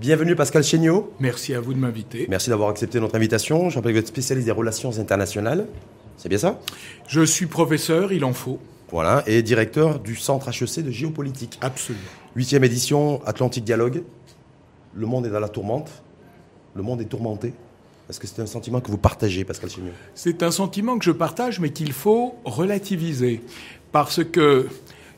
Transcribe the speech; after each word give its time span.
Bienvenue 0.00 0.34
Pascal 0.34 0.64
Chéniaud. 0.64 1.12
Merci 1.20 1.52
à 1.52 1.60
vous 1.60 1.74
de 1.74 1.78
m'inviter. 1.78 2.24
Merci 2.30 2.48
d'avoir 2.48 2.70
accepté 2.70 2.98
notre 3.00 3.16
invitation. 3.16 3.68
Je 3.68 3.74
rappelle 3.74 3.92
que 3.92 3.98
vous 3.98 4.00
êtes 4.04 4.08
spécialiste 4.08 4.46
des 4.46 4.50
relations 4.50 4.98
internationales. 4.98 5.66
C'est 6.16 6.30
bien 6.30 6.38
ça? 6.38 6.58
Je 7.06 7.20
suis 7.20 7.44
professeur, 7.44 8.10
il 8.10 8.24
en 8.24 8.32
faut. 8.32 8.58
Voilà, 8.90 9.22
et 9.26 9.42
directeur 9.42 9.98
du 9.98 10.16
centre 10.16 10.48
HEC 10.48 10.82
de 10.82 10.90
géopolitique. 10.90 11.58
Absolument. 11.60 12.02
Huitième 12.34 12.64
édition, 12.64 13.22
Atlantique 13.26 13.64
Dialogue. 13.64 14.02
Le 14.94 15.04
monde 15.04 15.26
est 15.26 15.30
dans 15.30 15.38
la 15.38 15.50
tourmente. 15.50 15.90
Le 16.74 16.82
monde 16.82 17.02
est 17.02 17.04
tourmenté. 17.04 17.52
Est-ce 18.08 18.18
que 18.18 18.26
c'est 18.26 18.40
un 18.40 18.46
sentiment 18.46 18.80
que 18.80 18.90
vous 18.90 18.96
partagez, 18.96 19.44
Pascal 19.44 19.68
Chéniaud? 19.68 19.92
C'est 20.14 20.42
un 20.42 20.50
sentiment 20.50 20.98
que 20.98 21.04
je 21.04 21.12
partage, 21.12 21.60
mais 21.60 21.72
qu'il 21.72 21.92
faut 21.92 22.36
relativiser. 22.46 23.42
Parce 23.92 24.24
que 24.24 24.66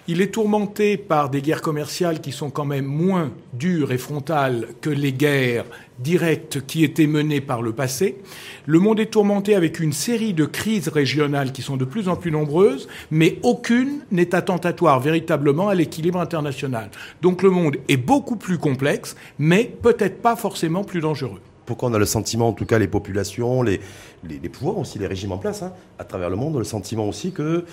il 0.09 0.21
est 0.21 0.32
tourmenté 0.32 0.96
par 0.96 1.30
des 1.30 1.41
guerres 1.43 1.62
commerciales 1.62 2.20
qui 2.20 2.33
sont 2.33 2.51
quand 2.51 2.65
même 2.65 2.87
moins 2.87 3.30
dures 3.52 3.93
et 3.93 3.98
frontales 3.98 4.66
que 4.80 4.91
les 4.91 5.12
guerres 5.12 5.65
directes 6.01 6.66
qui 6.66 6.83
étaient 6.83 7.06
menées 7.06 7.41
par 7.41 7.62
le 7.62 7.73
passé. 7.73 8.19
Le 8.66 8.80
monde 8.80 8.98
est 8.98 9.12
tourmenté 9.12 9.55
avec 9.55 9.79
une 9.79 9.93
série 9.93 10.34
de 10.34 10.45
crises 10.45 10.88
régionales 10.88 11.52
qui 11.52 11.62
sont 11.62 11.77
de 11.77 11.84
plus 11.84 12.09
en 12.09 12.16
plus 12.16 12.33
nombreuses, 12.33 12.88
mais 13.12 13.38
aucune 13.45 14.01
n'est 14.10 14.34
attentatoire 14.34 14.98
véritablement 14.98 15.69
à 15.69 15.74
l'équilibre 15.77 16.21
international. 16.21 16.91
Donc 17.21 17.43
le 17.43 17.51
monde 17.51 17.77
est 17.88 17.96
beaucoup 17.96 18.37
plus 18.37 18.59
complexe, 18.59 19.15
mais 19.38 19.73
peut-être 19.82 20.21
pas 20.21 20.34
forcément 20.34 20.82
plus 20.82 21.01
dangereux 21.01 21.41
pourquoi 21.65 21.91
on 21.91 21.95
a 21.95 21.98
le 21.98 22.07
sentiment, 22.07 22.48
en 22.48 22.52
tout 22.52 22.66
cas 22.66 22.79
les 22.79 22.88
populations, 22.88 23.62
les, 23.62 23.80
les, 24.24 24.48
pouvoirs 24.48 24.78
aussi, 24.78 24.98
les 24.98 25.06
régimes 25.06 25.32
en 25.32 25.38
place, 25.38 25.62
hein, 25.62 25.72
à 25.98 26.04
travers 26.04 26.30
le 26.30 26.36
monde, 26.36 26.56
le 26.56 26.64
sentiment 26.64 27.08
aussi 27.08 27.32
que 27.32 27.42
de 27.42 27.64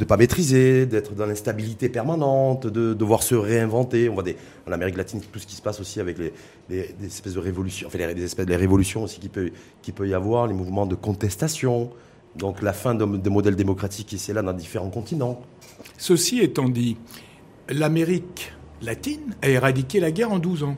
ne 0.00 0.04
pas 0.04 0.16
maîtriser, 0.16 0.86
d'être 0.86 1.14
dans 1.14 1.26
l'instabilité 1.26 1.88
permanente, 1.88 2.66
de 2.66 2.94
devoir 2.94 3.22
se 3.22 3.34
réinventer. 3.34 4.08
On 4.08 4.14
voit 4.14 4.22
des, 4.22 4.36
en 4.68 4.72
Amérique 4.72 4.96
latine 4.96 5.20
tout 5.20 5.38
ce 5.38 5.46
qui 5.46 5.56
se 5.56 5.62
passe 5.62 5.80
aussi 5.80 6.00
avec 6.00 6.18
les, 6.18 6.32
des 6.68 7.06
espèces 7.06 7.34
de 7.34 7.40
révolutions, 7.40 7.86
enfin 7.86 7.98
les, 7.98 8.14
des 8.14 8.24
espèces 8.24 8.46
de 8.46 8.54
révolutions 8.54 9.04
aussi 9.04 9.20
qui 9.20 9.28
peut, 9.28 9.50
qui 9.82 9.92
peut 9.92 10.08
y 10.08 10.14
avoir, 10.14 10.46
les 10.46 10.54
mouvements 10.54 10.86
de 10.86 10.94
contestation, 10.94 11.90
donc 12.36 12.62
la 12.62 12.72
fin 12.72 12.94
de 12.94 13.28
modèles 13.28 13.56
démocratiques 13.56 14.08
qui 14.08 14.18
c'est 14.18 14.32
là 14.32 14.42
dans 14.42 14.52
différents 14.52 14.90
continents. 14.90 15.40
Ceci 15.98 16.40
étant 16.40 16.68
dit, 16.68 16.96
l'Amérique 17.68 18.52
latine 18.82 19.34
a 19.42 19.48
éradiqué 19.48 20.00
la 20.00 20.10
guerre 20.10 20.32
en 20.32 20.38
12 20.38 20.64
ans. 20.64 20.76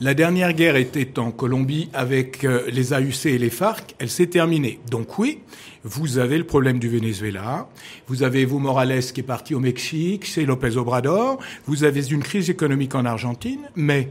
La 0.00 0.14
dernière 0.14 0.52
guerre 0.52 0.76
était 0.76 1.18
en 1.18 1.32
Colombie 1.32 1.88
avec 1.92 2.44
euh, 2.44 2.62
les 2.70 2.92
AUC 2.92 3.26
et 3.26 3.38
les 3.38 3.50
FARC. 3.50 3.96
Elle 3.98 4.08
s'est 4.08 4.28
terminée. 4.28 4.78
Donc 4.88 5.18
oui, 5.18 5.40
vous 5.82 6.18
avez 6.18 6.38
le 6.38 6.44
problème 6.44 6.78
du 6.78 6.88
Venezuela. 6.88 7.68
Vous 8.06 8.22
avez 8.22 8.42
Evo 8.42 8.60
Morales 8.60 9.02
qui 9.02 9.20
est 9.20 9.24
parti 9.24 9.56
au 9.56 9.60
Mexique. 9.60 10.24
C'est 10.24 10.44
Lopez 10.44 10.76
Obrador. 10.76 11.40
Vous 11.66 11.82
avez 11.82 12.12
une 12.12 12.22
crise 12.22 12.48
économique 12.48 12.94
en 12.94 13.04
Argentine. 13.06 13.68
Mais 13.74 14.10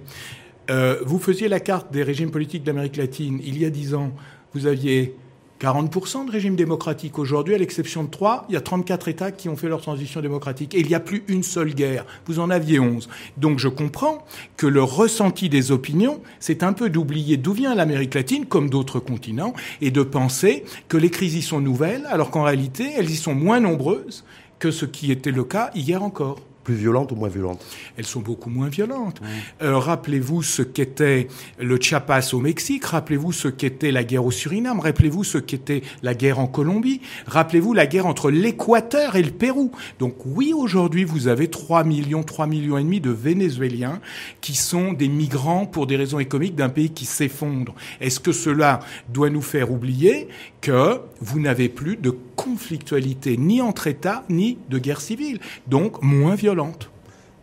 euh, 0.69 0.97
vous 1.05 1.19
faisiez 1.19 1.47
la 1.47 1.61
carte 1.61 1.89
des 1.93 2.03
régimes 2.03 2.31
politiques 2.31 2.63
d'Amérique 2.63 2.97
latine 2.97 3.39
il 3.41 3.57
y 3.57 3.63
a 3.63 3.69
dix 3.69 3.93
ans. 3.93 4.11
Vous 4.53 4.67
aviez 4.67 5.15
40% 5.59 6.25
de 6.25 6.31
régime 6.31 6.55
démocratique. 6.55 7.17
Aujourd'hui, 7.17 7.55
à 7.55 7.57
l'exception 7.57 8.03
de 8.03 8.09
trois, 8.09 8.45
il 8.49 8.53
y 8.53 8.57
a 8.57 8.61
34 8.61 9.07
États 9.07 9.31
qui 9.31 9.49
ont 9.49 9.55
fait 9.55 9.67
leur 9.67 9.81
transition 9.81 10.21
démocratique. 10.21 10.75
Et 10.75 10.79
il 10.81 10.87
n'y 10.87 10.95
a 10.95 10.99
plus 10.99 11.23
une 11.27 11.43
seule 11.43 11.73
guerre. 11.73 12.05
Vous 12.25 12.39
en 12.39 12.49
aviez 12.49 12.79
11. 12.79 13.09
Donc 13.37 13.59
je 13.59 13.67
comprends 13.67 14.23
que 14.55 14.67
le 14.67 14.83
ressenti 14.83 15.49
des 15.49 15.71
opinions, 15.71 16.21
c'est 16.39 16.63
un 16.63 16.73
peu 16.73 16.89
d'oublier 16.89 17.37
d'où 17.37 17.53
vient 17.53 17.75
l'Amérique 17.75 18.13
latine, 18.13 18.45
comme 18.45 18.69
d'autres 18.69 18.99
continents, 18.99 19.53
et 19.81 19.91
de 19.91 20.03
penser 20.03 20.63
que 20.87 20.97
les 20.97 21.09
crises 21.09 21.35
y 21.35 21.41
sont 21.41 21.61
nouvelles, 21.61 22.05
alors 22.09 22.29
qu'en 22.29 22.43
réalité, 22.43 22.91
elles 22.95 23.09
y 23.09 23.15
sont 23.15 23.35
moins 23.35 23.59
nombreuses 23.59 24.23
que 24.59 24.71
ce 24.71 24.85
qui 24.85 25.11
était 25.11 25.31
le 25.31 25.43
cas 25.43 25.71
hier 25.75 26.01
encore 26.01 26.39
plus 26.67 26.75
violentes 26.75 27.13
ou 27.13 27.15
moins 27.15 27.29
violentes 27.29 27.65
Elles 27.95 28.05
sont 28.05 28.19
beaucoup 28.19 28.49
moins 28.49 28.67
violentes. 28.67 29.21
Euh, 29.61 29.77
rappelez-vous 29.77 30.43
ce 30.43 30.61
qu'était 30.61 31.29
le 31.59 31.79
Chiapas 31.79 32.31
au 32.33 32.41
Mexique, 32.41 32.83
rappelez-vous 32.83 33.31
ce 33.31 33.47
qu'était 33.47 33.91
la 33.91 34.03
guerre 34.03 34.25
au 34.25 34.31
Suriname, 34.31 34.81
rappelez-vous 34.81 35.23
ce 35.23 35.37
qu'était 35.37 35.81
la 36.03 36.13
guerre 36.13 36.39
en 36.39 36.47
Colombie, 36.47 36.99
rappelez-vous 37.25 37.73
la 37.73 37.87
guerre 37.87 38.05
entre 38.05 38.29
l'Équateur 38.29 39.15
et 39.15 39.23
le 39.23 39.31
Pérou. 39.31 39.71
Donc 39.99 40.15
oui, 40.25 40.51
aujourd'hui, 40.53 41.05
vous 41.05 41.29
avez 41.29 41.47
3 41.47 41.85
millions, 41.85 42.23
3 42.23 42.47
millions 42.47 42.77
et 42.77 42.83
demi 42.83 42.99
de 42.99 43.11
Vénézuéliens 43.11 44.01
qui 44.41 44.53
sont 44.53 44.91
des 44.91 45.07
migrants 45.07 45.67
pour 45.67 45.87
des 45.87 45.95
raisons 45.95 46.19
économiques 46.19 46.55
d'un 46.55 46.67
pays 46.67 46.89
qui 46.89 47.05
s'effondre. 47.05 47.75
Est-ce 48.01 48.19
que 48.19 48.33
cela 48.33 48.81
doit 49.07 49.29
nous 49.29 49.41
faire 49.41 49.71
oublier 49.71 50.27
que 50.59 50.99
vous 51.21 51.39
n'avez 51.39 51.69
plus 51.69 51.95
de 51.95 52.13
conflictualité 52.37 53.35
ni 53.35 53.61
entre 53.61 53.87
États, 53.87 54.23
ni 54.29 54.57
de 54.69 54.77
guerre 54.77 55.01
civile, 55.01 55.39
donc 55.67 56.01
moins 56.01 56.35
violente. 56.35 56.89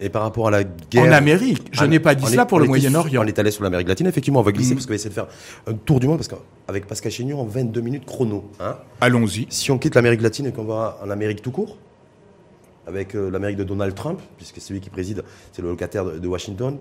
Et 0.00 0.08
par 0.08 0.22
rapport 0.22 0.48
à 0.48 0.50
la 0.50 0.64
guerre. 0.64 1.04
En 1.04 1.12
Amérique, 1.12 1.68
je 1.72 1.84
n'ai 1.84 2.00
pas 2.00 2.14
dit 2.14 2.26
cela 2.26 2.46
pour 2.46 2.58
le 2.58 2.66
Moyen-Orient. 2.66 3.22
On 3.22 3.26
est 3.26 3.38
allé 3.38 3.50
sur 3.50 3.62
l'Amérique 3.62 3.88
latine, 3.88 4.06
effectivement, 4.06 4.40
on 4.40 4.42
va 4.42 4.52
glisser 4.52 4.72
mm. 4.72 4.76
parce 4.76 4.86
qu'on 4.86 4.90
va 4.90 4.96
essayer 4.96 5.10
de 5.10 5.14
faire 5.14 5.28
un 5.66 5.74
tour 5.74 6.00
du 6.00 6.06
monde, 6.06 6.18
parce 6.18 6.28
qu'avec 6.28 6.86
Pascal 6.86 7.12
Chénion, 7.12 7.40
en 7.40 7.44
22 7.44 7.80
minutes 7.80 8.04
chrono. 8.06 8.50
Hein. 8.60 8.76
Allons-y. 9.00 9.46
Si 9.50 9.70
on 9.70 9.78
quitte 9.78 9.94
l'Amérique 9.94 10.22
latine 10.22 10.46
et 10.46 10.52
qu'on 10.52 10.64
va 10.64 10.98
en 11.04 11.10
Amérique 11.10 11.42
tout 11.42 11.50
court, 11.50 11.76
avec 12.86 13.14
euh, 13.14 13.30
l'Amérique 13.30 13.56
de 13.56 13.64
Donald 13.64 13.94
Trump, 13.94 14.20
puisque 14.36 14.60
celui 14.60 14.80
qui 14.80 14.90
préside, 14.90 15.22
c'est 15.52 15.62
le 15.62 15.68
locataire 15.68 16.04
de, 16.04 16.18
de 16.18 16.28
Washington, 16.28 16.78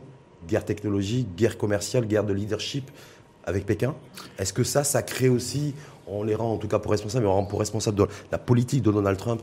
guerre 0.48 0.66
technologique, 0.66 1.36
guerre 1.36 1.58
commerciale, 1.58 2.06
guerre 2.06 2.24
de 2.24 2.34
leadership 2.34 2.90
avec 3.46 3.66
Pékin, 3.66 3.94
est-ce 4.40 4.54
que 4.54 4.64
ça, 4.64 4.84
ça 4.84 5.02
crée 5.02 5.30
aussi 5.30 5.74
on 6.08 6.24
les 6.24 6.36
rend 6.36 6.54
en 6.54 6.58
tout 6.58 6.68
cas 6.68 6.80
pour 6.80 6.92
responsables, 6.92 7.26
mais 7.26 7.32
on 7.32 7.36
rend 7.36 7.46
pour 7.46 7.60
responsables 7.60 7.98
de 7.98 8.08
la 8.32 8.38
politique 8.38 8.82
de 8.82 8.92
Donald 8.92 9.18
Trump 9.18 9.42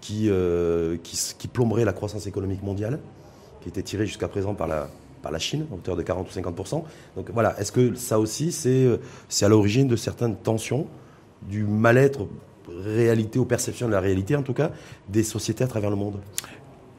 qui, 0.00 0.28
euh, 0.28 0.96
qui, 1.02 1.48
plomberait 1.48 1.84
la 1.84 1.92
croissance 1.92 2.26
économique 2.26 2.62
mondiale, 2.62 3.00
qui 3.60 3.68
était 3.68 3.82
tirée 3.82 4.06
jusqu'à 4.06 4.28
présent 4.28 4.54
par 4.54 4.68
la, 4.68 4.88
par 5.22 5.32
la 5.32 5.38
Chine, 5.38 5.66
à 5.70 5.74
hauteur 5.74 5.96
de 5.96 6.02
40 6.02 6.28
ou 6.28 6.32
50 6.32 6.56
Donc 7.16 7.30
voilà, 7.32 7.58
est-ce 7.60 7.72
que 7.72 7.94
ça 7.94 8.18
aussi, 8.18 8.52
c'est 8.52 8.98
à 9.42 9.48
l'origine 9.48 9.88
de 9.88 9.96
certaines 9.96 10.36
tensions, 10.36 10.86
du 11.42 11.64
mal-être, 11.64 12.26
réalité 12.68 13.38
ou 13.38 13.44
perception 13.44 13.88
de 13.88 13.92
la 13.92 14.00
réalité 14.00 14.36
en 14.36 14.42
tout 14.42 14.54
cas, 14.54 14.70
des 15.08 15.22
sociétés 15.22 15.64
à 15.64 15.66
travers 15.66 15.90
le 15.90 15.96
monde? 15.96 16.20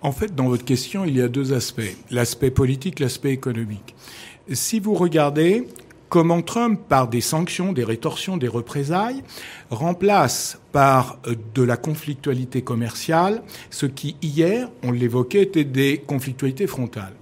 En 0.02 0.12
fait, 0.12 0.34
dans 0.34 0.48
votre 0.48 0.66
question, 0.66 1.06
il 1.06 1.16
y 1.16 1.22
a 1.22 1.28
deux 1.28 1.54
aspects, 1.54 1.96
l'aspect 2.10 2.52
politique, 2.52 3.00
l'aspect 3.00 3.30
économique. 3.30 3.96
Si 4.52 4.80
vous 4.80 4.96
regardez 4.96 5.68
comment 6.12 6.42
Trump, 6.42 6.82
par 6.90 7.08
des 7.08 7.22
sanctions, 7.22 7.72
des 7.72 7.86
rétorsions, 7.86 8.36
des 8.36 8.50
représailles, 8.50 9.24
remplace 9.70 10.60
par 10.74 11.18
euh, 11.26 11.36
de 11.56 11.64
la 11.64 11.78
conflictualité 11.78 12.62
commerciale 12.62 13.42
ce 13.70 13.86
qui, 13.86 14.18
hier, 14.22 14.70
on 14.84 14.92
l'évoquait, 14.92 15.44
était 15.44 15.64
des 15.64 16.00
conflictualités 16.06 16.68
frontales. 16.68 17.14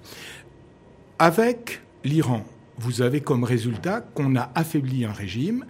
Avec 1.19 1.81
l'Iran, 2.03 2.43
vous 2.79 3.03
avez 3.03 3.21
comme 3.21 3.43
résultat 3.43 4.01
qu'on 4.01 4.35
a 4.35 4.49
affaibli 4.55 5.05
un 5.05 5.11
régime 5.11 5.65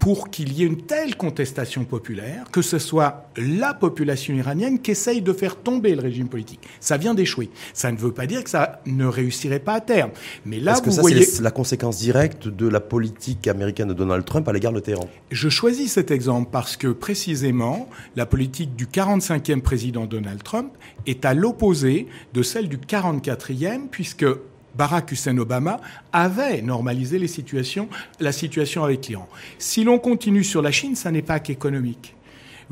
pour 0.00 0.30
qu'il 0.30 0.52
y 0.54 0.62
ait 0.62 0.66
une 0.66 0.82
telle 0.82 1.16
contestation 1.16 1.84
populaire 1.84 2.46
que 2.50 2.62
ce 2.62 2.78
soit 2.78 3.30
la 3.36 3.74
population 3.74 4.34
iranienne 4.34 4.80
qui 4.80 4.90
essaye 4.92 5.22
de 5.22 5.32
faire 5.32 5.56
tomber 5.56 5.94
le 5.94 6.00
régime 6.00 6.28
politique. 6.28 6.60
Ça 6.80 6.96
vient 6.96 7.14
d'échouer. 7.14 7.50
Ça 7.74 7.92
ne 7.92 7.96
veut 7.96 8.12
pas 8.12 8.26
dire 8.26 8.42
que 8.42 8.50
ça 8.50 8.80
ne 8.86 9.06
réussirait 9.06 9.60
pas 9.60 9.74
à 9.74 9.80
terme. 9.80 10.10
Mais 10.44 10.58
là, 10.58 10.80
que 10.80 10.90
ça, 10.90 11.02
c'est 11.02 11.42
la 11.42 11.50
conséquence 11.50 11.98
directe 11.98 12.48
de 12.48 12.66
la 12.66 12.80
politique 12.80 13.46
américaine 13.46 13.88
de 13.88 13.94
Donald 13.94 14.24
Trump 14.24 14.48
à 14.48 14.52
l'égard 14.52 14.72
de 14.72 14.80
Téhéran? 14.80 15.08
Je 15.30 15.48
choisis 15.48 15.92
cet 15.92 16.10
exemple 16.10 16.48
parce 16.50 16.76
que 16.76 16.88
précisément, 16.88 17.88
la 18.16 18.26
politique 18.26 18.74
du 18.74 18.86
45e 18.86 19.60
président 19.60 20.06
Donald 20.06 20.42
Trump 20.42 20.72
est 21.06 21.24
à 21.24 21.34
l'opposé 21.34 22.06
de 22.32 22.42
celle 22.42 22.68
du 22.68 22.78
44e, 22.78 23.88
puisque 23.90 24.26
Barack 24.74 25.12
Hussein 25.12 25.36
Obama 25.38 25.80
avait 26.12 26.62
normalisé 26.62 27.18
la 27.18 28.32
situation 28.32 28.84
avec 28.84 29.08
l'Iran. 29.08 29.28
Si 29.58 29.84
l'on 29.84 29.98
continue 29.98 30.44
sur 30.44 30.62
la 30.62 30.70
Chine, 30.70 30.96
ça 30.96 31.10
n'est 31.10 31.22
pas 31.22 31.40
qu'économique. 31.40 32.14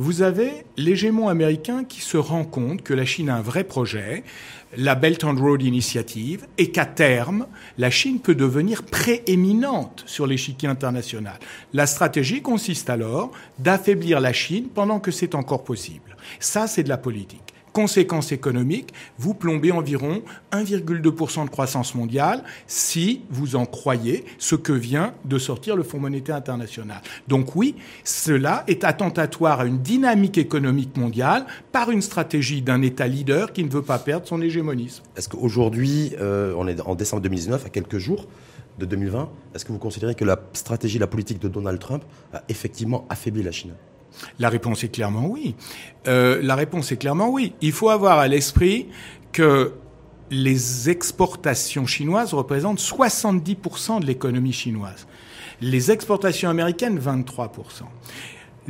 Vous 0.01 0.23
avez 0.23 0.65
l'hégémon 0.77 1.29
américain 1.29 1.83
qui 1.83 2.01
se 2.03 2.17
rend 2.17 2.45
compte 2.45 2.83
que 2.83 2.95
la 2.95 3.05
Chine 3.05 3.29
a 3.29 3.35
un 3.35 3.43
vrai 3.43 3.65
projet, 3.65 4.23
la 4.77 4.95
Belt 4.95 5.25
and 5.25 5.35
Road 5.35 5.61
Initiative, 5.61 6.47
et 6.57 6.71
qu'à 6.71 6.87
terme, 6.87 7.49
la 7.79 7.91
Chine 7.91 8.21
peut 8.21 8.37
devenir 8.37 8.85
prééminente 8.85 10.05
sur 10.07 10.29
l'échiquier 10.29 10.69
international. 10.69 11.37
La 11.73 11.89
stratégie 11.89 12.43
consiste 12.43 12.91
alors 12.91 13.33
d'affaiblir 13.59 14.21
la 14.21 14.33
Chine 14.33 14.69
pendant 14.73 15.01
que 15.01 15.11
c'est 15.11 15.35
encore 15.35 15.65
possible. 15.65 16.17
Ça, 16.39 16.69
c'est 16.69 16.85
de 16.85 16.89
la 16.89 16.99
politique. 16.99 17.55
Conséquence 17.79 18.33
économique, 18.33 18.93
vous 19.19 19.35
plombez 19.35 19.71
environ 19.71 20.23
1,2% 20.51 21.45
de 21.45 21.49
croissance 21.49 21.95
mondiale 21.95 22.43
si 22.67 23.23
vous 23.31 23.55
en 23.55 23.67
croyez 23.67 24.25
ce 24.39 24.57
que 24.57 24.73
vient 24.73 25.15
de 25.25 25.39
sortir 25.39 25.77
le 25.77 25.85
Fonds 25.85 26.01
monétaire 26.01 26.35
international. 26.35 27.01
Donc 27.29 27.55
oui, 27.55 27.77
cela 28.03 28.65
est 28.67 28.83
attentatoire 28.83 29.61
à 29.61 29.65
une 29.65 29.79
dynamique 29.79 30.39
économique 30.39 30.97
mondiale 30.97 31.47
par 31.71 31.93
une 31.93 32.03
stratégie 32.03 32.63
d'un 32.63 32.83
État 32.83 33.07
leader 33.07 33.53
qui 33.53 33.63
ne 33.63 33.71
veut 33.71 33.83
pas 33.83 34.01
perdre 34.01 34.27
son 34.27 34.43
hégémonisme. 34.43 35.05
Est-ce 35.17 35.29
qu'aujourd'hui, 35.29 36.15
euh, 36.19 36.55
on 36.59 36.67
est 36.67 36.81
en 36.81 36.97
décembre 36.97 37.23
2019, 37.23 37.65
à 37.65 37.69
quelques 37.69 37.99
jours, 37.99 38.27
de 38.81 38.87
2020, 38.87 39.31
est-ce 39.55 39.65
que 39.65 39.71
vous 39.71 39.79
considérez 39.79 40.17
que 40.17 40.25
la 40.25 40.41
stratégie, 40.53 40.99
la 40.99 41.07
politique 41.07 41.41
de 41.41 41.49
Donald 41.49 41.79
Trump 41.79 42.03
a 42.33 42.43
effectivement 42.49 43.07
affaibli 43.09 43.45
la 43.45 43.53
Chine? 43.53 43.75
La 44.39 44.49
réponse 44.49 44.85
est 44.85 44.89
clairement 44.89 45.27
oui. 45.27 45.55
Euh, 46.07 46.41
la 46.43 46.55
réponse 46.55 46.93
est 46.93 46.97
clairement 46.97 47.29
oui. 47.29 47.53
Il 47.61 47.73
faut 47.73 47.91
avoir 47.91 48.19
à 48.19 48.29
l'esprit 48.29 48.89
que 49.33 49.73
les 50.31 50.91
exportations 50.91 51.87
chinoises 51.87 52.35
représentent 52.35 52.81
70% 52.81 54.01
de 54.01 54.07
l'économie 54.07 54.53
chinoise. 54.53 55.07
Les 55.61 55.91
exportations 55.91 56.51
américaines, 56.51 56.99
23%. 56.99 57.49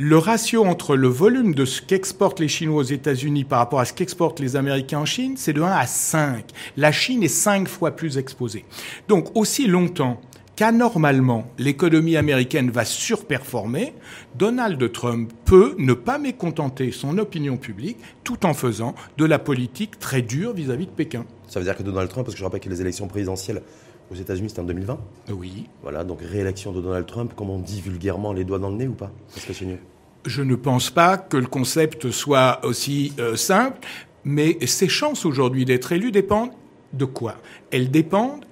Le 0.01 0.17
ratio 0.17 0.63
entre 0.63 0.95
le 0.95 1.09
volume 1.09 1.53
de 1.53 1.65
ce 1.65 1.81
qu'exportent 1.81 2.39
les 2.39 2.47
Chinois 2.47 2.77
aux 2.77 2.83
États-Unis 2.83 3.43
par 3.43 3.59
rapport 3.59 3.81
à 3.81 3.85
ce 3.85 3.91
qu'exportent 3.91 4.39
les 4.39 4.55
Américains 4.55 4.99
en 4.99 5.05
Chine, 5.05 5.33
c'est 5.35 5.51
de 5.51 5.61
1 5.61 5.69
à 5.69 5.85
5. 5.85 6.45
La 6.77 6.93
Chine 6.93 7.21
est 7.21 7.27
5 7.27 7.67
fois 7.67 7.91
plus 7.91 8.17
exposée. 8.17 8.63
Donc, 9.09 9.35
aussi 9.35 9.67
longtemps 9.67 10.21
qu'anormalement 10.59 11.45
l'économie 11.57 12.17
américaine 12.17 12.69
va 12.69 12.83
surperformer, 12.83 13.93
Donald 14.35 14.91
Trump 14.91 15.31
peut 15.45 15.73
ne 15.77 15.93
pas 15.93 16.17
mécontenter 16.17 16.91
son 16.91 17.17
opinion 17.17 17.55
publique 17.55 17.95
tout 18.25 18.45
en 18.45 18.53
faisant 18.53 18.93
de 19.17 19.23
la 19.23 19.39
politique 19.39 19.99
très 19.99 20.21
dure 20.21 20.51
vis-à-vis 20.51 20.87
de 20.87 20.91
Pékin. 20.91 21.25
Ça 21.47 21.61
veut 21.61 21.65
dire 21.65 21.77
que 21.77 21.83
Donald 21.83 22.09
Trump, 22.09 22.25
parce 22.25 22.35
que 22.35 22.39
je 22.39 22.43
rappelle 22.43 22.59
que 22.59 22.67
les 22.67 22.81
élections 22.81 23.07
présidentielles 23.07 23.61
aux 24.11 24.15
États-Unis, 24.15 24.49
c'était 24.49 24.59
en 24.59 24.65
2020 24.65 24.99
Oui. 25.29 25.69
Voilà, 25.81 26.03
donc 26.03 26.19
réélection 26.21 26.73
de 26.73 26.81
Donald 26.81 27.05
Trump, 27.05 27.31
comme 27.37 27.51
on 27.51 27.59
dit 27.59 27.79
vulgairement, 27.79 28.33
les 28.33 28.43
doigts 28.43 28.59
dans 28.59 28.69
le 28.69 28.75
nez 28.75 28.87
ou 28.89 28.95
pas 28.95 29.13
que 29.47 29.53
c'est 29.53 29.65
mieux? 29.65 29.79
Je 30.25 30.41
ne 30.41 30.55
pense 30.55 30.89
pas 30.89 31.17
que 31.17 31.37
le 31.37 31.47
concept 31.47 32.11
soit 32.11 32.59
aussi 32.63 33.13
euh, 33.17 33.37
simple, 33.37 33.79
mais 34.25 34.57
ses 34.65 34.89
chances 34.89 35.25
aujourd'hui 35.25 35.63
d'être 35.63 35.93
élu 35.93 36.11
dépendent 36.11 36.51
de 36.91 37.05
quoi? 37.05 37.35
Elles 37.71 37.91
dépendent 37.91 38.43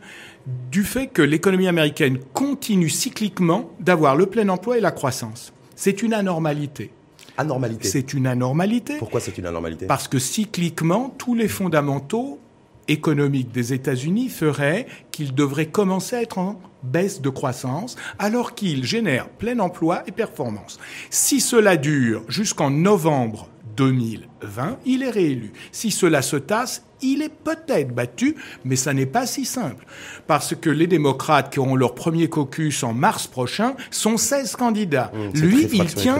du 0.71 0.83
fait 0.83 1.07
que 1.07 1.21
l'économie 1.21 1.67
américaine 1.67 2.19
continue 2.33 2.89
cycliquement 2.89 3.71
d'avoir 3.79 4.15
le 4.15 4.25
plein 4.25 4.47
emploi 4.49 4.77
et 4.77 4.81
la 4.81 4.91
croissance. 4.91 5.53
C'est 5.75 6.01
une 6.01 6.13
anormalité. 6.13 6.91
Anormalité 7.37 7.87
C'est 7.87 8.13
une 8.13 8.27
anormalité. 8.27 8.97
Pourquoi 8.97 9.19
c'est 9.19 9.37
une 9.37 9.45
anormalité? 9.45 9.85
Parce 9.85 10.07
que 10.07 10.19
cycliquement, 10.19 11.13
tous 11.17 11.35
les 11.35 11.47
fondamentaux 11.47 12.39
économiques 12.87 13.51
des 13.51 13.73
États-Unis 13.73 14.29
feraient 14.29 14.87
qu'ils 15.11 15.35
devraient 15.35 15.67
commencer 15.67 16.15
à 16.15 16.21
être 16.21 16.37
en 16.37 16.59
baisse 16.83 17.21
de 17.21 17.29
croissance, 17.29 17.95
alors 18.17 18.55
qu'ils 18.55 18.85
génèrent 18.85 19.29
plein 19.29 19.59
emploi 19.59 20.03
et 20.07 20.11
performance. 20.11 20.79
Si 21.09 21.41
cela 21.41 21.75
dure 21.75 22.23
jusqu'en 22.29 22.69
novembre 22.69 23.49
2020, 23.77 24.79
il 24.85 25.03
est 25.03 25.09
réélu. 25.09 25.53
Si 25.71 25.91
cela 25.91 26.21
se 26.21 26.35
tasse, 26.35 26.83
il 27.01 27.21
est 27.21 27.31
peut-être 27.31 27.93
battu, 27.93 28.35
mais 28.65 28.75
ça 28.75 28.93
n'est 28.93 29.05
pas 29.05 29.27
si 29.27 29.45
simple. 29.45 29.85
Parce 30.25 30.55
que 30.55 30.69
les 30.69 30.87
démocrates 30.87 31.53
qui 31.53 31.59
auront 31.59 31.75
leur 31.75 31.93
premier 31.93 32.27
caucus 32.27 32.83
en 32.83 32.93
mars 32.93 33.27
prochain 33.27 33.75
sont 33.91 34.17
16 34.17 34.55
candidats. 34.55 35.11
Mmh, 35.13 35.39
lui, 35.39 35.67
il 35.71 35.85
tient, 35.93 36.19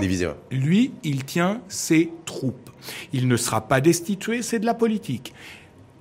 lui, 0.52 0.92
il 1.04 1.26
tient 1.26 1.62
ses 1.68 2.12
troupes. 2.26 2.70
Il 3.12 3.28
ne 3.28 3.36
sera 3.36 3.68
pas 3.68 3.82
destitué, 3.82 4.44
c'est 4.44 4.60
de 4.60 4.66
la 4.66 4.76
politique. 4.76 5.34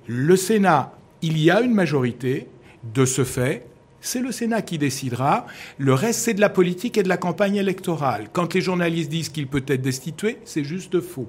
Le 0.05 0.35
Sénat, 0.35 0.93
il 1.21 1.37
y 1.37 1.51
a 1.51 1.61
une 1.61 1.73
majorité. 1.73 2.47
De 2.93 3.03
ce 3.05 3.25
fait, 3.25 3.65
c'est 4.07 4.21
le 4.21 4.31
Sénat 4.31 4.61
qui 4.61 4.77
décidera. 4.77 5.45
Le 5.77 5.93
reste, 5.93 6.21
c'est 6.21 6.33
de 6.33 6.41
la 6.41 6.49
politique 6.49 6.97
et 6.97 7.03
de 7.03 7.09
la 7.09 7.17
campagne 7.17 7.55
électorale. 7.55 8.29
Quand 8.31 8.53
les 8.53 8.61
journalistes 8.61 9.09
disent 9.09 9.29
qu'il 9.29 9.47
peut 9.47 9.63
être 9.67 9.81
destitué, 9.81 10.37
c'est 10.45 10.63
juste 10.63 11.01
faux. 11.01 11.27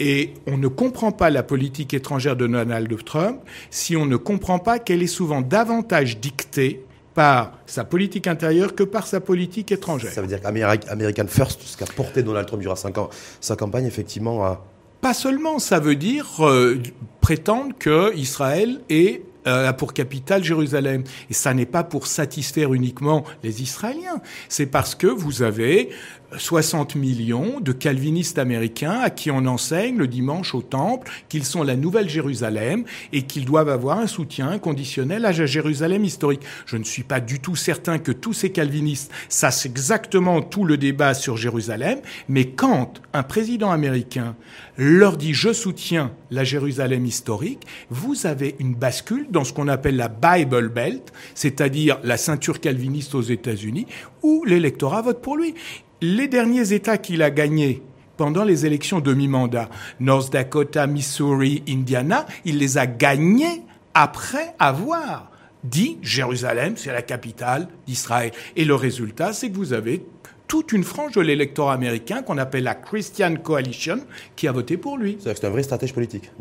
Et 0.00 0.34
on 0.46 0.56
ne 0.56 0.66
comprend 0.66 1.12
pas 1.12 1.30
la 1.30 1.42
politique 1.42 1.94
étrangère 1.94 2.34
de 2.34 2.46
Donald 2.46 3.04
Trump 3.04 3.40
si 3.70 3.96
on 3.96 4.06
ne 4.06 4.16
comprend 4.16 4.58
pas 4.58 4.78
qu'elle 4.78 5.02
est 5.02 5.06
souvent 5.06 5.40
davantage 5.40 6.18
dictée 6.18 6.84
par 7.14 7.58
sa 7.66 7.84
politique 7.84 8.26
intérieure 8.26 8.74
que 8.74 8.82
par 8.82 9.06
sa 9.06 9.20
politique 9.20 9.72
étrangère. 9.72 10.10
Ça 10.10 10.22
veut 10.22 10.26
dire 10.26 10.40
qu'American 10.40 11.26
First, 11.26 11.60
ce 11.62 11.76
qu'a 11.76 11.84
porté 11.84 12.22
Donald 12.22 12.46
Trump 12.46 12.62
durant 12.62 12.76
cinq 12.76 12.98
ans, 12.98 13.10
sa 13.40 13.56
campagne, 13.56 13.86
effectivement, 13.86 14.44
a... 14.44 14.64
Pas 15.00 15.14
seulement, 15.14 15.58
ça 15.58 15.80
veut 15.80 15.96
dire 15.96 16.26
euh, 16.40 16.78
prétendre 17.20 17.74
que 17.78 18.14
Israël 18.16 18.80
est 18.90 19.22
a 19.44 19.72
pour 19.72 19.92
capitale 19.92 20.44
Jérusalem. 20.44 21.04
Et 21.30 21.34
ça 21.34 21.54
n'est 21.54 21.66
pas 21.66 21.84
pour 21.84 22.06
satisfaire 22.06 22.74
uniquement 22.74 23.24
les 23.42 23.62
Israéliens. 23.62 24.20
C'est 24.48 24.66
parce 24.66 24.94
que 24.94 25.06
vous 25.06 25.42
avez 25.42 25.90
60 26.36 26.94
millions 26.94 27.60
de 27.60 27.72
calvinistes 27.72 28.38
américains 28.38 29.00
à 29.00 29.10
qui 29.10 29.30
on 29.30 29.46
enseigne 29.46 29.96
le 29.96 30.06
dimanche 30.06 30.54
au 30.54 30.62
temple 30.62 31.10
qu'ils 31.28 31.44
sont 31.44 31.62
la 31.62 31.76
nouvelle 31.76 32.08
Jérusalem 32.08 32.84
et 33.12 33.22
qu'ils 33.22 33.44
doivent 33.44 33.68
avoir 33.68 33.98
un 33.98 34.06
soutien 34.06 34.58
conditionnel 34.58 35.24
à 35.24 35.32
Jérusalem 35.32 36.04
historique. 36.04 36.42
Je 36.66 36.76
ne 36.76 36.84
suis 36.84 37.02
pas 37.02 37.20
du 37.20 37.40
tout 37.40 37.56
certain 37.56 37.98
que 37.98 38.12
tous 38.12 38.32
ces 38.32 38.50
calvinistes 38.50 39.10
sachent 39.28 39.66
exactement 39.66 40.42
tout 40.42 40.64
le 40.64 40.76
débat 40.76 41.14
sur 41.14 41.36
Jérusalem, 41.36 42.00
mais 42.28 42.46
quand 42.46 43.00
un 43.12 43.22
président 43.22 43.70
américain 43.70 44.36
leur 44.76 45.16
dit 45.16 45.34
je 45.34 45.52
soutiens 45.52 46.12
la 46.30 46.44
Jérusalem 46.44 47.04
historique, 47.04 47.66
vous 47.90 48.26
avez 48.26 48.56
une 48.58 48.74
bascule 48.74 49.26
dans 49.30 49.44
ce 49.44 49.52
qu'on 49.52 49.68
appelle 49.68 49.96
la 49.96 50.08
Bible 50.08 50.68
Belt, 50.68 51.12
c'est-à-dire 51.34 51.98
la 52.02 52.16
ceinture 52.16 52.60
calviniste 52.60 53.14
aux 53.14 53.22
États-Unis, 53.22 53.86
où 54.22 54.44
l'électorat 54.44 55.02
vote 55.02 55.22
pour 55.22 55.36
lui. 55.36 55.54
Les 56.02 56.28
derniers 56.28 56.72
États 56.72 56.96
qu'il 56.96 57.22
a 57.22 57.30
gagnés 57.30 57.82
pendant 58.16 58.44
les 58.44 58.64
élections 58.64 59.00
de 59.00 59.12
mi-mandat, 59.12 59.68
North 59.98 60.32
Dakota, 60.32 60.86
Missouri, 60.86 61.62
Indiana, 61.68 62.26
il 62.44 62.58
les 62.58 62.78
a 62.78 62.86
gagnés 62.86 63.62
après 63.94 64.54
avoir 64.58 65.30
dit 65.64 65.98
Jérusalem, 66.02 66.74
c'est 66.76 66.92
la 66.92 67.02
capitale 67.02 67.68
d'Israël. 67.86 68.32
Et 68.56 68.64
le 68.64 68.74
résultat, 68.74 69.32
c'est 69.32 69.50
que 69.50 69.56
vous 69.56 69.72
avez 69.72 70.02
toute 70.50 70.72
une 70.72 70.82
frange 70.82 71.12
de 71.12 71.20
l'électorat 71.20 71.74
américain 71.74 72.22
qu'on 72.22 72.36
appelle 72.36 72.64
la 72.64 72.74
Christian 72.74 73.36
Coalition 73.36 74.00
qui 74.34 74.48
a 74.48 74.52
voté 74.52 74.76
pour 74.76 74.98
lui. 74.98 75.16
C'est 75.20 75.44
un 75.44 75.48
vrai 75.48 75.62
stratège 75.62 75.94
politique. 75.94 76.32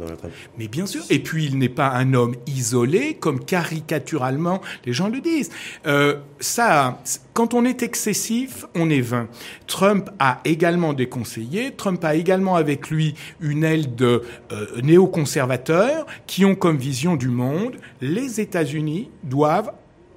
Mais 0.58 0.68
bien 0.68 0.88
sûr. 0.88 1.04
Et 1.12 1.20
puis, 1.20 1.46
il 1.46 1.60
n'est 1.60 1.70
pas 1.70 1.90
un 1.92 2.16
homme 2.16 2.34
isolé, 2.48 3.18
comme 3.20 3.40
caricaturalement 3.46 4.62
les 4.86 4.94
gens 4.94 5.10
le 5.10 5.22
disent. 5.22 5.52
Euh, 5.86 6.16
ça, 6.40 7.04
quand 7.34 7.54
on 7.54 7.66
est 7.66 7.84
excessif, 7.84 8.66
on 8.74 8.90
est 8.90 9.02
vain. 9.02 9.28
Trump 9.68 10.10
a 10.18 10.42
également 10.44 10.94
des 10.94 11.08
conseillers. 11.08 11.76
Trump 11.76 12.04
a 12.04 12.16
également 12.16 12.56
avec 12.56 12.90
lui 12.90 13.14
une 13.40 13.64
aile 13.64 13.94
de 13.94 14.24
euh, 14.52 14.82
néoconservateurs 14.82 16.08
qui 16.26 16.46
ont 16.46 16.56
comme 16.56 16.78
vision 16.78 17.16
du 17.16 17.28
monde 17.28 17.76
les 18.02 18.42
États-Unis 18.42 19.12
doivent 19.24 19.72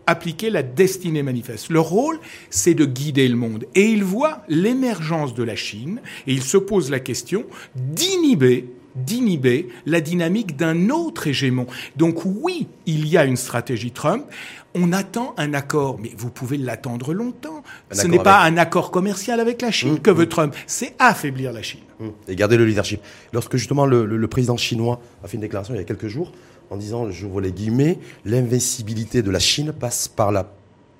appliquer 0.07 0.51
la 0.51 0.63
destinée 0.63 1.23
manifeste. 1.23 1.71
Leur 1.71 1.85
rôle, 1.89 2.19
c'est 2.51 2.75
de 2.75 2.85
guider 2.85 3.29
le 3.29 3.37
monde. 3.37 3.65
Et 3.75 3.87
ils 3.91 4.05
voient 4.05 4.43
l'émergence 4.49 5.35
de 5.35 5.43
la 5.43 5.57
Chine 5.57 6.01
et 6.27 6.33
ils 6.33 6.43
se 6.43 6.57
posent 6.57 6.91
la 6.91 7.01
question 7.01 7.45
d'inhiber 7.77 8.69
d'inhiber 8.95 9.69
la 9.87 10.03
dynamique 10.03 10.55
d'un 10.55 10.91
autre 10.91 11.27
hégémon. 11.27 11.67
Donc 11.97 12.27
oui, 12.27 12.67
il 12.85 13.09
y 13.09 13.17
a 13.17 13.25
une 13.25 13.39
stratégie 13.39 13.91
Trump. 13.91 14.27
On 14.75 14.93
attend 14.93 15.35
un 15.39 15.55
accord, 15.55 15.99
mais 15.99 16.11
vous 16.15 16.29
pouvez 16.29 16.59
l'attendre 16.59 17.15
longtemps. 17.15 17.63
Un 17.91 17.95
Ce 17.95 18.07
n'est 18.07 18.19
pas 18.19 18.41
avec- 18.41 18.53
un 18.53 18.59
accord 18.61 18.91
commercial 18.91 19.41
avec 19.41 19.63
la 19.63 19.71
Chine 19.71 19.95
Mmh, 19.95 20.01
que 20.01 20.11
veut 20.11 20.29
Trump, 20.29 20.55
c'est 20.67 20.95
affaiblir 20.99 21.53
la 21.55 21.63
Chine. 21.63 21.81
Hum, 22.01 22.13
Et 22.29 22.37
garder 22.37 22.59
le 22.59 22.67
leadership. 22.67 23.01
Lorsque 23.33 23.57
justement 23.57 23.87
le, 23.87 24.05
le- 24.05 24.19
le 24.19 24.29
président 24.29 24.59
chinois 24.59 25.01
a 25.25 25.27
fait 25.29 25.37
une 25.39 25.41
déclaration 25.43 25.73
il 25.73 25.79
y 25.79 25.81
a 25.81 25.85
quelques 25.85 26.09
jours 26.09 26.31
en 26.73 26.77
disant, 26.77 27.11
j'ouvre 27.11 27.43
les 27.43 27.53
guillemets, 27.53 27.99
l'invincibilité 28.25 29.23
de 29.23 29.31
la 29.31 29.39
Chine 29.39 29.73
passe 29.73 30.09
par 30.09 30.33
la 30.33 30.51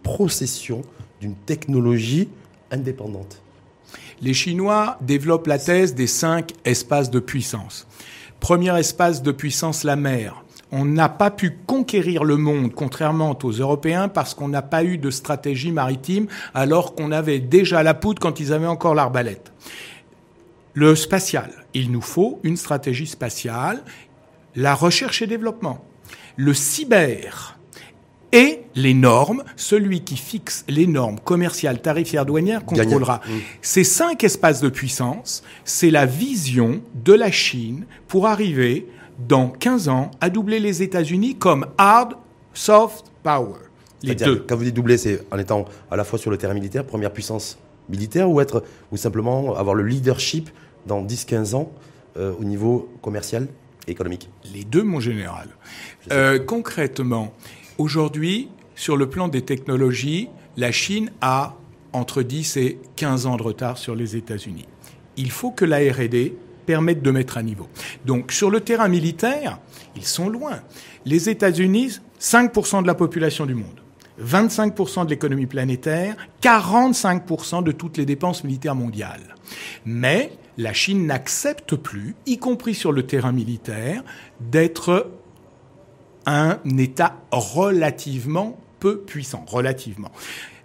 procession 0.03 0.83
d'une 1.21 1.35
technologie 1.35 2.29
indépendante. 2.71 3.41
Les 4.21 4.35
Chinois 4.35 4.99
développent 5.01 5.47
la 5.47 5.59
thèse 5.59 5.95
des 5.95 6.07
cinq 6.07 6.53
espaces 6.67 7.11
de 7.11 7.21
puissance. 7.21 7.87
Premier 8.39 8.79
espace 8.79 9.23
de 9.23 9.33
puissance, 9.33 9.83
la 9.83 9.97
mer. 9.97 10.45
On 10.73 10.85
n'a 10.85 11.09
pas 11.09 11.31
pu 11.31 11.57
conquérir 11.67 12.25
le 12.25 12.37
monde, 12.37 12.75
contrairement 12.75 13.37
aux 13.43 13.51
Européens, 13.51 14.09
parce 14.09 14.35
qu'on 14.35 14.49
n'a 14.49 14.63
pas 14.63 14.85
eu 14.85 14.99
de 14.99 15.11
stratégie 15.11 15.73
maritime, 15.73 16.27
alors 16.53 16.95
qu'on 16.95 17.13
avait 17.13 17.41
déjà 17.41 17.83
la 17.83 17.95
poudre 17.95 18.21
quand 18.21 18.41
ils 18.41 18.53
avaient 18.53 18.67
encore 18.67 18.95
l'arbalète. 18.95 19.53
Le 20.75 20.95
spatial. 20.97 21.51
Il 21.73 21.91
nous 21.91 22.01
faut 22.03 22.41
une 22.43 22.57
stratégie 22.57 23.07
spatiale, 23.07 23.83
la 24.55 24.75
recherche 24.75 25.23
et 25.23 25.27
développement. 25.27 25.85
Le 26.37 26.55
cyber 26.55 27.59
et 28.33 28.61
les 28.75 28.95
normes, 28.95 29.45
celui 29.57 30.03
qui 30.03 30.17
fixe 30.17 30.65
les 30.69 30.87
normes 30.87 31.21
commerciales, 31.21 31.83
tarifaires, 31.83 32.25
douanières, 32.25 32.65
contrôlera. 32.65 33.21
Mm. 33.27 33.31
Ces 33.61 33.85
cinq 33.85 34.25
espaces 34.25 34.61
de 34.61 34.71
puissance, 34.71 35.43
c'est 35.65 35.91
la 35.91 36.07
vision 36.07 36.81
de 36.95 37.13
la 37.13 37.31
Chine 37.31 37.85
pour 38.09 38.27
arriver, 38.27 38.89
dans 39.29 39.49
15 39.49 39.89
ans, 39.89 40.11
à 40.21 40.31
doubler 40.31 40.59
les 40.59 40.83
États-Unis 40.83 41.37
comme 41.37 41.67
hard, 41.77 42.15
soft 42.55 43.13
power. 43.23 43.59
Les 44.03 44.15
deux. 44.15 44.45
Quand 44.49 44.57
vous 44.57 44.65
dites 44.65 44.75
doubler, 44.75 44.97
c'est 44.97 45.25
en 45.31 45.39
étant 45.39 45.67
à 45.91 45.97
la 45.97 46.05
fois 46.05 46.19
sur 46.19 46.31
le 46.31 46.39
terrain 46.39 46.55
militaire, 46.55 46.85
première 46.85 47.13
puissance 47.13 47.59
militaire, 47.89 48.31
ou 48.31 48.41
être, 48.41 48.65
ou 48.91 48.97
simplement 48.97 49.55
avoir 49.55 49.75
le 49.75 49.85
leadership 49.85 50.49
dans 50.87 51.05
10-15 51.05 51.55
ans 51.55 51.71
euh, 52.17 52.33
au 52.41 52.45
niveau 52.45 52.91
commercial 53.03 53.47
économique. 53.89 54.29
Les 54.53 54.65
deux, 54.65 54.83
mon 54.83 55.01
général. 55.01 55.49
Euh, 56.11 56.39
concrètement, 56.39 57.33
aujourd'hui, 57.79 58.49
sur 58.75 58.97
le 58.97 59.09
plan 59.09 59.29
des 59.29 59.43
technologies, 59.43 60.29
la 60.57 60.73
Chine 60.73 61.11
a 61.21 61.57
entre 61.93 62.23
10 62.23 62.57
et 62.57 62.79
15 62.97 63.27
ans 63.27 63.37
de 63.37 63.43
retard 63.43 63.79
sur 63.79 63.95
les 63.95 64.17
États-Unis. 64.17 64.67
Il 65.17 65.31
faut 65.31 65.51
que 65.51 65.65
la 65.65 65.79
R&D 65.79 66.35
permettent 66.67 67.03
de 67.03 67.11
mettre 67.11 67.37
à 67.37 67.43
niveau. 67.43 67.69
Donc 68.07 68.33
sur 68.33 68.51
le 68.51 68.61
terrain 68.61 68.89
militaire, 68.89 69.59
ils 69.97 70.05
sont 70.05 70.29
loin. 70.29 70.61
Les 71.05 71.29
États-Unis, 71.29 71.99
5% 72.21 72.83
de 72.83 72.87
la 72.87 72.95
population 72.95 73.47
du 73.47 73.55
monde. 73.55 73.81
25% 74.23 75.05
de 75.05 75.11
l'économie 75.11 75.47
planétaire, 75.47 76.17
45% 76.43 77.63
de 77.63 77.73
toutes 77.73 77.97
les 77.97 78.07
dépenses 78.07 78.45
militaires 78.45 78.75
mondiales. 78.75 79.35
Mais 79.85 80.33
la 80.63 80.73
Chine 80.73 81.07
n'accepte 81.07 81.77
plus, 81.77 82.15
y 82.27 82.39
compris 82.39 82.75
sur 82.75 82.93
le 82.93 83.05
terrain 83.05 83.33
militaire, 83.33 84.03
d'être 84.41 85.11
un 86.27 86.59
État 86.79 87.21
relativement 87.31 88.59
peu 88.81 88.99
puissant, 88.99 89.45
relativement. 89.47 90.11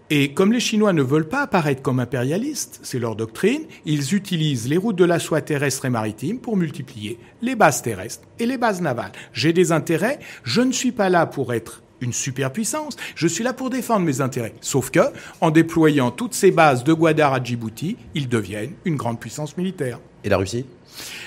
Et 0.10 0.34
comme 0.34 0.54
les 0.54 0.62
Chinois 0.62 0.94
ne 0.94 1.01
veulent 1.01 1.27
pas 1.27 1.42
apparaître 1.42 1.82
comme 1.82 2.00
impérialistes, 2.00 2.80
c'est 2.82 3.00
leur 3.00 3.18
doctrine, 3.18 3.63
ils 3.84 4.16
utilisent 4.16 4.70
les 4.70 4.77
routes 4.77 4.96
de 4.96 5.04
la 5.04 5.20
soie 5.20 5.42
terrestre 5.42 5.84
et 5.84 5.89
maritime 5.89 6.39
pour 6.39 6.56
multiplier 6.56 7.20
les 7.42 7.56
bases 7.56 7.82
terrestres 7.82 8.25
et 8.39 8.46
les 8.46 8.58
bases 8.58 8.82
navales. 8.82 9.12
J'ai 9.34 9.51
des 9.51 9.74
intérêts, 9.74 10.20
je 10.44 10.62
ne 10.62 10.72
suis 10.72 10.94
pas 10.94 11.10
là 11.10 11.25
pour 11.25 11.54
être 11.54 11.82
une 12.01 12.13
superpuissance, 12.13 12.96
je 13.16 13.27
suis 13.27 13.44
là 13.44 13.54
pour 13.54 13.70
défendre 13.70 14.06
mes 14.06 14.22
intérêts. 14.22 14.54
Sauf 14.62 14.89
que, 14.89 15.00
en 15.42 15.51
déployant 15.51 16.12
toutes 16.12 16.34
ces 16.34 16.51
bases 16.51 16.84
de 16.84 16.94
Guadar 16.94 17.34
à 17.34 17.44
Djibouti, 17.44 17.98
ils 18.13 18.30
deviennent 18.30 18.74
une 18.86 18.96
grande 18.96 19.20
puissance 19.20 19.58
militaire. 19.58 20.00
Et 20.24 20.30
la 20.30 20.38
Russie? 20.38 20.66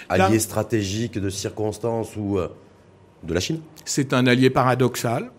Allié 0.08 0.38
stratégique 0.38 1.18
de 1.18 1.30
circonstances 1.30 2.16
ou 2.16 2.38
euh, 2.38 2.48
de 3.22 3.34
la 3.34 3.40
Chine? 3.40 3.60
C'est 3.84 4.12
un 4.12 4.26
allié 4.26 4.50
paradoxal. 4.50 5.30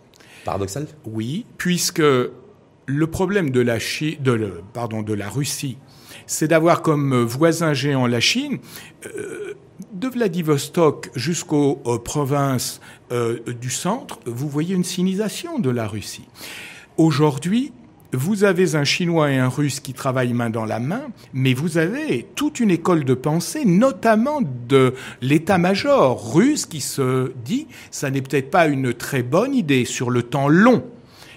Paradoxal? 0.46 0.88
Oui, 1.06 1.46
puisque 1.58 2.02
le 2.86 3.08
problème 3.08 3.52
de 3.52 3.62
la, 3.62 3.78
de, 3.78 4.62
pardon, 4.74 5.02
de 5.02 5.14
la 5.14 5.30
Russie, 5.30 5.78
c'est 6.26 6.48
d'avoir 6.48 6.82
comme 6.82 7.24
voisin 7.24 7.74
géant 7.74 8.08
la 8.08 8.20
Chine. 8.20 8.60
Euh, 9.06 9.54
de 9.94 10.08
Vladivostok 10.08 11.10
jusqu'aux 11.16 11.76
provinces 12.04 12.82
euh, 13.12 13.40
du 13.60 13.70
centre, 13.70 14.20
vous 14.26 14.48
voyez 14.48 14.76
une 14.76 14.84
sinisation 14.84 15.60
de 15.60 15.70
la 15.70 15.88
Russie. 15.88 16.28
Aujourd'hui, 16.98 17.74
vous 18.14 18.44
avez 18.44 18.76
un 18.76 18.84
Chinois 18.84 19.32
et 19.32 19.38
un 19.38 19.48
Russe 19.48 19.80
qui 19.80 19.94
travaillent 19.94 20.34
main 20.34 20.50
dans 20.50 20.66
la 20.66 20.80
main, 20.80 21.04
mais 21.34 21.54
vous 21.54 21.78
avez 21.78 22.28
toute 22.36 22.60
une 22.60 22.72
école 22.72 23.06
de 23.06 23.14
pensée, 23.14 23.64
notamment 23.66 24.42
de 24.68 24.94
l'état-major 25.22 26.34
russe 26.34 26.66
qui 26.66 26.82
se 26.82 27.32
dit, 27.46 27.68
ça 27.90 28.10
n'est 28.10 28.22
peut-être 28.22 28.52
pas 28.52 28.68
une 28.68 28.94
très 28.94 29.24
bonne 29.24 29.56
idée 29.56 29.86
sur 29.86 30.10
le 30.10 30.24
temps 30.24 30.50
long 30.50 30.84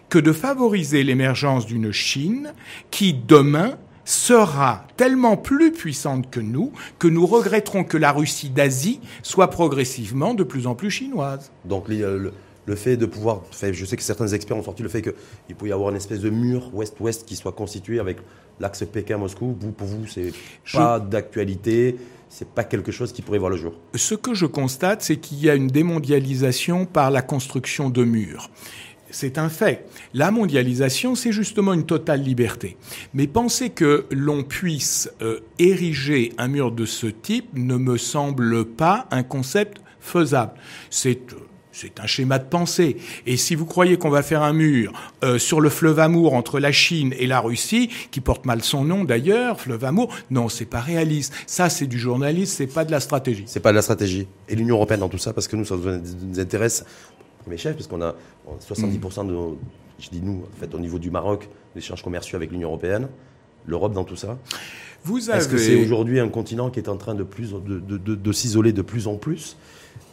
que 0.09 0.19
de 0.19 0.33
favoriser 0.33 1.03
l'émergence 1.03 1.67
d'une 1.67 1.93
Chine 1.93 2.53
qui, 2.91 3.15
demain, 3.15 3.77
sera 4.05 4.87
tellement 4.97 5.37
plus 5.37 5.73
puissante 5.73 6.31
que 6.31 6.41
nous 6.41 6.73
que 6.99 7.09
nous 7.09 7.27
regretterons 7.27 7.85
que 7.85 7.97
la 7.97 8.13
Russie 8.13 8.51
d'Asie 8.51 9.01
soit 9.23 9.49
progressivement 9.49 10.35
de 10.35 10.45
plus 10.45 10.67
en 10.67 10.75
plus 10.75 10.91
chinoise. 10.91 11.51
Donc 11.65 11.89
le, 11.89 12.33
fait 12.77 12.97
de 12.97 13.07
pouvoir, 13.07 13.43
je 13.53 13.85
sais 13.85 13.97
que 13.97 14.03
certains 14.03 14.29
experts 14.29 14.57
ont 14.57 14.63
sorti 14.63 14.83
le 14.83 14.89
fait 14.89 15.03
qu'il 15.03 15.57
peut 15.57 15.69
y 15.69 15.73
avoir 15.73 15.91
une 15.91 15.97
espèce 15.97 16.21
de 16.21 16.31
mur 16.31 16.71
ouest-ouest 16.75 17.27
qui 17.27 17.37
soit 17.37 17.53
constitué 17.53 18.01
avec 18.01 18.19
l'axe 18.61 18.85
Pékin-Moscou. 18.85 19.57
Vous, 19.59 19.73
pour 19.73 19.87
vous, 19.87 20.07
c'est 20.07 20.33
pas 20.73 21.01
d'actualité. 21.01 21.97
C'est 22.31 22.49
pas 22.49 22.65
quelque 22.65 22.91
chose 22.91 23.13
qui 23.13 23.23
pourrait 23.23 23.39
voir 23.39 23.51
le 23.51 23.57
jour. 23.57 23.75
Ce 23.95 24.17
que 24.17 24.35
je 24.35 24.47
constate, 24.47 25.03
c'est 25.03 25.19
qu'il 25.19 25.39
y 25.39 25.49
a 25.49 25.55
une 25.55 25.69
démondialisation 25.69 26.85
par 26.85 27.13
la 27.13 27.23
construction 27.23 27.91
de 27.91 28.03
murs. 28.03 28.51
C'est 29.15 29.39
un 29.39 29.49
fait. 29.49 29.87
La 30.13 30.33
mondialisation, 30.33 31.15
c'est 31.15 31.31
justement 31.31 31.73
une 31.73 31.87
totale 31.87 32.21
liberté. 32.21 32.77
Mais 33.15 33.29
penser 33.29 33.71
que 33.71 34.07
l'on 34.11 34.43
puisse 34.43 35.09
euh, 35.23 35.39
ériger 35.61 36.33
un 36.37 36.49
mur 36.49 36.73
de 36.73 36.85
ce 36.85 37.07
type 37.07 37.49
ne 37.55 37.77
me 37.77 37.97
semble 37.97 38.65
pas 38.65 39.07
un 39.13 39.23
concept 39.23 39.81
faisable. 40.01 40.55
C'est 40.91 41.21
c'est 41.75 41.99
un 41.99 42.07
schéma 42.07 42.39
de 42.39 42.45
pensée. 42.45 42.97
Et 43.27 43.37
si 43.37 43.57
vous 43.57 43.67
croyez 43.67 43.97
qu'on 43.97 44.09
va 44.09 44.23
faire 44.23 44.43
un 44.43 44.53
mur 44.53 44.93
euh, 45.25 45.39
sur 45.39 45.61
le 45.61 45.69
fleuve 45.69 45.99
Amour 45.99 46.35
entre 46.35 46.61
la 46.61 46.71
Chine 46.71 47.13
et 47.19 47.27
la 47.27 47.41
Russie, 47.41 47.91
qui 48.13 48.21
porte 48.21 48.47
mal 48.47 48.63
son 48.63 48.85
nom 48.85 49.03
d'ailleurs, 49.03 49.61
fleuve 49.61 49.85
Amour, 49.85 50.15
non, 50.31 50.49
c'est 50.49 50.67
pas 50.67 50.81
réaliste. 50.81 51.35
Ça, 51.49 51.69
c'est 51.69 51.89
du 51.89 51.99
journalisme, 51.99 52.55
c'est 52.57 52.73
pas 52.73 52.85
de 52.85 52.93
la 52.93 53.01
stratégie. 53.01 53.43
C'est 53.47 53.59
pas 53.59 53.71
de 53.71 53.77
la 53.77 53.83
stratégie. 53.83 54.29
Et 54.49 54.55
l'Union 54.55 54.77
européenne 54.77 55.01
dans 55.01 55.09
tout 55.09 55.19
ça, 55.19 55.33
parce 55.33 55.49
que 55.49 55.57
nous, 55.57 55.65
ça 55.65 55.75
nous 55.75 56.39
intéresse 56.39 56.85
mes 57.47 57.57
chefs, 57.57 57.75
parce 57.75 57.87
qu'on 57.87 58.03
a 58.03 58.15
70% 58.61 59.27
de, 59.27 59.57
je 59.99 60.11
dis 60.11 60.21
nous, 60.23 60.45
en 60.53 60.61
fait, 60.61 60.75
au 60.75 60.79
niveau 60.79 60.99
du 60.99 61.11
Maroc, 61.11 61.49
des 61.75 61.81
échanges 61.81 62.03
commerciaux 62.03 62.37
avec 62.37 62.51
l'Union 62.51 62.69
européenne, 62.69 63.09
l'Europe 63.67 63.93
dans 63.93 64.05
tout 64.05 64.17
ça. 64.17 64.39
Vous 65.05 65.31
avez... 65.31 65.39
Est-ce 65.39 65.49
que 65.49 65.59
c'est 65.59 65.77
aujourd'hui 65.77 66.21
un 66.21 66.29
continent 66.29 66.71
qui 66.71 66.81
est 66.81 66.89
en 66.89 66.97
train 66.97 67.15
de, 67.15 67.23
plus, 67.23 67.55
de, 67.55 68.33
s'isoler 68.33 68.73
de 68.73 68.83
plus 68.83 69.07
en 69.07 69.17
plus 69.17 69.57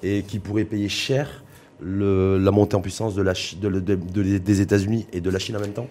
et 0.04 0.24
qui 0.24 0.40
pourrait 0.40 0.66
payer 0.66 0.90
cher 0.90 1.44
la 1.82 2.52
montée 2.52 2.76
en 2.76 2.82
puissance 2.82 3.16
de 3.16 3.22
la, 3.22 3.34
des 3.34 4.62
États-Unis 4.62 5.08
et 5.14 5.22
de 5.22 5.30
la 5.30 5.40
Chine 5.40 5.56
en 5.56 5.62
même 5.62 5.74
temps? 5.74 5.88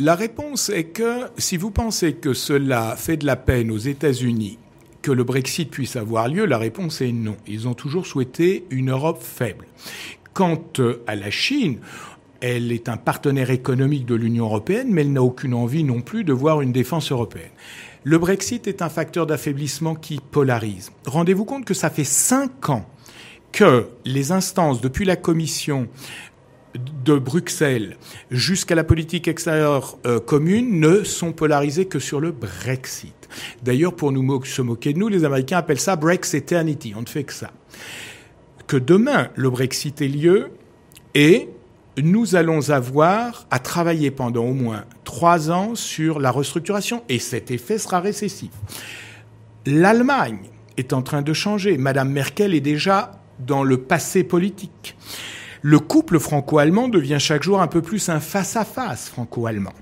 La 0.00 0.16
réponse 0.16 0.70
est 0.70 0.84
que 0.84 1.26
si 1.38 1.56
vous 1.56 1.70
pensez 1.70 2.14
que 2.14 2.34
cela 2.34 2.96
fait 2.96 3.16
de 3.16 3.26
la 3.26 3.36
peine 3.36 3.70
aux 3.70 3.78
États-Unis 3.78 4.58
que 5.02 5.12
le 5.12 5.22
Brexit 5.22 5.70
puisse 5.70 5.96
avoir 5.96 6.28
lieu, 6.28 6.46
la 6.46 6.58
réponse 6.58 7.00
est 7.02 7.12
non. 7.12 7.36
Ils 7.46 7.68
ont 7.68 7.74
toujours 7.74 8.06
souhaité 8.06 8.64
une 8.70 8.90
Europe 8.90 9.22
faible. 9.22 9.66
Quant 10.34 10.64
euh, 10.80 11.02
à 11.06 11.14
la 11.14 11.30
Chine, 11.30 11.78
elle 12.40 12.72
est 12.72 12.88
un 12.88 12.96
partenaire 12.96 13.50
économique 13.50 14.04
de 14.04 14.16
l'Union 14.16 14.46
européenne, 14.46 14.88
mais 14.90 15.02
elle 15.02 15.12
n'a 15.12 15.22
aucune 15.22 15.54
envie 15.54 15.84
non 15.84 16.00
plus 16.00 16.24
de 16.24 16.32
voir 16.32 16.60
une 16.60 16.72
défense 16.72 17.12
européenne. 17.12 17.52
Le 18.02 18.18
Brexit 18.18 18.66
est 18.66 18.82
un 18.82 18.88
facteur 18.88 19.26
d'affaiblissement 19.26 19.94
qui 19.94 20.18
polarise. 20.18 20.90
Rendez-vous 21.06 21.44
compte 21.44 21.64
que 21.64 21.72
ça 21.72 21.88
fait 21.88 22.04
cinq 22.04 22.68
ans 22.68 22.84
que 23.52 23.86
les 24.04 24.32
instances, 24.32 24.80
depuis 24.80 25.04
la 25.04 25.14
Commission 25.14 25.88
de 27.04 27.16
Bruxelles 27.16 27.96
jusqu'à 28.30 28.74
la 28.74 28.82
politique 28.82 29.28
extérieure 29.28 29.96
euh, 30.04 30.18
commune, 30.18 30.80
ne 30.80 31.04
sont 31.04 31.32
polarisées 31.32 31.86
que 31.86 32.00
sur 32.00 32.20
le 32.20 32.32
Brexit. 32.32 33.28
D'ailleurs, 33.62 33.94
pour 33.94 34.10
nous 34.10 34.44
se 34.44 34.62
moquer 34.62 34.92
de 34.92 34.98
nous, 34.98 35.08
les 35.08 35.24
Américains 35.24 35.58
appellent 35.58 35.80
ça 35.80 35.94
Brexiternity. 35.94 36.92
On 36.96 37.02
ne 37.02 37.08
fait 37.08 37.24
que 37.24 37.32
ça 37.32 37.52
que 38.66 38.76
demain 38.76 39.28
le 39.34 39.50
Brexit 39.50 40.00
ait 40.02 40.08
lieu 40.08 40.50
et 41.14 41.48
nous 42.02 42.34
allons 42.34 42.70
avoir 42.70 43.46
à 43.50 43.58
travailler 43.58 44.10
pendant 44.10 44.44
au 44.44 44.52
moins 44.52 44.84
trois 45.04 45.50
ans 45.50 45.74
sur 45.74 46.18
la 46.18 46.30
restructuration 46.30 47.02
et 47.08 47.18
cet 47.18 47.50
effet 47.50 47.78
sera 47.78 48.00
récessif. 48.00 48.50
L'Allemagne 49.66 50.50
est 50.76 50.92
en 50.92 51.02
train 51.02 51.22
de 51.22 51.32
changer. 51.32 51.78
Madame 51.78 52.10
Merkel 52.10 52.54
est 52.54 52.60
déjà 52.60 53.12
dans 53.38 53.62
le 53.62 53.78
passé 53.78 54.24
politique. 54.24 54.96
Le 55.62 55.78
couple 55.78 56.18
franco-allemand 56.18 56.88
devient 56.88 57.18
chaque 57.18 57.42
jour 57.42 57.62
un 57.62 57.68
peu 57.68 57.80
plus 57.80 58.08
un 58.08 58.20
face-à-face 58.20 59.08
franco-allemand. 59.08 59.72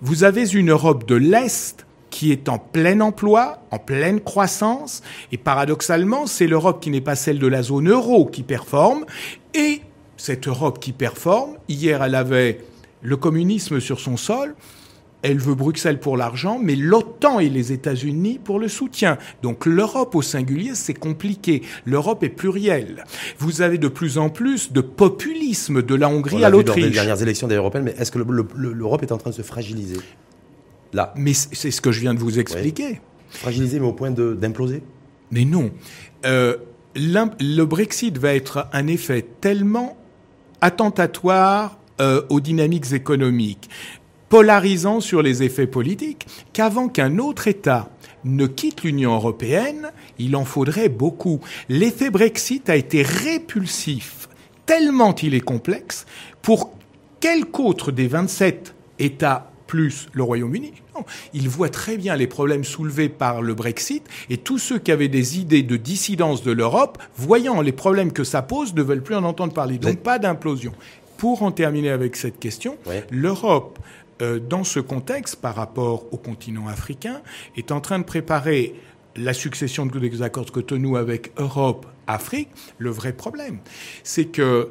Vous 0.00 0.24
avez 0.24 0.52
une 0.52 0.70
Europe 0.70 1.06
de 1.06 1.14
l'Est 1.14 1.86
qui 2.10 2.32
est 2.32 2.48
en 2.48 2.58
plein 2.58 3.00
emploi, 3.00 3.62
en 3.70 3.78
pleine 3.78 4.20
croissance, 4.20 5.02
et 5.32 5.38
paradoxalement, 5.38 6.26
c'est 6.26 6.46
l'Europe 6.46 6.80
qui 6.82 6.90
n'est 6.90 7.00
pas 7.00 7.16
celle 7.16 7.38
de 7.38 7.46
la 7.46 7.62
zone 7.62 7.90
euro 7.90 8.26
qui 8.26 8.42
performe, 8.42 9.04
et 9.54 9.82
cette 10.16 10.48
Europe 10.48 10.80
qui 10.80 10.92
performe, 10.92 11.56
hier 11.68 12.02
elle 12.02 12.14
avait 12.14 12.60
le 13.02 13.16
communisme 13.16 13.80
sur 13.80 14.00
son 14.00 14.16
sol, 14.16 14.54
elle 15.22 15.38
veut 15.38 15.54
Bruxelles 15.54 15.98
pour 15.98 16.16
l'argent, 16.16 16.60
mais 16.62 16.76
l'OTAN 16.76 17.40
et 17.40 17.48
les 17.48 17.72
États-Unis 17.72 18.38
pour 18.42 18.60
le 18.60 18.68
soutien. 18.68 19.18
Donc 19.42 19.66
l'Europe 19.66 20.14
au 20.14 20.22
singulier, 20.22 20.72
c'est 20.74 20.94
compliqué. 20.94 21.62
L'Europe 21.84 22.22
est 22.22 22.28
plurielle. 22.28 23.04
Vous 23.38 23.60
avez 23.60 23.78
de 23.78 23.88
plus 23.88 24.18
en 24.18 24.30
plus 24.30 24.72
de 24.72 24.80
populisme 24.80 25.82
de 25.82 25.94
la 25.96 26.08
Hongrie 26.08 26.44
à 26.44 26.50
l'Autriche. 26.50 26.76
Lors 26.76 26.90
des 26.90 26.94
dernières 26.94 27.20
élections 27.20 27.48
européennes, 27.48 27.84
mais 27.84 27.96
est-ce 27.98 28.12
que 28.12 28.18
l'Europe 28.18 29.02
est 29.02 29.10
en 29.10 29.18
train 29.18 29.30
de 29.30 29.34
se 29.34 29.42
fragiliser? 29.42 29.96
Là. 30.92 31.12
Mais 31.16 31.32
c'est 31.34 31.70
ce 31.70 31.80
que 31.80 31.92
je 31.92 32.00
viens 32.00 32.14
de 32.14 32.18
vous 32.18 32.38
expliquer. 32.38 33.00
Fragilisé, 33.30 33.78
mais 33.80 33.86
au 33.86 33.92
point 33.92 34.10
d'imploser 34.10 34.82
Mais 35.30 35.44
non. 35.44 35.70
Euh, 36.24 36.56
le 36.94 37.64
Brexit 37.64 38.18
va 38.18 38.34
être 38.34 38.66
un 38.72 38.86
effet 38.86 39.24
tellement 39.40 39.96
attentatoire 40.60 41.78
euh, 42.00 42.22
aux 42.28 42.40
dynamiques 42.40 42.92
économiques, 42.92 43.68
polarisant 44.28 45.00
sur 45.00 45.22
les 45.22 45.42
effets 45.42 45.66
politiques, 45.66 46.26
qu'avant 46.52 46.88
qu'un 46.88 47.18
autre 47.18 47.48
État 47.48 47.90
ne 48.24 48.46
quitte 48.46 48.82
l'Union 48.82 49.14
européenne, 49.14 49.90
il 50.18 50.36
en 50.36 50.44
faudrait 50.44 50.88
beaucoup. 50.88 51.40
L'effet 51.68 52.10
Brexit 52.10 52.68
a 52.68 52.76
été 52.76 53.02
répulsif, 53.02 54.28
tellement 54.66 55.14
il 55.16 55.34
est 55.34 55.40
complexe, 55.40 56.06
pour 56.42 56.72
quelque 57.20 57.60
autre 57.60 57.92
des 57.92 58.06
27 58.06 58.74
États 58.98 59.47
plus 59.68 60.08
le 60.12 60.24
Royaume-Uni. 60.24 60.72
Non, 60.96 61.04
il 61.32 61.48
voit 61.48 61.68
très 61.68 61.96
bien 61.96 62.16
les 62.16 62.26
problèmes 62.26 62.64
soulevés 62.64 63.08
par 63.08 63.40
le 63.40 63.54
Brexit 63.54 64.02
et 64.28 64.38
tous 64.38 64.58
ceux 64.58 64.80
qui 64.80 64.90
avaient 64.90 65.06
des 65.06 65.38
idées 65.38 65.62
de 65.62 65.76
dissidence 65.76 66.42
de 66.42 66.50
l'Europe, 66.50 66.98
voyant 67.16 67.60
les 67.60 67.70
problèmes 67.70 68.12
que 68.12 68.24
ça 68.24 68.42
pose, 68.42 68.74
ne 68.74 68.82
veulent 68.82 69.04
plus 69.04 69.14
en 69.14 69.22
entendre 69.22 69.52
parler. 69.52 69.78
Donc 69.78 69.98
pas 69.98 70.18
d'implosion. 70.18 70.72
Pour 71.18 71.42
en 71.42 71.52
terminer 71.52 71.90
avec 71.90 72.16
cette 72.16 72.40
question, 72.40 72.76
l'Europe, 73.10 73.78
euh, 74.22 74.40
dans 74.40 74.64
ce 74.64 74.80
contexte, 74.80 75.36
par 75.36 75.54
rapport 75.54 76.06
au 76.12 76.16
continent 76.16 76.66
africain, 76.66 77.20
est 77.56 77.70
en 77.70 77.80
train 77.80 77.98
de 77.98 78.04
préparer 78.04 78.74
la 79.16 79.34
succession 79.34 79.84
des 79.86 80.22
accords 80.22 80.44
de 80.44 80.50
Cotonou 80.50 80.96
avec 80.96 81.32
Europe, 81.36 81.86
Afrique, 82.06 82.48
le 82.78 82.90
vrai 82.90 83.12
problème, 83.12 83.58
c'est 84.02 84.26
que 84.26 84.70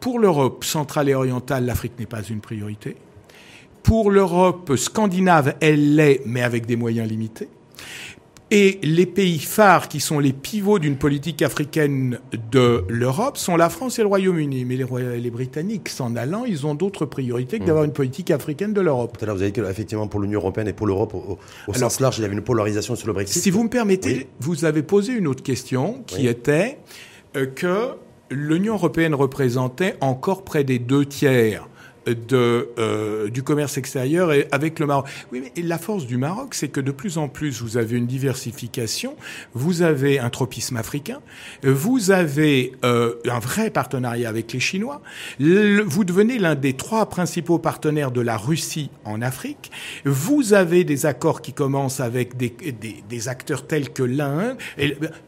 pour 0.00 0.18
l'Europe 0.18 0.64
centrale 0.64 1.08
et 1.08 1.14
orientale, 1.14 1.64
l'Afrique 1.64 1.98
n'est 1.98 2.06
pas 2.06 2.22
une 2.22 2.40
priorité. 2.40 2.96
Pour 3.82 4.10
l'Europe 4.10 4.76
scandinave, 4.76 5.54
elle 5.60 5.96
l'est, 5.96 6.22
mais 6.24 6.42
avec 6.42 6.66
des 6.66 6.76
moyens 6.76 7.08
limités. 7.08 7.48
Et 8.54 8.78
les 8.82 9.06
pays 9.06 9.38
phares 9.38 9.88
qui 9.88 9.98
sont 9.98 10.18
les 10.18 10.34
pivots 10.34 10.78
d'une 10.78 10.96
politique 10.96 11.40
africaine 11.40 12.18
de 12.50 12.84
l'Europe 12.86 13.38
sont 13.38 13.56
la 13.56 13.70
France 13.70 13.98
et 13.98 14.02
le 14.02 14.08
Royaume-Uni. 14.08 14.66
Mais 14.66 14.76
les, 14.76 15.30
Britanniques, 15.30 15.88
s'en 15.88 16.16
allant, 16.16 16.44
ils 16.44 16.66
ont 16.66 16.74
d'autres 16.74 17.06
priorités 17.06 17.58
que 17.58 17.64
d'avoir 17.64 17.84
mmh. 17.84 17.88
une 17.88 17.92
politique 17.94 18.30
africaine 18.30 18.74
de 18.74 18.82
l'Europe. 18.82 19.16
Tout 19.16 19.24
à 19.24 19.26
l'heure, 19.26 19.36
vous 19.36 19.40
avez 19.40 19.52
dit 19.52 19.62
qu'effectivement, 19.62 20.06
pour 20.06 20.20
l'Union 20.20 20.38
européenne 20.38 20.68
et 20.68 20.74
pour 20.74 20.86
l'Europe, 20.86 21.14
au, 21.14 21.72
sens 21.72 21.98
large, 22.00 22.18
il 22.18 22.22
y 22.22 22.24
avait 22.26 22.34
une 22.34 22.42
polarisation 22.42 22.94
sur 22.94 23.06
le 23.06 23.14
Brexit. 23.14 23.42
Si 23.42 23.50
vous 23.50 23.62
me 23.64 23.70
permettez, 23.70 24.28
vous 24.40 24.66
avez 24.66 24.82
posé 24.82 25.14
une 25.14 25.28
autre 25.28 25.42
question 25.42 26.02
qui 26.06 26.26
était 26.26 26.76
euh, 27.36 27.46
que 27.46 27.92
l'Union 28.30 28.74
européenne 28.74 29.14
représentait 29.14 29.96
encore 30.02 30.44
près 30.44 30.62
des 30.62 30.78
deux 30.78 31.06
tiers 31.06 31.66
de, 32.06 32.68
euh, 32.78 33.28
du 33.28 33.42
commerce 33.42 33.78
extérieur 33.78 34.32
et 34.32 34.48
avec 34.52 34.78
le 34.78 34.86
Maroc. 34.86 35.06
Oui, 35.32 35.42
mais 35.42 35.62
la 35.62 35.78
force 35.78 36.06
du 36.06 36.16
Maroc, 36.16 36.54
c'est 36.54 36.68
que 36.68 36.80
de 36.80 36.90
plus 36.90 37.18
en 37.18 37.28
plus, 37.28 37.62
vous 37.62 37.76
avez 37.76 37.96
une 37.96 38.06
diversification, 38.06 39.16
vous 39.54 39.82
avez 39.82 40.18
un 40.18 40.30
tropisme 40.30 40.76
africain, 40.76 41.20
vous 41.62 42.10
avez 42.10 42.72
euh, 42.84 43.14
un 43.28 43.38
vrai 43.38 43.70
partenariat 43.70 44.28
avec 44.28 44.52
les 44.52 44.60
Chinois, 44.60 45.00
vous 45.38 46.04
devenez 46.04 46.38
l'un 46.38 46.54
des 46.54 46.74
trois 46.74 47.06
principaux 47.08 47.58
partenaires 47.58 48.10
de 48.10 48.20
la 48.20 48.36
Russie 48.36 48.90
en 49.04 49.22
Afrique, 49.22 49.70
vous 50.04 50.54
avez 50.54 50.84
des 50.84 51.06
accords 51.06 51.42
qui 51.42 51.52
commencent 51.52 52.00
avec 52.00 52.36
des, 52.36 52.50
des, 52.50 53.02
des 53.08 53.28
acteurs 53.28 53.66
tels 53.66 53.90
que 53.90 54.02
l'Inde. 54.02 54.56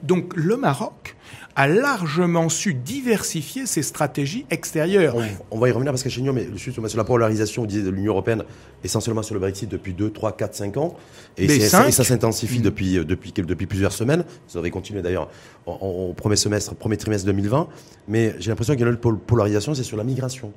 Donc 0.03 0.35
le 0.37 0.57
Maroc 0.57 1.17
a 1.57 1.69
largement 1.69 2.49
su 2.49 2.75
diversifier 2.75 3.67
ses 3.67 3.83
stratégies 3.83 4.45
extérieures. 4.51 5.17
On, 5.51 5.59
va 5.59 5.69
y 5.69 5.73
revenir 5.73 5.93
parce 5.93 6.03
que 6.03 6.09
chez 6.09 6.21
nous, 6.21 6.33
mais 6.33 6.49
sur 6.57 6.97
la 6.97 7.05
polarisation 7.05 7.65
de 7.65 7.91
l'Union 7.91 8.13
européenne, 8.13 8.43
essentiellement 8.83 9.23
sur 9.23 9.35
le 9.35 9.41
Brexit 9.41 9.71
depuis 9.71 9.93
2, 9.93 10.11
3, 10.11 10.37
4, 10.37 10.55
5 10.55 10.77
ans. 10.79 10.97
Et, 11.37 11.61
ça, 11.61 11.91
s'intensifie 11.91 12.59
mm. 12.59 12.63
depuis, 12.63 12.99
euh, 12.99 13.05
depuis, 13.05 13.33
depuis 13.33 13.67
plusieurs 13.67 13.93
semaines. 13.93 14.25
Ça 14.49 14.61
va 14.61 14.69
continuer 14.71 15.03
d'ailleurs 15.03 15.29
au 15.67 16.13
premier 16.13 16.37
semestre, 16.37 16.75
premier 16.75 16.97
trimestre 16.97 17.27
2020. 17.27 17.69
Mais 18.09 18.35
j'ai 18.41 18.51
l'impression 18.51 18.75
qu'il 18.75 18.85
y 18.85 18.89
a 18.89 18.91
une 18.91 18.97
polarisation, 18.97 19.75
c'est 19.75 19.85
sur 19.85 19.97
la 19.97 20.05
migration. 20.05 20.53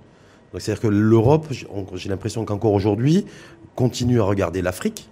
C'est-à-dire 0.53 0.81
que 0.81 0.87
l'Europe, 0.87 1.47
j'ai 1.93 2.09
l'impression 2.09 2.43
qu'encore 2.45 2.73
aujourd'hui, 2.73 3.25
continue 3.75 4.19
à 4.19 4.23
regarder 4.23 4.63
l'Afrique 4.63 5.09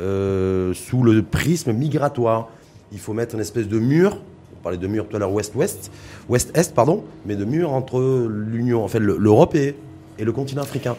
euh, 0.00 0.74
sous 0.74 1.04
le 1.04 1.22
prisme 1.22 1.72
migratoire. 1.72 2.48
Il 2.90 2.98
faut 2.98 3.12
mettre 3.12 3.36
une 3.36 3.40
espèce 3.40 3.68
de 3.68 3.78
mur 3.78 4.16
on 4.16 4.29
parlait 4.62 4.78
de 4.78 4.86
mur 4.86 5.06
tout 5.08 5.16
à 5.16 5.18
l'heure 5.18 5.32
ouest-ouest, 5.32 5.90
ouest-est, 6.28 6.74
pardon, 6.74 7.04
mais 7.26 7.36
de 7.36 7.44
mur 7.44 7.72
entre 7.72 8.28
l'Union, 8.28 8.84
en 8.84 8.88
fait, 8.88 9.00
l'Europe 9.00 9.54
et, 9.54 9.74
le 10.18 10.32
continent 10.32 10.62
africain. 10.62 10.96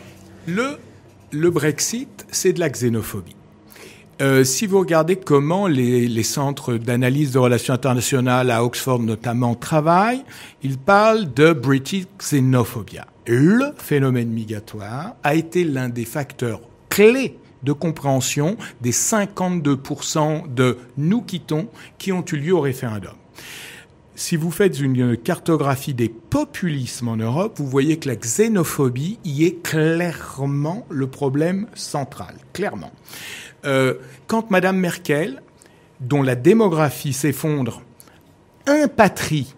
Le, 0.48 0.78
le 1.32 1.52
Brexit, 1.52 2.26
c'est 2.32 2.54
de 2.54 2.60
la 2.60 2.70
xénophobie. 2.70 3.36
Euh, 4.20 4.44
si 4.44 4.66
vous 4.66 4.80
regardez 4.80 5.16
comment 5.16 5.68
les, 5.68 6.08
les 6.08 6.24
centres 6.24 6.74
d'analyse 6.76 7.32
de 7.32 7.40
relations 7.40 7.74
internationales 7.74 8.50
à 8.52 8.64
Oxford 8.64 9.00
notamment 9.00 9.56
travaillent, 9.56 10.24
ils 10.64 10.78
parlent 10.78 11.32
de 11.34 11.54
British 11.54 12.06
xénophobia. 12.20 13.06
Le 13.28 13.74
phénomène 13.78 14.30
migratoire 14.30 15.16
a 15.24 15.36
été 15.36 15.64
l'un 15.64 15.90
des 15.90 16.06
facteurs 16.06 16.62
clés 16.90 17.38
de 17.64 17.74
compréhension 17.74 18.58
des 18.82 18.92
52% 18.92 20.54
de 20.54 20.78
nous 20.98 21.22
quittons 21.22 21.68
qui 21.98 22.12
ont 22.12 22.26
eu 22.32 22.38
lieu 22.38 22.54
au 22.54 22.62
référendum 22.62 23.14
si 24.16 24.36
vous 24.36 24.52
faites 24.52 24.80
une 24.80 25.18
cartographie 25.18 25.94
des 25.94 26.10
populismes 26.10 27.08
en 27.08 27.18
Europe, 27.18 27.54
vous 27.58 27.68
voyez 27.68 27.98
que 27.98 28.08
la 28.08 28.16
xénophobie 28.16 29.18
y 29.24 29.46
est 29.46 29.64
clairement 29.64 30.86
le 30.90 31.08
problème 31.08 31.68
central, 31.74 32.36
clairement. 32.54 32.92
Euh, 33.66 33.96
quand 34.28 34.52
Madame 34.52 34.78
Merkel, 34.78 35.42
dont 36.02 36.22
la 36.22 36.36
démographie 36.36 37.14
s'effondre, 37.14 37.82
impatrie 38.68 39.56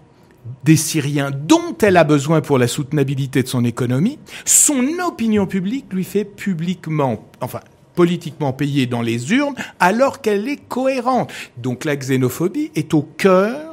des 0.64 0.76
Syriens 0.76 1.32
dont 1.32 1.76
elle 1.82 1.98
a 1.98 2.04
besoin 2.04 2.42
pour 2.42 2.58
la 2.58 2.68
soutenabilité 2.68 3.44
de 3.44 3.48
son 3.48 3.66
économie, 3.66 4.20
son 4.46 4.86
opinion 5.06 5.46
publique 5.46 5.92
lui 5.92 6.04
fait 6.04 6.26
publiquement, 6.26 7.26
enfin 7.42 7.62
politiquement 7.96 8.54
payer 8.54 8.88
dans 8.88 9.02
les 9.02 9.32
urnes 9.34 9.56
alors 9.80 10.22
qu'elle 10.22 10.48
est 10.48 10.68
cohérente. 10.68 11.32
Donc 11.58 11.86
la 11.86 11.96
xénophobie 11.96 12.72
est 12.76 12.94
au 12.94 13.02
cœur 13.02 13.73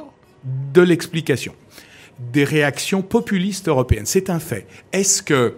de 0.73 0.81
l'explication 0.81 1.53
des 2.31 2.43
réactions 2.43 3.01
populistes 3.01 3.67
européennes. 3.67 4.05
C'est 4.05 4.29
un 4.29 4.39
fait. 4.39 4.67
Est-ce 4.91 5.23
que 5.23 5.55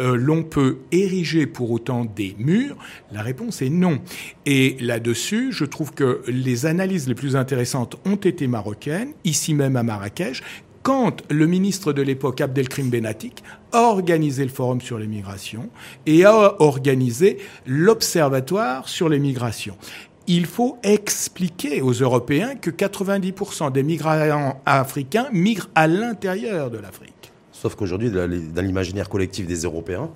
euh, 0.00 0.16
l'on 0.16 0.42
peut 0.42 0.78
ériger 0.92 1.46
pour 1.46 1.70
autant 1.70 2.04
des 2.04 2.34
murs? 2.38 2.76
La 3.12 3.22
réponse 3.22 3.62
est 3.62 3.70
non. 3.70 4.00
Et 4.46 4.76
là-dessus, 4.80 5.52
je 5.52 5.64
trouve 5.64 5.92
que 5.92 6.22
les 6.26 6.66
analyses 6.66 7.08
les 7.08 7.14
plus 7.14 7.36
intéressantes 7.36 7.96
ont 8.04 8.16
été 8.16 8.46
marocaines, 8.46 9.12
ici 9.24 9.54
même 9.54 9.76
à 9.76 9.82
Marrakech, 9.82 10.42
quand 10.82 11.22
le 11.30 11.46
ministre 11.46 11.94
de 11.94 12.02
l'époque, 12.02 12.42
Abdelkrim 12.42 12.90
Benatik, 12.90 13.42
a 13.72 13.84
organisé 13.84 14.44
le 14.44 14.50
forum 14.50 14.82
sur 14.82 14.98
les 14.98 15.06
migrations 15.06 15.70
et 16.04 16.24
a 16.24 16.60
organisé 16.60 17.38
l'observatoire 17.66 18.88
sur 18.88 19.08
les 19.08 19.18
migrations 19.18 19.78
il 20.26 20.46
faut 20.46 20.78
expliquer 20.82 21.82
aux 21.82 21.92
Européens 21.92 22.54
que 22.54 22.70
90% 22.70 23.72
des 23.72 23.82
migrants 23.82 24.60
africains 24.64 25.28
migrent 25.32 25.68
à 25.74 25.86
l'intérieur 25.86 26.70
de 26.70 26.78
l'Afrique. 26.78 27.32
Sauf 27.52 27.74
qu'aujourd'hui, 27.74 28.10
dans 28.10 28.64
l'imaginaire 28.64 29.08
collectif 29.08 29.46
des 29.46 29.62
Européens, 29.62 30.10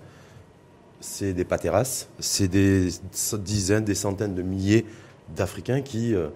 c'est 1.00 1.32
des 1.32 1.44
pateras, 1.44 2.06
c'est 2.18 2.48
des 2.48 2.88
dizaines, 3.38 3.84
des 3.84 3.94
centaines 3.94 4.34
de 4.34 4.42
milliers 4.42 4.84
d'Africains 5.36 5.80
qui, 5.80 6.14
euh, 6.14 6.28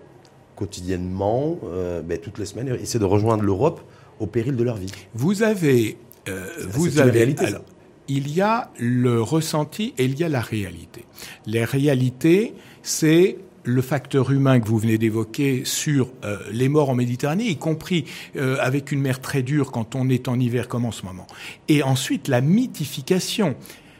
quotidiennement, 0.54 1.58
euh, 1.64 2.02
ben, 2.02 2.18
toutes 2.18 2.38
les 2.38 2.46
semaines, 2.46 2.68
essaient 2.80 2.98
de 2.98 3.04
rejoindre 3.04 3.42
l'Europe 3.42 3.80
au 4.20 4.26
péril 4.26 4.56
de 4.56 4.62
leur 4.62 4.76
vie. 4.76 4.92
Vous 5.14 5.42
avez... 5.42 5.98
Euh, 6.28 6.46
vous 6.68 7.00
avez 7.00 7.10
réalité, 7.10 7.46
il 8.08 8.32
y 8.32 8.40
a 8.40 8.70
le 8.78 9.20
ressenti 9.20 9.94
et 9.98 10.04
il 10.04 10.18
y 10.18 10.24
a 10.24 10.28
la 10.28 10.40
réalité. 10.40 11.04
Les 11.46 11.64
réalités, 11.64 12.54
c'est 12.82 13.38
le 13.64 13.82
facteur 13.82 14.30
humain 14.30 14.60
que 14.60 14.68
vous 14.68 14.78
venez 14.78 14.98
d'évoquer 14.98 15.62
sur 15.64 16.10
euh, 16.24 16.38
les 16.50 16.68
morts 16.68 16.90
en 16.90 16.94
Méditerranée, 16.94 17.48
y 17.48 17.56
compris 17.56 18.04
euh, 18.36 18.56
avec 18.60 18.92
une 18.92 19.00
mer 19.00 19.20
très 19.20 19.42
dure 19.42 19.70
quand 19.70 19.94
on 19.94 20.08
est 20.08 20.28
en 20.28 20.38
hiver 20.38 20.68
comme 20.68 20.84
en 20.84 20.92
ce 20.92 21.04
moment. 21.04 21.26
Et 21.68 21.82
ensuite, 21.82 22.28
la 22.28 22.40
mythification, 22.40 23.54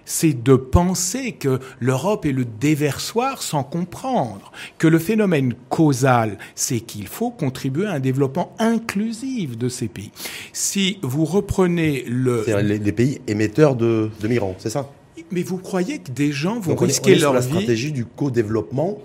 c'est 0.05 0.43
de 0.43 0.57
penser 0.57 1.33
que 1.33 1.61
l'Europe 1.79 2.27
est 2.27 2.33
le 2.33 2.45
déversoir 2.45 3.41
sans 3.41 3.63
comprendre 3.63 4.51
que 4.79 4.89
le 4.89 4.99
phénomène 4.99 5.55
causal, 5.69 6.39
c'est 6.57 6.81
qu'il 6.81 7.07
faut 7.07 7.31
contribuer 7.31 7.87
à 7.87 7.93
un 7.93 8.01
développement 8.01 8.53
inclusif 8.59 9.57
de 9.57 9.69
ces 9.69 9.87
pays. 9.87 10.11
Si 10.53 10.99
vous 11.03 11.25
reprenez 11.25 12.05
le... 12.09 12.45
Les, 12.63 12.79
les 12.79 12.93
pays 12.93 13.21
émetteurs 13.29 13.77
de, 13.77 14.11
de 14.21 14.29
migrants, 14.29 14.57
c'est 14.59 14.71
ça? 14.71 14.91
Mais 15.31 15.43
vous 15.45 15.59
croyez 15.59 16.01
que 16.01 16.11
des 16.11 16.33
gens 16.33 16.59
vont 16.59 16.75
risquer 16.75 17.15
leur 17.15 17.33
vie 17.33 17.37
la 17.37 17.43
stratégie 17.43 17.93
du 17.93 18.05
co-développement 18.05 18.99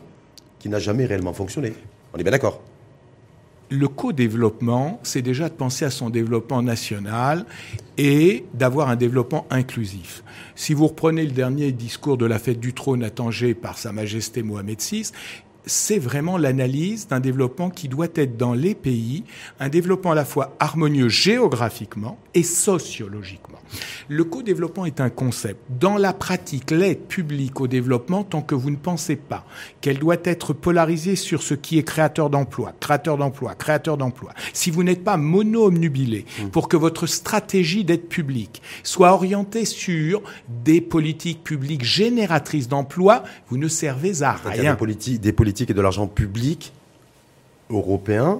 n'a 0.69 0.79
jamais 0.79 1.05
réellement 1.05 1.33
fonctionné. 1.33 1.73
On 2.13 2.17
est 2.17 2.23
bien 2.23 2.31
d'accord 2.31 2.61
le 3.69 3.87
co-développement, 3.87 4.99
c'est 5.03 5.21
déjà 5.21 5.49
de 5.49 5.53
penser 5.53 5.85
à 5.85 5.89
son 5.89 6.09
développement 6.09 6.61
national 6.61 7.45
et 7.97 8.45
d'avoir 8.53 8.89
un 8.89 8.95
développement 8.95 9.45
inclusif. 9.49 10.23
Si 10.55 10.73
vous 10.73 10.87
reprenez 10.87 11.25
le 11.25 11.31
dernier 11.31 11.71
discours 11.71 12.17
de 12.17 12.25
la 12.25 12.39
fête 12.39 12.59
du 12.59 12.73
trône 12.73 13.03
à 13.03 13.09
Tanger 13.09 13.53
par 13.53 13.77
Sa 13.77 13.91
Majesté 13.91 14.41
Mohamed 14.41 14.79
VI, 14.79 15.11
c'est 15.67 15.99
vraiment 15.99 16.37
l'analyse 16.37 17.07
d'un 17.07 17.19
développement 17.19 17.69
qui 17.69 17.87
doit 17.87 18.07
être 18.15 18.37
dans 18.37 18.53
les 18.53 18.75
pays, 18.75 19.23
un 19.59 19.69
développement 19.69 20.11
à 20.11 20.15
la 20.15 20.25
fois 20.25 20.55
harmonieux 20.59 21.09
géographiquement 21.09 22.17
et 22.33 22.43
sociologiquement. 22.43 23.59
Le 24.07 24.23
co-développement 24.23 24.85
est 24.85 25.01
un 25.01 25.09
concept. 25.09 25.59
Dans 25.69 25.97
la 25.97 26.13
pratique, 26.13 26.71
l'aide 26.71 27.01
publique 27.01 27.59
au 27.59 27.67
développement, 27.67 28.23
tant 28.23 28.41
que 28.41 28.55
vous 28.55 28.71
ne 28.71 28.77
pensez 28.77 29.15
pas 29.15 29.45
qu'elle 29.81 29.99
doit 29.99 30.17
être 30.23 30.53
polarisée 30.53 31.15
sur 31.15 31.43
ce 31.43 31.53
qui 31.53 31.77
est 31.77 31.83
créateur 31.83 32.29
d'emplois, 32.29 32.73
créateur 32.79 33.17
d'emplois, 33.17 33.55
créateur 33.55 33.97
d'emplois, 33.97 34.33
si 34.53 34.71
vous 34.71 34.83
n'êtes 34.83 35.03
pas 35.03 35.17
mono-omnubilé 35.17 36.25
mmh. 36.25 36.47
pour 36.49 36.69
que 36.69 36.77
votre 36.77 37.07
stratégie 37.07 37.83
d'aide 37.83 38.07
publique 38.07 38.61
soit 38.83 39.11
orientée 39.11 39.65
sur 39.65 40.21
des 40.63 40.81
politiques 40.81 41.43
publiques 41.43 41.83
génératrices 41.83 42.67
d'emplois, 42.67 43.23
vous 43.49 43.57
ne 43.57 43.67
servez 43.67 44.23
à 44.23 44.33
rien. 44.33 44.71
Des, 44.71 44.77
politiques, 44.77 45.21
des 45.21 45.33
politiques 45.33 45.56
et 45.61 45.73
de 45.73 45.81
l'argent 45.81 46.07
public 46.07 46.71
européen 47.69 48.39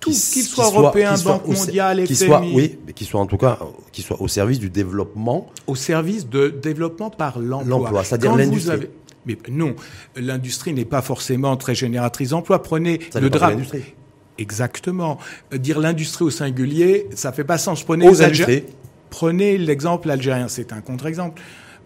tout, 0.00 0.10
qu'il 0.10 0.42
soit 0.42 0.66
européen, 0.66 1.14
Banque 1.24 1.46
mondiale, 1.46 2.06
FMI. 2.06 2.16
Soit, 2.16 2.42
oui, 2.52 2.78
mais 2.86 2.92
qui 2.92 3.04
soit 3.04 3.20
en 3.20 3.26
tout 3.26 3.38
cas, 3.38 3.58
qui 3.92 4.02
soit 4.02 4.20
au 4.20 4.28
service 4.28 4.58
du 4.58 4.70
développement. 4.70 5.50
Au 5.66 5.74
service 5.74 6.28
de 6.28 6.48
développement 6.48 7.10
par 7.10 7.38
l'emploi. 7.38 7.78
L'emploi, 7.78 8.04
c'est-à-dire 8.04 8.36
l'industrie. 8.36 8.88
Mais 9.24 9.36
non, 9.48 9.74
l'industrie 10.14 10.72
n'est 10.72 10.84
pas 10.84 11.02
forcément 11.02 11.56
très 11.56 11.74
génératrice 11.74 12.30
d'emplois. 12.30 12.62
Prenez 12.62 13.00
Ça 13.10 13.20
le 13.20 13.28
drame. 13.30 13.62
Exactement. 14.38 15.18
Euh, 15.52 15.58
Dire 15.58 15.80
l'industrie 15.80 16.24
au 16.24 16.30
singulier, 16.30 17.08
ça 17.14 17.32
fait 17.32 17.42
pas 17.42 17.58
sens. 17.58 17.82
Prenez 17.82 18.08
Aux 18.08 18.14
les. 18.14 18.64
Prenez 19.10 19.56
l'exemple 19.56 20.10
algérien, 20.10 20.48
c'est 20.48 20.72
un 20.72 20.80
contre-exemple. 20.80 21.40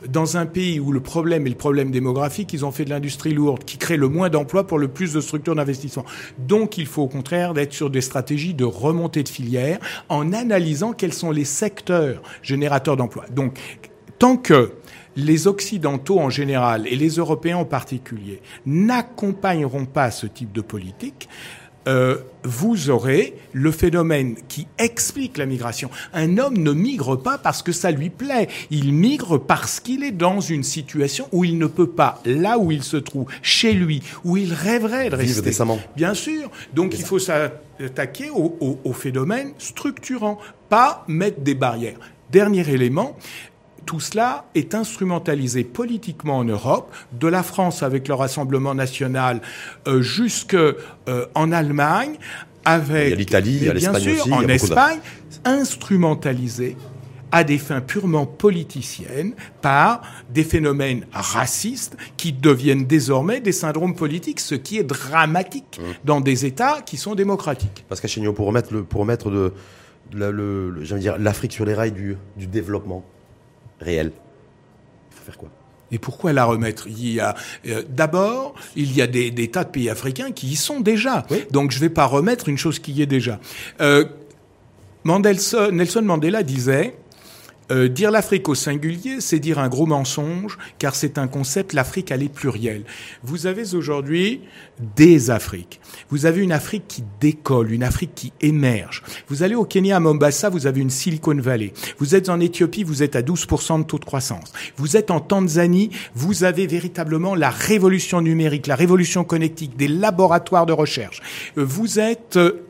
Dans 0.09 0.37
un 0.37 0.47
pays 0.47 0.81
où 0.81 0.93
le 0.93 1.01
problème 1.01 1.47
est 1.47 1.51
le 1.51 1.57
problème 1.57 1.91
démographique, 1.91 2.53
ils 2.53 2.65
ont 2.65 2.71
fait 2.71 2.85
de 2.85 2.91
l'industrie 2.91 3.35
lourde, 3.35 3.65
qui 3.65 3.77
crée 3.77 3.97
le 3.97 4.09
moins 4.09 4.31
d'emplois 4.31 4.67
pour 4.67 4.79
le 4.79 4.89
plus 4.89 5.13
de 5.13 5.21
structures 5.21 5.55
d'investissement. 5.55 6.05
Donc, 6.39 6.79
il 6.79 6.87
faut 6.87 7.03
au 7.03 7.09
contraire 7.09 7.53
d'être 7.53 7.75
sur 7.75 7.91
des 7.91 8.01
stratégies 8.01 8.55
de 8.55 8.65
remontée 8.65 9.23
de 9.23 9.29
filière 9.29 9.79
en 10.09 10.33
analysant 10.33 10.93
quels 10.93 11.13
sont 11.13 11.31
les 11.31 11.45
secteurs 11.45 12.23
générateurs 12.43 12.97
d'emplois. 12.97 13.27
Donc, 13.31 13.59
tant 14.19 14.37
que 14.37 14.73
les 15.17 15.47
Occidentaux 15.47 16.19
en 16.19 16.31
général 16.31 16.87
et 16.87 16.97
les 16.97 17.11
Européens 17.17 17.59
en 17.59 17.65
particulier 17.65 18.41
n'accompagneront 18.65 19.85
pas 19.85 20.11
ce 20.11 20.27
type 20.27 20.53
de 20.53 20.61
politique, 20.61 21.29
euh, 21.89 22.19
vous 22.45 22.91
aurez 22.91 23.35
le 23.53 23.71
phénomène 23.71 24.37
qui 24.49 24.67
explique 24.79 25.39
la 25.39 25.47
migration. 25.47 25.91
Un 26.13 26.39
homme 26.39 26.59
ne 26.59 26.73
migre 26.73 27.17
pas 27.21 27.39
parce 27.39 27.63
que 27.63 27.73
ça 27.73 27.91
lui 27.91 28.11
plaît. 28.11 28.49
Il 28.71 28.93
migre 28.93 29.39
parce 29.39 29.81
qu'il 29.81 30.05
est 30.05 30.11
dans 30.11 30.41
une 30.41 30.63
situation 30.63 31.27
où 31.33 31.45
il 31.45 31.59
ne 31.59 31.67
peut 31.67 31.89
pas, 31.91 32.21
là 32.25 32.59
où 32.59 32.71
il 32.71 32.83
se 32.83 32.97
trouve, 32.99 33.27
chez 33.43 33.73
lui, 33.73 34.03
où 34.25 34.37
il 34.37 34.53
rêverait 34.53 35.11
de 35.11 35.17
Vivre 35.17 35.29
rester. 35.29 35.43
décemment. 35.43 35.79
Bien 35.97 36.15
sûr. 36.15 36.51
Donc 36.75 36.95
il 36.99 37.05
faut 37.05 37.19
s'attaquer 37.19 38.31
au, 38.31 38.57
au, 38.61 38.79
au 38.85 38.93
phénomène 38.93 39.53
structurant, 39.59 40.39
pas 40.69 41.05
mettre 41.09 41.41
des 41.41 41.55
barrières. 41.55 41.99
Dernier 42.31 42.69
élément, 42.69 43.17
tout 43.87 44.01
cela 44.01 44.47
est 44.55 44.75
instrumentalisé 44.75 45.65
politiquement 45.65 46.39
en 46.39 46.45
Europe, 46.45 46.93
de 47.13 47.29
la 47.29 47.43
France 47.43 47.83
avec 47.83 48.09
le 48.09 48.15
Rassemblement 48.15 48.75
national 48.75 49.41
euh, 49.87 50.03
jusque 50.03 50.55
euh, 50.55 51.27
Allemagne, 51.35 52.17
avec 52.65 53.17
l'Italie, 53.17 53.59
bien 53.59 53.73
l'Espagne 53.73 54.03
sûr, 54.03 54.21
aussi, 54.21 54.33
en 54.33 54.49
Espagne, 54.49 54.99
instrumentalisé 55.45 56.77
à 57.33 57.45
des 57.45 57.59
fins 57.59 57.81
purement 57.81 58.27
politiciennes 58.27 59.35
par 59.63 60.03
des 60.31 60.43
phénomènes 60.43 61.07
racistes 61.13 61.97
qui 62.17 62.33
deviennent 62.33 62.87
désormais 62.87 63.41
des 63.41 63.53
syndromes 63.53 63.95
politiques, 63.95 64.41
ce 64.41 64.57
qui 64.57 64.79
est 64.79 64.85
dramatique 64.85 65.71
Mmh. 65.81 65.83
dans 66.05 66.21
des 66.21 66.47
États 66.47 66.81
qui 66.83 66.97
sont 66.97 67.15
démocratiques. 67.15 67.85
Pascal 67.89 68.11
Chéniaud, 68.11 68.33
pour 68.33 68.47
remettre, 68.47 68.73
le, 68.73 68.83
pour 68.83 69.01
remettre 69.01 69.31
de, 69.31 69.53
l'Afrique 70.13 71.53
sur 71.53 71.65
les 71.65 71.75
rails 71.75 71.93
du, 71.93 72.17
du 72.37 72.47
développement 72.47 73.05
réel, 73.81 74.13
il 75.11 75.17
faut 75.17 75.25
faire 75.25 75.39
quoi? 75.39 75.49
Et 75.93 75.99
pourquoi 75.99 76.33
la 76.33 76.45
remettre? 76.45 76.87
Il 76.87 77.13
y 77.13 77.19
a 77.19 77.35
euh, 77.67 77.83
d'abord, 77.89 78.55
il 78.77 78.97
y 78.97 79.03
a 79.03 79.09
des, 79.09 79.33
des 79.33 79.49
tas 79.49 79.65
de 79.65 79.71
pays 79.71 79.91
africains 79.91 80.31
qui 80.31 80.47
y 80.47 80.55
sont 80.57 80.79
déjà. 80.81 81.27
Oui. 81.31 81.45
Donc 81.51 81.73
je 81.73 81.79
ne 81.79 81.81
vais 81.81 81.91
pas 81.91 82.05
remettre 82.05 82.49
une 82.49 82.59
chose 82.59 82.79
qui 82.79 82.93
y 82.93 83.03
est 83.03 83.07
déjà. 83.07 83.41
Euh, 83.81 84.05
Mandelson- 85.05 85.73
Nelson 85.73 86.03
Mandela 86.03 86.43
disait 86.43 86.95
euh, 87.71 87.89
dire 87.89 88.11
l'Afrique 88.11 88.49
au 88.49 88.55
singulier, 88.55 89.21
c'est 89.21 89.39
dire 89.39 89.59
un 89.59 89.69
gros 89.69 89.87
mensonge, 89.87 90.59
car 90.79 90.95
c'est 90.95 91.19
un 91.19 91.29
concept, 91.29 91.73
l'Afrique, 91.73 92.11
elle 92.11 92.23
est 92.23 92.33
plurielle. 92.33 92.85
Vous 93.23 93.47
avez 93.47 93.75
aujourd'hui 93.75 94.41
des 94.97 95.31
Afriques. 95.31 95.81
Vous 96.09 96.27
avez 96.27 96.43
une 96.43 96.53
Afrique 96.53 96.85
qui 96.89 97.05
décolle, 97.21 97.73
une 97.73 97.83
Afrique 97.83 98.15
qui 98.15 98.33
émerge. 98.41 99.03
Vous 99.29 99.43
allez 99.43 99.55
au 99.55 99.65
Kenya, 99.65 99.97
à 99.97 100.01
Mombasa, 100.01 100.49
vous 100.49 100.67
avez 100.67 100.81
une 100.81 100.91
Silicon 100.91 101.37
Valley. 101.37 101.73
Vous 101.99 102.15
êtes 102.15 102.29
en 102.29 102.41
Éthiopie, 102.41 102.83
vous 102.83 103.03
êtes 103.03 103.17
à 103.17 103.23
12% 103.23 103.81
de 103.81 103.85
taux 103.85 103.99
de 103.99 104.05
croissance. 104.05 104.53
Vous 104.77 104.97
êtes 104.97 105.11
en 105.11 105.21
Tanzanie, 105.21 105.91
vous 106.15 106.45
avez 106.45 106.67
véritablement 106.67 107.35
la 107.35 107.51
révolution 107.51 108.21
numérique, 108.21 108.67
la 108.67 108.77
révolution 108.77 109.25
connectique, 109.25 109.77
des 109.77 109.89
laboratoires 109.89 110.67
de 110.67 110.73
recherche. 110.73 111.21
Vous 111.57 111.99
êtes 111.99 112.37
euh, 112.37 112.67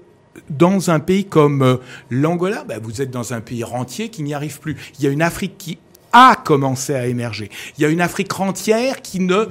dans 0.49 0.91
un 0.91 1.01
pays 1.01 1.25
comme 1.25 1.63
euh, 1.63 1.77
l'Angola, 2.11 2.65
ben, 2.65 2.81
vous 2.83 3.03
êtes 3.03 3.11
dans 3.11 3.33
un 3.33 3.41
pays 3.41 3.65
rentier 3.65 4.09
qui 4.09 4.23
n'y 4.23 4.35
arrive 4.35 4.61
plus. 4.61 4.77
Il 4.99 5.05
y 5.05 5.09
a 5.09 5.11
une 5.11 5.23
Afrique 5.23 5.59
qui 5.59 5.79
a 6.13 6.37
commencé 6.45 6.95
à 6.95 7.07
émerger. 7.07 7.51
Il 7.77 7.83
y 7.83 7.85
a 7.85 7.89
une 7.89 8.01
Afrique 8.01 8.39
entière 8.39 9.03
qui 9.03 9.21
ne 9.21 9.47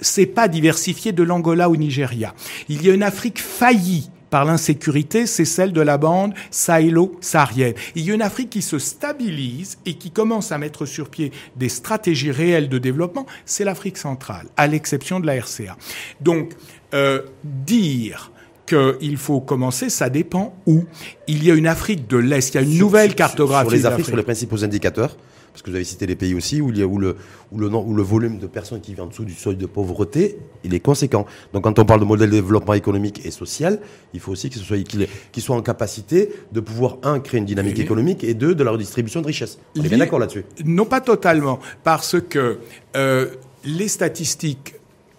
s'est 0.00 0.26
pas 0.26 0.48
diversifiée 0.48 1.12
de 1.12 1.22
l'Angola 1.22 1.68
au 1.68 1.76
Nigeria. 1.76 2.34
Il 2.68 2.84
y 2.84 2.90
a 2.90 2.94
une 2.94 3.02
Afrique 3.02 3.40
faillie 3.40 4.10
par 4.30 4.44
l'insécurité, 4.44 5.26
c'est 5.26 5.44
celle 5.44 5.72
de 5.72 5.80
la 5.80 5.98
bande 5.98 6.34
sahélo-saharienne. 6.52 7.74
Il 7.96 8.04
y 8.04 8.12
a 8.12 8.14
une 8.14 8.22
Afrique 8.22 8.50
qui 8.50 8.62
se 8.62 8.78
stabilise 8.78 9.78
et 9.84 9.94
qui 9.94 10.12
commence 10.12 10.52
à 10.52 10.58
mettre 10.58 10.86
sur 10.86 11.10
pied 11.10 11.32
des 11.56 11.68
stratégies 11.68 12.30
réelles 12.30 12.68
de 12.68 12.78
développement, 12.78 13.26
c'est 13.44 13.64
l'Afrique 13.64 13.98
centrale, 13.98 14.46
à 14.56 14.68
l'exception 14.68 15.18
de 15.18 15.26
la 15.26 15.40
RCA. 15.40 15.76
Donc, 16.20 16.52
euh, 16.94 17.22
dire 17.42 18.30
qu'il 18.74 19.16
faut 19.16 19.40
commencer, 19.40 19.90
ça 19.90 20.08
dépend 20.10 20.54
où. 20.66 20.84
Il 21.28 21.44
y 21.44 21.50
a 21.50 21.54
une 21.54 21.66
Afrique 21.66 22.08
de 22.08 22.16
l'Est, 22.16 22.50
il 22.50 22.54
y 22.54 22.58
a 22.58 22.62
une 22.62 22.70
Sur- 22.72 22.86
nouvelle 22.86 23.14
cartographie 23.14 23.68
Sur 23.68 23.76
les 23.76 23.86
Afriques, 23.86 24.06
sur 24.06 24.16
les 24.16 24.22
principaux 24.22 24.64
indicateurs, 24.64 25.16
parce 25.52 25.62
que 25.62 25.70
vous 25.70 25.76
avez 25.76 25.84
cité 25.84 26.06
les 26.06 26.14
pays 26.16 26.34
aussi 26.34 26.60
où, 26.60 26.70
il 26.70 26.78
y 26.78 26.82
a, 26.82 26.86
où, 26.86 26.98
le, 26.98 27.16
où, 27.50 27.58
le, 27.58 27.66
où 27.68 27.94
le 27.94 28.02
volume 28.02 28.38
de 28.38 28.46
personnes 28.46 28.80
qui 28.80 28.92
vivent 28.92 29.02
en 29.02 29.06
dessous 29.06 29.24
du 29.24 29.34
seuil 29.34 29.56
de 29.56 29.66
pauvreté, 29.66 30.38
il 30.64 30.74
est 30.74 30.80
conséquent. 30.80 31.26
Donc 31.52 31.64
quand 31.64 31.78
on 31.78 31.84
parle 31.84 32.00
de 32.00 32.04
modèle 32.04 32.30
de 32.30 32.36
développement 32.36 32.74
économique 32.74 33.20
et 33.26 33.30
social, 33.32 33.80
il 34.14 34.20
faut 34.20 34.32
aussi 34.32 34.50
soit, 34.52 34.78
qu'il 34.78 35.08
qu'ils 35.32 35.42
soient 35.42 35.56
en 35.56 35.62
capacité 35.62 36.30
de 36.52 36.60
pouvoir, 36.60 36.98
un, 37.02 37.18
créer 37.20 37.38
une 37.40 37.46
dynamique 37.46 37.78
économique 37.80 38.22
et 38.24 38.34
deux, 38.34 38.54
de 38.54 38.62
la 38.64 38.70
redistribution 38.70 39.20
de 39.20 39.26
richesse. 39.26 39.58
On 39.76 39.82
est 39.84 39.88
bien 39.88 39.98
d'accord 39.98 40.18
là-dessus 40.20 40.44
Non, 40.64 40.84
pas 40.84 41.00
totalement, 41.00 41.58
parce 41.82 42.16
que 42.20 42.58
euh, 42.96 43.26
les 43.64 43.88
statistiques 43.88 44.74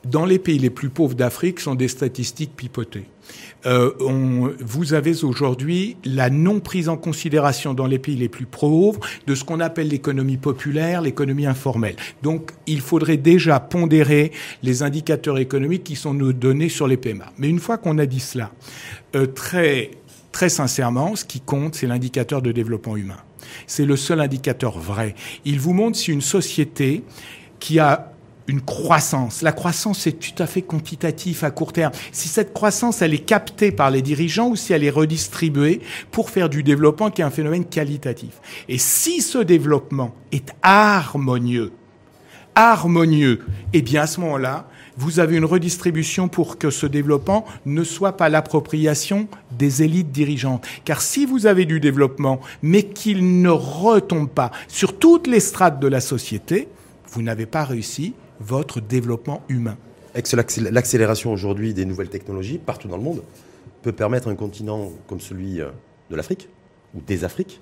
dans 0.06 0.26
les 0.26 0.40
pays 0.40 0.58
les 0.58 0.70
plus 0.72 0.90
pauvres 0.90 1.14
d'Afrique 1.16 1.60
sont 1.60 1.76
des 1.76 1.88
statistiques 1.88 2.56
pipotées. 2.56 3.06
Euh, 3.66 3.92
on- 4.00 4.52
vous 4.60 4.94
avez 4.94 5.24
aujourd'hui 5.24 5.96
la 6.04 6.30
non 6.32 6.60
prise 6.60 6.90
en 6.90 6.98
considération 6.98 7.74
dans 7.76 7.86
les 7.86 8.00
pays 8.00 8.16
les 8.16 8.28
plus 8.28 8.48
pauvres 8.48 9.00
de 9.28 9.36
ce 9.36 9.44
qu'on 9.44 9.60
appelle 9.60 9.90
l'économie 9.90 10.38
populaire, 10.38 11.02
l'économie 11.02 11.46
informelle. 11.46 11.96
Donc, 12.24 12.52
il 12.66 12.82
faudrait 12.82 13.18
déjà 13.18 13.60
pondérer 13.60 14.32
les 14.64 14.82
indicateurs 14.84 15.38
économiques 15.38 15.84
qui 15.84 15.96
sont 15.96 16.14
nous 16.16 16.34
donnés 16.34 16.70
sur 16.70 16.88
les 16.88 16.98
PMA. 16.98 17.32
Mais 17.38 17.48
une 17.50 17.60
fois 17.60 17.78
qu'on 17.78 18.00
a 18.00 18.06
dit 18.08 18.20
cela, 18.20 18.52
euh, 19.16 19.28
très 19.28 19.92
très 20.32 20.50
sincèrement, 20.50 21.16
ce 21.18 21.26
qui 21.26 21.42
compte, 21.42 21.76
c'est 21.76 21.88
l'indicateur 21.88 22.42
de 22.42 22.52
développement 22.54 22.96
humain. 22.96 23.18
C'est 23.68 23.86
le 23.86 23.98
seul 23.98 24.22
indicateur 24.22 24.80
vrai. 24.80 25.14
Il 25.44 25.60
vous 25.60 25.74
montre 25.74 25.98
si 25.98 26.12
une 26.12 26.22
société 26.22 27.04
qui 27.60 27.80
a 27.80 28.11
une 28.48 28.62
croissance. 28.62 29.42
La 29.42 29.52
croissance 29.52 30.08
est 30.08 30.20
tout 30.20 30.42
à 30.42 30.48
fait 30.48 30.62
quantitatif 30.62 31.44
à 31.44 31.52
court 31.52 31.74
terme. 31.74 31.94
Si 32.12 32.28
cette 32.28 32.54
croissance, 32.54 33.02
elle 33.02 33.14
est 33.14 33.20
captée 33.20 33.72
par 33.72 33.92
les 33.92 34.02
dirigeants 34.02 34.50
ou 34.50 34.56
si 34.56 34.74
elle 34.74 34.84
est 34.84 34.90
redistribuée 34.90 35.82
pour 36.12 36.30
faire 36.30 36.50
du 36.50 36.64
développement 36.64 37.12
qui 37.12 37.22
est 37.22 37.26
un 37.26 37.30
phénomène 37.30 37.66
qualitatif. 37.66 38.42
Et 38.68 38.78
si 38.78 39.22
ce 39.22 39.38
développement 39.38 40.14
est 40.32 40.54
harmonieux, 40.62 41.72
harmonieux, 42.56 43.42
eh 43.74 43.82
bien 43.82 44.04
à 44.04 44.08
ce 44.08 44.20
moment-là, 44.20 44.68
vous 44.98 45.20
avez 45.20 45.38
une 45.38 45.46
redistribution 45.46 46.28
pour 46.28 46.58
que 46.58 46.70
ce 46.70 46.86
développement 46.86 47.46
ne 47.66 47.84
soit 47.84 48.18
pas 48.18 48.30
l'appropriation 48.30 49.28
des 49.52 49.84
élites 49.84 50.12
dirigeantes. 50.12 50.66
Car 50.84 51.02
si 51.02 51.26
vous 51.26 51.46
avez 51.46 51.66
du 51.66 51.80
développement, 51.80 52.42
mais 52.62 52.84
qu'il 52.84 53.42
ne 53.42 53.50
retombe 53.50 54.30
pas 54.30 54.52
sur 54.68 55.00
toutes 55.00 55.28
les 55.28 55.40
strates 55.40 55.80
de 55.80 55.88
la 55.88 56.02
société, 56.02 56.68
vous 57.12 57.22
n'avez 57.22 57.46
pas 57.46 57.64
réussi 57.64 58.14
votre 58.42 58.82
développement 58.82 59.42
humain. 59.50 59.78
L'accélération 60.72 61.32
aujourd'hui 61.32 61.74
des 61.74 61.86
nouvelles 61.86 62.10
technologies 62.10 62.58
partout 62.58 62.88
dans 62.88 62.98
le 62.98 63.04
monde 63.04 63.22
peut 63.82 63.92
permettre 63.94 64.28
à 64.28 64.32
un 64.32 64.36
continent 64.36 64.92
comme 65.08 65.20
celui 65.20 65.62
euh, 65.62 65.70
de 66.10 66.16
l'Afrique 66.16 66.50
ou 66.94 67.00
des 67.02 67.24
Afriques 67.24 67.62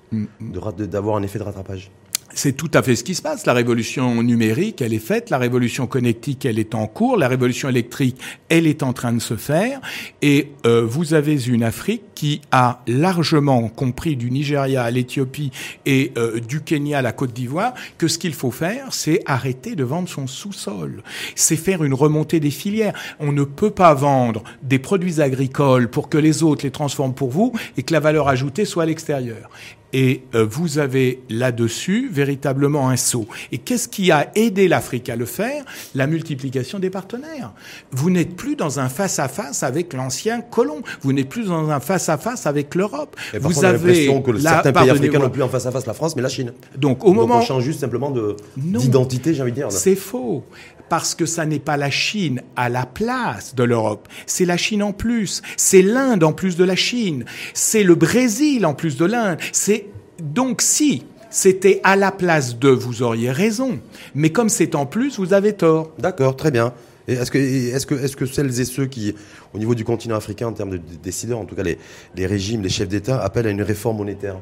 ra- 0.58 0.72
de- 0.72 0.86
d'avoir 0.86 1.16
un 1.16 1.22
effet 1.22 1.38
de 1.38 1.44
rattrapage. 1.44 1.90
C'est 2.32 2.52
tout 2.52 2.70
à 2.74 2.82
fait 2.82 2.94
ce 2.94 3.02
qui 3.02 3.14
se 3.14 3.22
passe. 3.22 3.44
La 3.46 3.52
révolution 3.52 4.22
numérique, 4.22 4.82
elle 4.82 4.94
est 4.94 4.98
faite. 4.98 5.30
La 5.30 5.38
révolution 5.38 5.86
connectique, 5.86 6.44
elle 6.44 6.58
est 6.58 6.74
en 6.74 6.86
cours. 6.86 7.16
La 7.16 7.28
révolution 7.28 7.68
électrique, 7.68 8.16
elle 8.48 8.66
est 8.66 8.82
en 8.82 8.92
train 8.92 9.12
de 9.12 9.18
se 9.18 9.36
faire. 9.36 9.80
Et 10.22 10.52
euh, 10.64 10.84
vous 10.84 11.14
avez 11.14 11.46
une 11.46 11.64
Afrique 11.64 12.02
qui 12.14 12.40
a 12.52 12.82
largement 12.86 13.68
compris 13.68 14.16
du 14.16 14.30
Nigeria 14.30 14.84
à 14.84 14.90
l'Éthiopie 14.90 15.50
et 15.86 16.12
euh, 16.18 16.38
du 16.40 16.60
Kenya 16.60 16.98
à 16.98 17.02
la 17.02 17.12
Côte 17.12 17.32
d'Ivoire 17.32 17.74
que 17.98 18.08
ce 18.08 18.18
qu'il 18.18 18.34
faut 18.34 18.50
faire, 18.50 18.92
c'est 18.92 19.22
arrêter 19.26 19.74
de 19.74 19.84
vendre 19.84 20.08
son 20.08 20.26
sous-sol. 20.26 21.02
C'est 21.34 21.56
faire 21.56 21.82
une 21.82 21.94
remontée 21.94 22.38
des 22.38 22.50
filières. 22.50 22.94
On 23.18 23.32
ne 23.32 23.44
peut 23.44 23.70
pas 23.70 23.94
vendre 23.94 24.44
des 24.62 24.78
produits 24.78 25.20
agricoles 25.20 25.88
pour 25.88 26.08
que 26.08 26.18
les 26.18 26.42
autres 26.42 26.64
les 26.64 26.70
transforment 26.70 27.14
pour 27.14 27.30
vous 27.30 27.52
et 27.76 27.82
que 27.82 27.92
la 27.92 28.00
valeur 28.00 28.28
ajoutée 28.28 28.64
soit 28.64 28.84
à 28.84 28.86
l'extérieur. 28.86 29.50
Et 29.92 30.22
euh, 30.34 30.46
vous 30.48 30.78
avez 30.78 31.22
là-dessus 31.28 32.08
véritablement 32.12 32.88
un 32.88 32.96
saut. 32.96 33.26
Et 33.52 33.58
qu'est-ce 33.58 33.88
qui 33.88 34.10
a 34.10 34.30
aidé 34.34 34.68
l'Afrique 34.68 35.08
à 35.08 35.16
le 35.16 35.24
faire? 35.24 35.64
La 35.94 36.06
multiplication 36.06 36.78
des 36.78 36.90
partenaires. 36.90 37.52
Vous 37.90 38.10
n'êtes 38.10 38.36
plus 38.36 38.56
dans 38.56 38.78
un 38.80 38.88
face-à-face 38.88 39.62
avec 39.62 39.92
l'ancien 39.92 40.40
colon. 40.40 40.82
Vous 41.02 41.12
n'êtes 41.12 41.28
plus 41.28 41.46
dans 41.46 41.70
un 41.70 41.80
face-à-face 41.80 42.46
avec 42.46 42.74
l'Europe. 42.74 43.16
Vous 43.40 43.64
avez 43.64 44.06
que 44.22 44.38
certains 44.38 44.72
pays 44.72 44.90
africains 44.90 45.18
n'ont 45.18 45.30
plus 45.30 45.42
en 45.42 45.48
face-à-face 45.48 45.86
la 45.86 45.94
France, 45.94 46.16
mais 46.16 46.22
la 46.22 46.28
Chine. 46.28 46.52
Donc 46.76 47.04
au 47.04 47.12
moment, 47.12 47.38
on 47.38 47.42
change 47.42 47.64
juste 47.64 47.80
simplement 47.80 48.12
d'identité, 48.56 49.34
j'ai 49.34 49.42
envie 49.42 49.52
de 49.52 49.56
dire. 49.56 49.72
C'est 49.72 49.96
faux 49.96 50.44
parce 50.90 51.14
que 51.14 51.24
ça 51.24 51.46
n'est 51.46 51.60
pas 51.60 51.78
la 51.78 51.88
Chine 51.88 52.42
à 52.56 52.68
la 52.68 52.84
place 52.84 53.54
de 53.54 53.62
l'Europe, 53.62 54.08
c'est 54.26 54.44
la 54.44 54.58
Chine 54.58 54.82
en 54.82 54.92
plus, 54.92 55.40
c'est 55.56 55.80
l'Inde 55.80 56.24
en 56.24 56.32
plus 56.32 56.56
de 56.56 56.64
la 56.64 56.76
Chine, 56.76 57.24
c'est 57.54 57.84
le 57.84 57.94
Brésil 57.94 58.66
en 58.66 58.74
plus 58.74 58.98
de 58.98 59.06
l'Inde, 59.06 59.38
c'est 59.52 59.86
donc 60.20 60.60
si 60.60 61.04
c'était 61.30 61.80
à 61.84 61.94
la 61.94 62.10
place 62.10 62.58
de, 62.58 62.68
vous 62.68 63.02
auriez 63.02 63.30
raison, 63.30 63.78
mais 64.14 64.30
comme 64.30 64.48
c'est 64.48 64.74
en 64.74 64.84
plus, 64.84 65.18
vous 65.18 65.32
avez 65.32 65.52
tort. 65.52 65.92
D'accord, 65.98 66.36
très 66.36 66.50
bien. 66.50 66.74
Est-ce 67.06 67.30
que, 67.30 67.38
est 67.38 67.86
que, 67.86 67.94
est 67.94 68.14
que 68.14 68.26
celles 68.26 68.60
et 68.60 68.64
ceux 68.64 68.86
qui, 68.86 69.14
au 69.54 69.58
niveau 69.58 69.76
du 69.76 69.84
continent 69.84 70.16
africain, 70.16 70.48
en 70.48 70.52
termes 70.52 70.70
de 70.70 70.80
décideurs, 71.02 71.38
en 71.38 71.44
tout 71.44 71.54
cas 71.54 71.62
les, 71.62 71.78
les 72.16 72.26
régimes, 72.26 72.62
les 72.62 72.68
chefs 72.68 72.88
d'État, 72.88 73.22
appellent 73.22 73.46
à 73.46 73.50
une 73.50 73.62
réforme 73.62 73.98
monétaire 73.98 74.38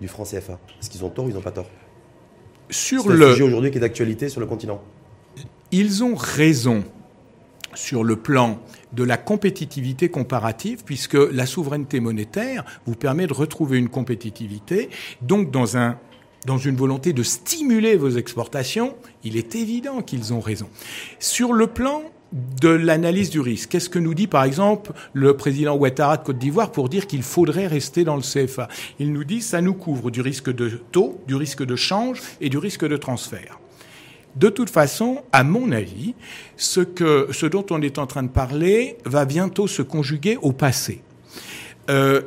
du 0.00 0.08
franc 0.08 0.22
CFA 0.22 0.58
Est-ce 0.80 0.88
qu'ils 0.88 1.04
ont 1.04 1.10
tort 1.10 1.26
ou 1.26 1.28
ils 1.28 1.34
n'ont 1.34 1.40
pas 1.40 1.50
tort? 1.50 1.68
Sur 2.70 3.08
le 3.08 3.32
sujet 3.32 3.42
aujourd'hui 3.42 3.72
qui 3.72 3.78
est 3.78 3.80
d'actualité 3.80 4.28
sur 4.28 4.40
le 4.40 4.46
continent. 4.46 4.80
Ils 5.72 6.02
ont 6.02 6.14
raison 6.14 6.84
sur 7.74 8.02
le 8.02 8.16
plan 8.16 8.58
de 8.92 9.04
la 9.04 9.16
compétitivité 9.16 10.08
comparative, 10.08 10.82
puisque 10.84 11.14
la 11.14 11.46
souveraineté 11.46 12.00
monétaire 12.00 12.64
vous 12.86 12.96
permet 12.96 13.26
de 13.26 13.32
retrouver 13.32 13.78
une 13.78 13.88
compétitivité. 13.88 14.90
Donc, 15.22 15.52
dans, 15.52 15.76
un, 15.76 15.96
dans 16.44 16.58
une 16.58 16.76
volonté 16.76 17.12
de 17.12 17.22
stimuler 17.22 17.96
vos 17.96 18.10
exportations, 18.10 18.96
il 19.22 19.36
est 19.36 19.54
évident 19.54 20.02
qu'ils 20.02 20.32
ont 20.34 20.40
raison. 20.40 20.68
Sur 21.20 21.52
le 21.52 21.68
plan 21.68 22.02
de 22.32 22.68
l'analyse 22.68 23.30
du 23.30 23.40
risque. 23.40 23.70
Qu'est-ce 23.70 23.88
que 23.88 23.98
nous 23.98 24.14
dit 24.14 24.28
par 24.28 24.44
exemple 24.44 24.92
le 25.12 25.36
président 25.36 25.76
Ouattara 25.76 26.16
de 26.16 26.24
Côte 26.24 26.38
d'Ivoire 26.38 26.70
pour 26.70 26.88
dire 26.88 27.06
qu'il 27.06 27.22
faudrait 27.22 27.66
rester 27.66 28.04
dans 28.04 28.16
le 28.16 28.22
CFA 28.22 28.68
Il 28.98 29.12
nous 29.12 29.24
dit 29.24 29.40
ça 29.40 29.60
nous 29.60 29.74
couvre 29.74 30.10
du 30.10 30.20
risque 30.20 30.52
de 30.52 30.68
taux, 30.92 31.20
du 31.26 31.34
risque 31.34 31.64
de 31.64 31.76
change 31.76 32.22
et 32.40 32.48
du 32.48 32.58
risque 32.58 32.86
de 32.86 32.96
transfert. 32.96 33.59
De 34.36 34.48
toute 34.48 34.70
façon, 34.70 35.22
à 35.32 35.42
mon 35.42 35.72
avis, 35.72 36.14
ce, 36.56 37.46
dont 37.46 37.66
on 37.70 37.82
est 37.82 37.98
en 37.98 38.06
train 38.06 38.22
de 38.22 38.28
parler 38.28 38.96
va 39.04 39.24
bientôt 39.24 39.66
se 39.66 39.82
conjuguer 39.82 40.38
au 40.40 40.52
passé. 40.52 41.02
Euh, 41.88 42.22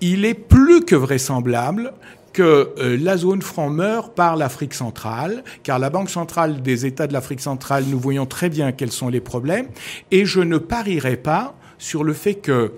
il 0.00 0.24
est 0.24 0.34
plus 0.34 0.84
que 0.84 0.96
vraisemblable 0.96 1.92
que 2.32 2.74
euh, 2.78 2.98
la 3.00 3.16
zone 3.16 3.42
franc 3.42 3.70
meurt 3.70 4.12
par 4.14 4.36
l'Afrique 4.36 4.74
centrale, 4.74 5.44
car 5.62 5.78
la 5.78 5.88
Banque 5.88 6.10
centrale 6.10 6.62
des 6.62 6.84
États 6.84 7.06
de 7.06 7.12
l'Afrique 7.12 7.40
centrale, 7.40 7.84
nous 7.86 7.98
voyons 7.98 8.26
très 8.26 8.50
bien 8.50 8.72
quels 8.72 8.90
sont 8.90 9.08
les 9.08 9.20
problèmes, 9.20 9.68
et 10.10 10.26
je 10.26 10.40
ne 10.40 10.58
parierai 10.58 11.16
pas 11.16 11.54
sur 11.78 12.02
le 12.02 12.12
fait 12.12 12.34
que 12.34 12.72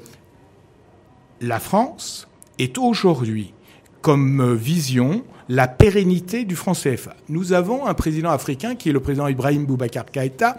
la 1.40 1.58
France 1.58 2.28
est 2.58 2.76
aujourd'hui 2.76 3.54
comme 4.02 4.54
vision 4.54 5.24
la 5.48 5.68
pérennité 5.68 6.44
du 6.44 6.56
franc 6.56 6.72
CFA. 6.72 7.16
Nous 7.28 7.52
avons 7.52 7.86
un 7.86 7.94
président 7.94 8.30
africain 8.30 8.74
qui 8.74 8.88
est 8.88 8.92
le 8.92 9.00
président 9.00 9.28
Ibrahim 9.28 9.66
Boubacar 9.66 10.06
Keïta, 10.06 10.58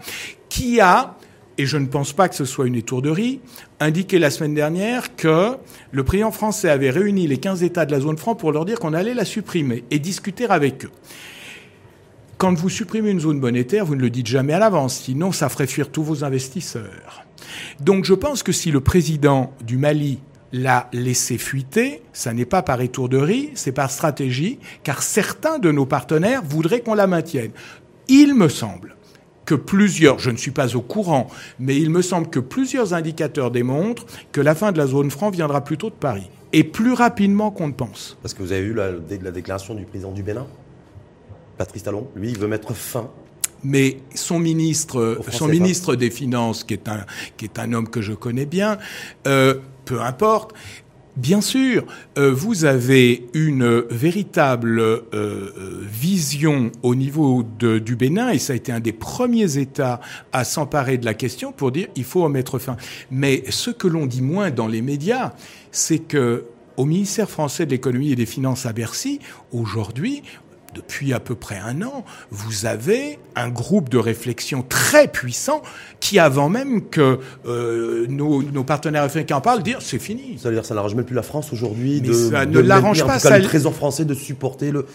qui 0.49 0.79
a 0.79 1.15
et 1.57 1.65
je 1.65 1.77
ne 1.77 1.87
pense 1.87 2.13
pas 2.13 2.29
que 2.29 2.35
ce 2.35 2.45
soit 2.45 2.67
une 2.67 2.75
étourderie, 2.75 3.39
indiqué 3.79 4.19
la 4.19 4.29
semaine 4.29 4.53
dernière 4.53 5.15
que 5.15 5.57
le 5.91 6.03
président 6.03 6.31
français 6.31 6.69
avait 6.69 6.91
réuni 6.91 7.27
les 7.27 7.37
15 7.37 7.63
États 7.63 7.85
de 7.85 7.91
la 7.91 7.99
zone 7.99 8.17
franc 8.17 8.35
pour 8.35 8.51
leur 8.51 8.63
dire 8.63 8.79
qu'on 8.79 8.93
allait 8.93 9.15
la 9.15 9.25
supprimer 9.25 9.83
et 9.89 9.97
discuter 9.97 10.45
avec 10.45 10.85
eux. 10.85 10.91
Quand 12.37 12.53
vous 12.53 12.69
supprimez 12.69 13.09
une 13.09 13.19
zone 13.19 13.39
monétaire, 13.39 13.85
vous 13.85 13.95
ne 13.95 14.01
le 14.01 14.11
dites 14.11 14.27
jamais 14.27 14.53
à 14.53 14.59
l'avance, 14.59 14.95
sinon 14.99 15.31
ça 15.31 15.49
ferait 15.49 15.65
fuir 15.65 15.91
tous 15.91 16.03
vos 16.03 16.23
investisseurs. 16.23 17.25
Donc 17.79 18.05
je 18.05 18.13
pense 18.13 18.43
que 18.43 18.51
si 18.51 18.69
le 18.69 18.81
président 18.81 19.51
du 19.61 19.77
Mali 19.77 20.19
la 20.53 20.89
laisser 20.93 21.37
fuiter, 21.37 22.01
ça 22.13 22.33
n'est 22.33 22.45
pas 22.45 22.61
par 22.61 22.81
étourderie, 22.81 23.51
c'est 23.55 23.71
par 23.71 23.91
stratégie, 23.91 24.59
car 24.83 25.01
certains 25.03 25.59
de 25.59 25.71
nos 25.71 25.85
partenaires 25.85 26.41
voudraient 26.43 26.81
qu'on 26.81 26.93
la 26.93 27.07
maintienne. 27.07 27.51
Il 28.07 28.35
me 28.35 28.47
semble 28.47 28.95
que 29.45 29.55
plusieurs, 29.55 30.19
je 30.19 30.29
ne 30.29 30.37
suis 30.37 30.51
pas 30.51 30.75
au 30.75 30.81
courant, 30.81 31.27
mais 31.59 31.77
il 31.77 31.89
me 31.89 32.01
semble 32.01 32.29
que 32.29 32.39
plusieurs 32.39 32.93
indicateurs 32.93 33.51
démontrent 33.51 34.05
que 34.31 34.41
la 34.41 34.55
fin 34.55 34.71
de 34.71 34.77
la 34.77 34.87
zone 34.87 35.09
franc 35.09 35.29
viendra 35.29 35.63
plutôt 35.63 35.89
de 35.89 35.95
Paris, 35.95 36.29
et 36.53 36.63
plus 36.63 36.93
rapidement 36.93 37.51
qu'on 37.51 37.67
ne 37.67 37.73
pense. 37.73 38.17
Parce 38.21 38.33
que 38.33 38.43
vous 38.43 38.51
avez 38.51 38.63
vu 38.63 38.73
la, 38.73 38.91
la 38.91 39.31
déclaration 39.31 39.73
du 39.73 39.85
président 39.85 40.11
du 40.11 40.23
Bénin, 40.23 40.47
Patrice 41.57 41.83
Talon, 41.83 42.07
lui, 42.15 42.29
il 42.29 42.37
veut 42.37 42.47
mettre 42.47 42.73
fin 42.73 43.09
mais 43.63 43.97
son 44.13 44.39
ministre, 44.39 45.19
son 45.31 45.47
ministre 45.47 45.95
des 45.95 46.11
Finances, 46.11 46.63
qui 46.63 46.75
est 46.75 46.87
un, 46.87 47.05
qui 47.37 47.45
est 47.45 47.59
un 47.59 47.73
homme 47.73 47.89
que 47.89 48.01
je 48.01 48.13
connais 48.13 48.45
bien, 48.45 48.77
euh, 49.25 49.55
peu 49.87 50.01
importe. 50.01 50.53
Bien 51.15 51.41
sûr, 51.41 51.83
euh, 52.19 52.31
vous 52.31 52.65
avez 52.65 53.27
une 53.33 53.79
véritable 53.89 54.79
euh, 54.79 55.81
vision 55.89 56.71
au 56.83 56.93
niveau 56.93 57.43
du 57.43 57.95
Bénin, 57.95 58.29
et 58.29 58.37
ça 58.37 58.53
a 58.53 58.55
été 58.55 58.71
un 58.71 58.79
des 58.79 58.91
premiers 58.91 59.57
États 59.57 59.99
à 60.31 60.43
s'emparer 60.43 60.99
de 60.99 61.05
la 61.05 61.15
question 61.15 61.51
pour 61.51 61.71
dire 61.71 61.87
il 61.95 62.03
faut 62.03 62.23
en 62.23 62.29
mettre 62.29 62.59
fin. 62.59 62.77
Mais 63.09 63.43
ce 63.49 63.71
que 63.71 63.87
l'on 63.87 64.05
dit 64.05 64.21
moins 64.21 64.51
dans 64.51 64.67
les 64.67 64.83
médias, 64.83 65.33
c'est 65.71 65.97
que 65.97 66.45
au 66.75 66.85
ministère 66.85 67.31
français 67.31 67.65
de 67.65 67.71
l'économie 67.71 68.11
et 68.11 68.15
des 68.15 68.27
finances 68.27 68.67
à 68.67 68.73
Bercy, 68.73 69.19
aujourd'hui, 69.51 70.21
depuis 70.73 71.13
à 71.13 71.19
peu 71.19 71.35
près 71.35 71.57
un 71.57 71.81
an, 71.81 72.05
vous 72.31 72.65
avez 72.65 73.19
un 73.35 73.49
groupe 73.49 73.89
de 73.89 73.97
réflexion 73.97 74.63
très 74.67 75.07
puissant 75.07 75.61
qui, 75.99 76.19
avant 76.19 76.49
même 76.49 76.87
que 76.89 77.19
euh, 77.45 78.05
nos, 78.07 78.63
partenaires 78.63 79.03
africains 79.03 79.37
en 79.37 79.41
parlent, 79.41 79.63
dire 79.63 79.81
c'est 79.81 79.99
fini. 79.99 80.37
Ça 80.41 80.49
veut 80.49 80.55
dire 80.55 80.65
ça 80.65 80.75
n'arrange 80.75 80.95
même 80.95 81.05
plus 81.05 81.15
la 81.15 81.23
France 81.23 81.53
aujourd'hui 81.53 82.01
de, 82.01 82.13
ça 82.13 82.45
ne 82.45 82.59
l'arrange 82.59 83.05
pas. 83.05 83.19
ça, 83.19 83.37
le 83.37 83.45
trésor 83.45 83.73
français 83.73 84.05
de 84.05 84.13
supporter 84.13 84.71
le, 84.71 84.85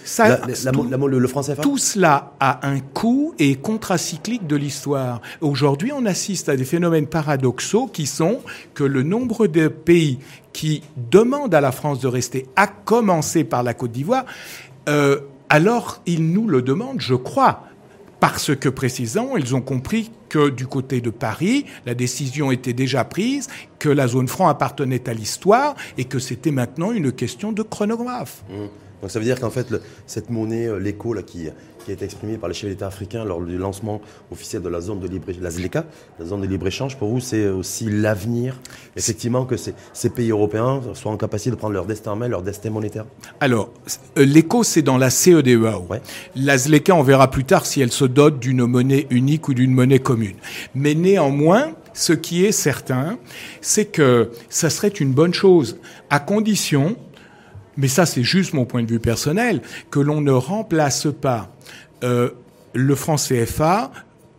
le, 1.07 1.29
franc 1.29 1.43
CFA. 1.43 1.63
Tout 1.63 1.79
cela 1.79 2.35
a 2.41 2.67
un 2.67 2.81
coût 2.81 3.35
et 3.39 3.57
contracyclique 3.57 4.47
de 4.47 4.57
l'histoire. 4.57 5.21
Aujourd'hui, 5.41 5.93
on 5.95 6.07
assiste 6.07 6.49
à 6.49 6.57
des 6.57 6.65
phénomènes 6.65 7.07
paradoxaux 7.07 7.87
qui 7.87 8.07
sont 8.07 8.41
que 8.75 8.85
le 8.85 9.03
nombre 9.03 9.47
de 9.47 9.69
pays 9.69 10.19
qui 10.53 10.83
demandent 11.11 11.55
à 11.55 11.61
la 11.61 11.73
France 11.73 12.01
de 12.01 12.09
rester, 12.09 12.47
à 12.57 12.67
commencer 12.67 13.45
par 13.45 13.63
la 13.63 13.75
Côte 13.75 13.93
d'Ivoire, 13.93 14.25
euh, 14.89 15.21
alors 15.53 16.01
ils 16.07 16.33
nous 16.33 16.49
le 16.49 16.63
demandent, 16.63 17.03
je 17.03 17.15
crois, 17.15 17.65
parce 18.21 18.57
que 18.57 18.71
précisément, 18.71 19.37
ils 19.37 19.55
ont 19.55 19.61
compris 19.61 20.11
que 20.31 20.49
du 20.49 20.67
côté 20.67 21.03
de 21.03 21.11
Paris, 21.11 21.67
la 21.85 21.95
décision 21.95 22.51
était 22.51 22.73
déjà 22.73 23.05
prise, 23.05 23.49
que 23.79 23.91
la 23.91 24.09
zone 24.09 24.29
franc 24.29 24.49
appartenait 24.49 25.07
à 25.11 25.13
l'histoire 25.13 25.75
et 25.99 26.07
que 26.07 26.19
c'était 26.19 26.53
maintenant 26.53 26.91
une 26.93 27.13
question 27.13 27.53
de 27.53 27.63
chronographe. 27.63 28.45
Mmh. 28.49 28.82
Donc 29.03 29.11
ça 29.11 29.19
veut 29.19 29.25
dire 29.25 29.41
qu'en 29.41 29.51
fait, 29.51 29.67
cette 30.07 30.31
monnaie, 30.31 30.69
euh, 30.69 30.79
l'écho 30.79 31.13
là, 31.13 31.23
qui, 31.23 31.49
qui 31.85 31.91
a 31.91 31.95
été 31.95 32.05
exprimé 32.05 32.39
par 32.39 32.49
les 32.49 32.55
chefs 32.55 32.71
d'État 32.71 32.87
africains 32.87 33.25
lors 33.25 33.43
du 33.43 33.59
lancement 33.59 34.01
officiel 34.31 34.63
de 34.63 34.69
la 34.69 34.81
zone 34.81 35.01
de 35.01 35.09
libre, 35.09 35.27
la 35.41 35.51
ZLECA, 35.51 35.85
la 36.21 36.25
zone 36.25 36.43
de 36.43 36.47
libre-échange, 36.47 36.97
pour 36.97 37.09
vous, 37.09 37.19
c'est 37.19 37.49
aussi 37.49 37.91
l'avenir, 37.91 38.61
effectivement, 38.97 39.45
que 39.45 39.57
ces, 39.57 39.75
ces, 39.93 40.11
pays 40.11 40.31
européens 40.31 40.81
soient 40.95 41.11
en 41.11 41.17
capacité 41.17 41.51
de 41.51 41.57
prendre 41.57 41.75
leur 41.75 41.87
destin 41.87 42.13
en 42.13 42.17
main, 42.17 42.29
leur 42.29 42.43
destin 42.43 42.71
monétaire? 42.71 43.05
Alors, 43.41 43.71
euh, 44.19 44.25
l'écho, 44.25 44.63
c'est 44.63 44.83
dans 44.83 44.99
la 44.99 45.11
CEDEAO. 45.11 45.89
La 46.37 46.57
ZLECA, 46.57 46.95
on 46.95 47.03
verra 47.03 47.29
plus 47.29 47.45
tard 47.45 47.67
si 47.67 47.81
elle 47.81 47.93
se 47.93 48.05
dote 48.05 48.39
d'une 48.39 48.65
monnaie 48.67 49.09
unique 49.11 49.49
ou 49.49 49.55
d'une 49.55 49.73
monnaie 49.73 49.99
commune. 49.99 50.37
Mais 50.77 50.95
néanmoins, 50.95 51.73
ce 51.93 52.13
qui 52.13 52.45
est 52.45 52.53
certain, 52.53 53.19
c'est 53.61 53.87
que 53.87 54.31
ça 54.49 54.71
serait 54.71 54.89
une 54.89 55.13
bonne 55.13 55.35
chose, 55.35 55.79
à 56.09 56.21
condition 56.21 56.97
mais 57.77 57.89
ça 57.89 58.07
c'est 58.07 58.23
juste 58.23 58.53
mon 58.53 58.65
point 58.65 58.83
de 58.83 58.91
vue 58.91 59.01
personnel, 59.01 59.63
que 59.91 60.01
l'on 60.01 60.21
ne 60.21 60.33
remplace 60.33 61.09
pas 61.21 61.51
euh, 62.05 62.31
le 62.75 62.95
franc 62.95 63.17
CFA 63.17 63.91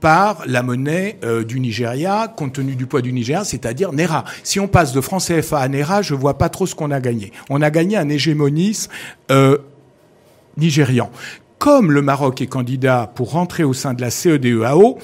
par 0.03 0.43
la 0.47 0.63
monnaie 0.63 1.17
euh, 1.23 1.45
du 1.45 1.61
Nigeria, 1.61 2.27
compte 2.27 2.51
tenu 2.51 2.75
du 2.75 2.87
poids 2.87 3.01
du 3.01 3.13
Nigeria, 3.13 3.45
c'est-à-dire 3.45 3.93
Nera. 3.93 4.25
Si 4.43 4.59
on 4.59 4.67
passe 4.67 4.91
de 4.91 4.99
franc 4.99 5.19
CFA 5.19 5.59
à 5.59 5.67
Nera, 5.69 6.01
je 6.01 6.13
vois 6.13 6.37
pas 6.37 6.49
trop 6.49 6.65
ce 6.65 6.75
qu'on 6.75 6.91
a 6.91 6.99
gagné. 6.99 7.31
On 7.49 7.61
a 7.61 7.69
gagné 7.69 7.95
un 7.95 8.09
hégémonisme 8.09 8.91
euh, 9.31 9.59
nigérian. 10.57 11.09
Comme 11.57 11.89
le 11.89 12.01
Maroc 12.01 12.41
est 12.41 12.47
candidat 12.47 13.09
pour 13.15 13.31
rentrer 13.31 13.63
au 13.63 13.73
sein 13.73 13.93
de 13.93 14.01
la 14.01 14.09
CEDEAO, 14.09 14.97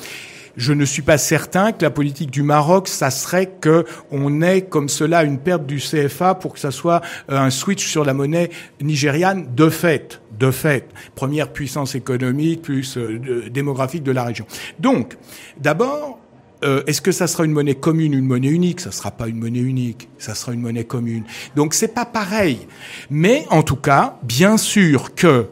je 0.60 0.74
ne 0.74 0.84
suis 0.84 1.02
pas 1.02 1.18
certain 1.18 1.72
que 1.72 1.84
la 1.84 1.90
politique 1.90 2.30
du 2.30 2.44
Maroc, 2.44 2.90
ça 2.90 3.12
serait 3.12 3.50
que 3.62 3.86
on 4.12 4.42
ait 4.42 4.64
comme 4.64 4.90
cela 4.90 5.24
une 5.24 5.40
perte 5.40 5.66
du 5.66 5.78
CFA 5.78 6.36
pour 6.36 6.54
que 6.54 6.60
ça 6.60 6.70
soit 6.70 7.02
euh, 7.32 7.40
un 7.40 7.50
switch 7.50 7.88
sur 7.88 8.04
la 8.04 8.14
monnaie 8.14 8.50
nigériane 8.82 9.48
de 9.56 9.70
fait, 9.70 10.22
de 10.38 10.52
fait, 10.52 10.90
première 11.16 11.54
puissance 11.54 11.96
économique 11.96 12.62
plus 12.62 12.98
euh, 12.98 13.50
démographique 13.50 14.04
de 14.04 14.12
la 14.12 14.26
région. 14.26 14.46
Donc, 14.80 15.18
d'abord, 15.62 16.20
euh, 16.66 16.84
est-ce 16.88 17.02
que 17.02 17.14
ça 17.14 17.28
sera 17.28 17.46
une 17.46 17.54
monnaie 17.54 17.76
commune, 17.76 18.14
une 18.14 18.26
monnaie 18.26 18.50
unique? 18.50 18.82
Ça 18.82 18.92
sera 18.92 19.12
pas 19.12 19.30
une 19.30 19.40
monnaie 19.40 19.60
unique, 19.60 20.10
ça 20.18 20.36
sera 20.36 20.52
une 20.52 20.60
monnaie 20.60 20.84
commune. 20.84 21.24
Donc 21.56 21.74
c'est 21.74 21.94
pas 21.94 22.06
pareil. 22.06 22.68
Mais 23.10 23.46
en 23.50 23.64
tout 23.64 23.78
cas, 23.78 24.20
bien 24.24 24.58
sûr 24.58 25.16
que 25.16 25.48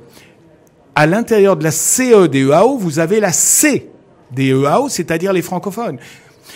à 0.95 1.05
l'intérieur 1.05 1.55
de 1.55 1.63
la 1.63 1.71
CE 1.71 2.27
des 2.27 2.45
EAO, 2.45 2.77
vous 2.77 2.99
avez 2.99 3.21
la 3.21 3.31
C 3.31 3.89
des 4.31 4.49
EAO, 4.49 4.89
c'est-à-dire 4.89 5.33
les 5.33 5.41
francophones. 5.41 5.97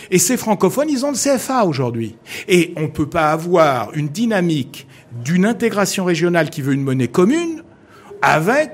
Et 0.10 0.18
ces 0.18 0.38
francophones, 0.38 0.90
ils 0.90 1.06
ont 1.06 1.12
le 1.12 1.18
CFA 1.18 1.66
aujourd'hui. 1.66 2.16
Et 2.48 2.74
on 2.78 2.84
ne 2.84 2.88
peut 2.88 3.10
pas 3.10 3.32
avoir 3.32 3.94
une 3.94 4.10
dynamique 4.10 4.88
d'une 5.24 5.46
intégration 5.46 6.06
régionale 6.06 6.50
qui 6.50 6.62
veut 6.62 6.74
une 6.74 6.84
monnaie 6.84 7.08
commune 7.08 7.64
avec 8.22 8.74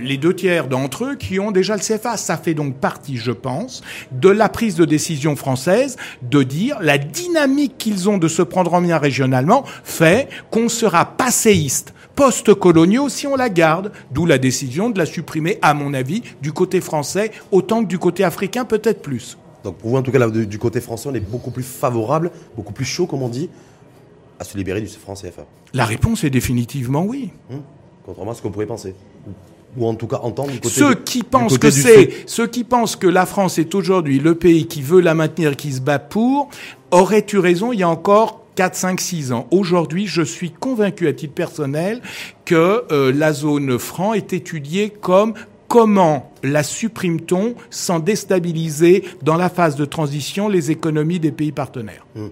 les 0.00 0.16
deux 0.16 0.34
tiers 0.34 0.68
d'entre 0.68 1.04
eux 1.04 1.14
qui 1.16 1.38
ont 1.40 1.50
déjà 1.50 1.74
le 1.74 1.80
CFA. 1.80 2.16
Ça 2.16 2.36
fait 2.36 2.54
donc 2.54 2.76
partie, 2.76 3.16
je 3.16 3.32
pense, 3.32 3.82
de 4.12 4.28
la 4.28 4.48
prise 4.48 4.74
de 4.76 4.84
décision 4.84 5.36
française 5.36 5.96
de 6.22 6.42
dire 6.42 6.78
la 6.80 6.98
dynamique 6.98 7.76
qu'ils 7.78 8.08
ont 8.08 8.18
de 8.18 8.28
se 8.28 8.42
prendre 8.42 8.74
en 8.74 8.80
main 8.80 8.98
régionalement 8.98 9.64
fait 9.84 10.28
qu'on 10.50 10.68
sera 10.68 11.04
passéiste 11.04 11.94
post-coloniaux 12.18 13.08
si 13.08 13.28
on 13.28 13.36
la 13.36 13.48
garde, 13.48 13.92
d'où 14.10 14.26
la 14.26 14.38
décision 14.38 14.90
de 14.90 14.98
la 14.98 15.06
supprimer, 15.06 15.58
à 15.62 15.72
mon 15.72 15.94
avis, 15.94 16.22
du 16.42 16.52
côté 16.52 16.80
français, 16.80 17.30
autant 17.52 17.84
que 17.84 17.88
du 17.88 18.00
côté 18.00 18.24
africain, 18.24 18.64
peut-être 18.64 19.02
plus. 19.02 19.38
Donc 19.62 19.76
pour 19.76 19.90
vous, 19.90 19.96
en 19.96 20.02
tout 20.02 20.10
cas, 20.10 20.28
du 20.28 20.58
côté 20.58 20.80
français, 20.80 21.08
on 21.08 21.14
est 21.14 21.20
beaucoup 21.20 21.52
plus 21.52 21.62
favorable, 21.62 22.32
beaucoup 22.56 22.72
plus 22.72 22.84
chaud, 22.84 23.06
comme 23.06 23.22
on 23.22 23.28
dit, 23.28 23.48
à 24.40 24.44
se 24.44 24.56
libérer 24.56 24.80
du 24.80 24.88
franc 24.88 25.14
CFA 25.14 25.46
La 25.74 25.84
réponse 25.84 26.24
est 26.24 26.30
définitivement 26.30 27.04
oui. 27.04 27.30
Hum, 27.52 27.62
contrairement 28.08 28.32
à 28.32 28.34
ce 28.34 28.40
qu'on 28.40 28.50
pourrait 28.50 28.66
penser. 28.66 28.94
Ou 29.76 29.86
en 29.86 29.94
tout 29.94 30.06
cas 30.06 30.20
entendre 30.22 30.50
du 30.50 30.60
côté 30.60 30.74
ceux 30.74 30.94
qui 30.94 31.22
pensent 31.22 31.58
que 31.58 31.70
c'est 31.70 32.10
ceux 32.26 32.46
qui 32.46 32.64
pensent 32.64 32.96
que 32.96 33.06
la 33.06 33.26
France 33.26 33.58
est 33.58 33.74
aujourd'hui 33.74 34.18
le 34.18 34.34
pays 34.34 34.66
qui 34.66 34.80
veut 34.80 35.00
la 35.00 35.14
maintenir 35.14 35.56
qui 35.56 35.72
se 35.72 35.82
bat 35.82 35.98
pour 35.98 36.48
auraient 36.90 37.26
eu 37.30 37.38
raison 37.38 37.70
il 37.70 37.80
y 37.80 37.82
a 37.82 37.88
encore 37.88 38.46
4, 38.54 38.74
5, 38.74 39.00
6 39.00 39.32
ans. 39.32 39.46
Aujourd'hui, 39.52 40.06
je 40.06 40.22
suis 40.22 40.50
convaincu 40.50 41.06
à 41.06 41.12
titre 41.12 41.34
personnel 41.34 42.00
que 42.44 42.82
euh, 42.90 43.12
la 43.14 43.32
zone 43.32 43.78
franc 43.78 44.14
est 44.14 44.32
étudiée 44.32 44.90
comme 44.90 45.34
comment 45.68 46.32
la 46.42 46.62
supprime-t-on 46.62 47.54
sans 47.68 48.00
déstabiliser 48.00 49.04
dans 49.22 49.36
la 49.36 49.50
phase 49.50 49.76
de 49.76 49.84
transition 49.84 50.48
les 50.48 50.70
économies 50.70 51.20
des 51.20 51.30
pays 51.30 51.52
partenaires. 51.52 52.06
Hum. 52.16 52.30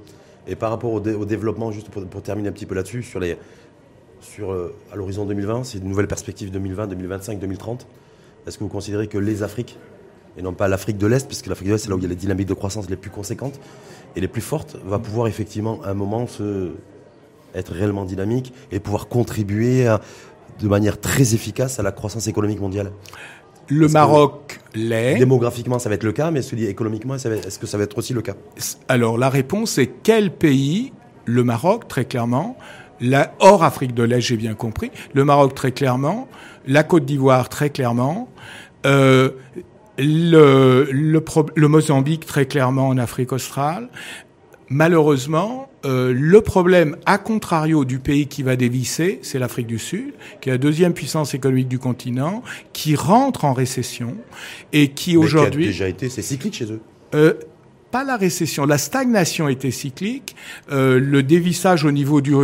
Et 0.48 0.54
par 0.54 0.70
rapport 0.70 0.92
au, 0.92 1.00
développement, 1.00 1.72
juste 1.72 1.88
pour, 1.90 2.22
terminer 2.22 2.48
un 2.48 2.52
petit 2.52 2.66
peu 2.66 2.74
là-dessus, 2.76 3.02
sur 3.02 3.18
les, 3.18 3.36
sur, 4.26 4.52
euh, 4.52 4.74
à 4.92 4.96
l'horizon 4.96 5.24
2020, 5.24 5.64
c'est 5.64 5.78
une 5.78 5.88
nouvelle 5.88 6.08
perspective 6.08 6.50
2020, 6.50 6.88
2025, 6.88 7.38
2030. 7.38 7.86
Est-ce 8.46 8.58
que 8.58 8.64
vous 8.64 8.70
considérez 8.70 9.06
que 9.06 9.18
les 9.18 9.42
Afriques, 9.42 9.78
et 10.36 10.42
non 10.42 10.52
pas 10.52 10.68
l'Afrique 10.68 10.98
de 10.98 11.06
l'Est, 11.06 11.26
puisque 11.26 11.46
l'Afrique 11.46 11.68
de 11.68 11.72
l'Est, 11.72 11.84
c'est 11.84 11.88
là 11.88 11.96
où 11.96 11.98
il 11.98 12.02
y 12.02 12.06
a 12.06 12.08
les 12.08 12.16
dynamiques 12.16 12.48
de 12.48 12.54
croissance 12.54 12.88
les 12.88 12.96
plus 12.96 13.10
conséquentes 13.10 13.58
et 14.14 14.20
les 14.20 14.28
plus 14.28 14.42
fortes, 14.42 14.76
va 14.84 14.98
pouvoir 14.98 15.28
effectivement 15.28 15.80
à 15.82 15.90
un 15.90 15.94
moment 15.94 16.26
se, 16.26 16.72
être 17.54 17.72
réellement 17.72 18.04
dynamique 18.04 18.52
et 18.70 18.80
pouvoir 18.80 19.08
contribuer 19.08 19.92
de 20.60 20.68
manière 20.68 21.00
très 21.00 21.34
efficace 21.34 21.78
à 21.80 21.82
la 21.82 21.92
croissance 21.92 22.26
économique 22.28 22.60
mondiale? 22.60 22.92
Le 23.68 23.88
Maroc 23.88 24.60
l'est. 24.74 25.16
Démographiquement, 25.16 25.78
ça 25.78 25.88
va 25.88 25.96
être 25.96 26.04
le 26.04 26.12
cas, 26.12 26.30
mais 26.30 26.40
économiquement, 26.40 27.16
est-ce 27.16 27.58
que 27.58 27.66
ça 27.66 27.78
va 27.78 27.84
être 27.84 27.98
aussi 27.98 28.12
le 28.12 28.22
cas? 28.22 28.34
Alors, 28.88 29.18
la 29.18 29.28
réponse 29.28 29.78
est 29.78 29.90
quel 30.02 30.30
pays? 30.32 30.92
Le 31.24 31.42
Maroc, 31.42 31.88
très 31.88 32.04
clairement. 32.04 32.56
La, 33.00 33.34
hors 33.38 33.64
Afrique 33.64 33.94
de 33.94 34.02
l'Est, 34.02 34.20
j'ai 34.20 34.36
bien 34.36 34.54
compris. 34.54 34.90
Le 35.14 35.24
Maroc, 35.24 35.54
très 35.54 35.72
clairement. 35.72 36.28
La 36.66 36.82
Côte 36.82 37.04
d'Ivoire, 37.04 37.48
très 37.48 37.70
clairement. 37.70 38.28
Euh, 38.84 39.30
le, 39.98 40.88
le, 40.90 41.24
le, 41.54 41.68
Mozambique, 41.68 42.26
très 42.26 42.46
clairement, 42.46 42.88
en 42.88 42.98
Afrique 42.98 43.32
australe. 43.32 43.88
Malheureusement, 44.68 45.68
euh, 45.84 46.12
le 46.12 46.40
problème, 46.40 46.96
à 47.06 47.18
contrario 47.18 47.84
du 47.84 48.00
pays 48.00 48.26
qui 48.26 48.42
va 48.42 48.56
dévisser, 48.56 49.20
c'est 49.22 49.38
l'Afrique 49.38 49.68
du 49.68 49.78
Sud, 49.78 50.14
qui 50.40 50.48
est 50.48 50.52
la 50.52 50.58
deuxième 50.58 50.92
puissance 50.92 51.34
économique 51.34 51.68
du 51.68 51.78
continent, 51.78 52.42
qui 52.72 52.96
rentre 52.96 53.44
en 53.44 53.52
récession 53.52 54.16
et 54.72 54.88
qui 54.88 55.16
aujourd'hui... 55.16 55.64
Qui 55.64 55.68
a 55.68 55.72
déjà 55.72 55.88
été, 55.88 56.08
c'est 56.08 56.22
cyclique 56.22 56.54
chez 56.54 56.72
eux. 56.72 56.80
Euh, 57.14 57.34
la 58.04 58.16
récession. 58.16 58.66
La 58.66 58.78
stagnation 58.78 59.48
était 59.48 59.70
cyclique, 59.70 60.36
euh, 60.70 60.98
le 60.98 61.22
dévissage 61.22 61.84
au 61.84 61.90
niveau 61.90 62.20
du, 62.20 62.34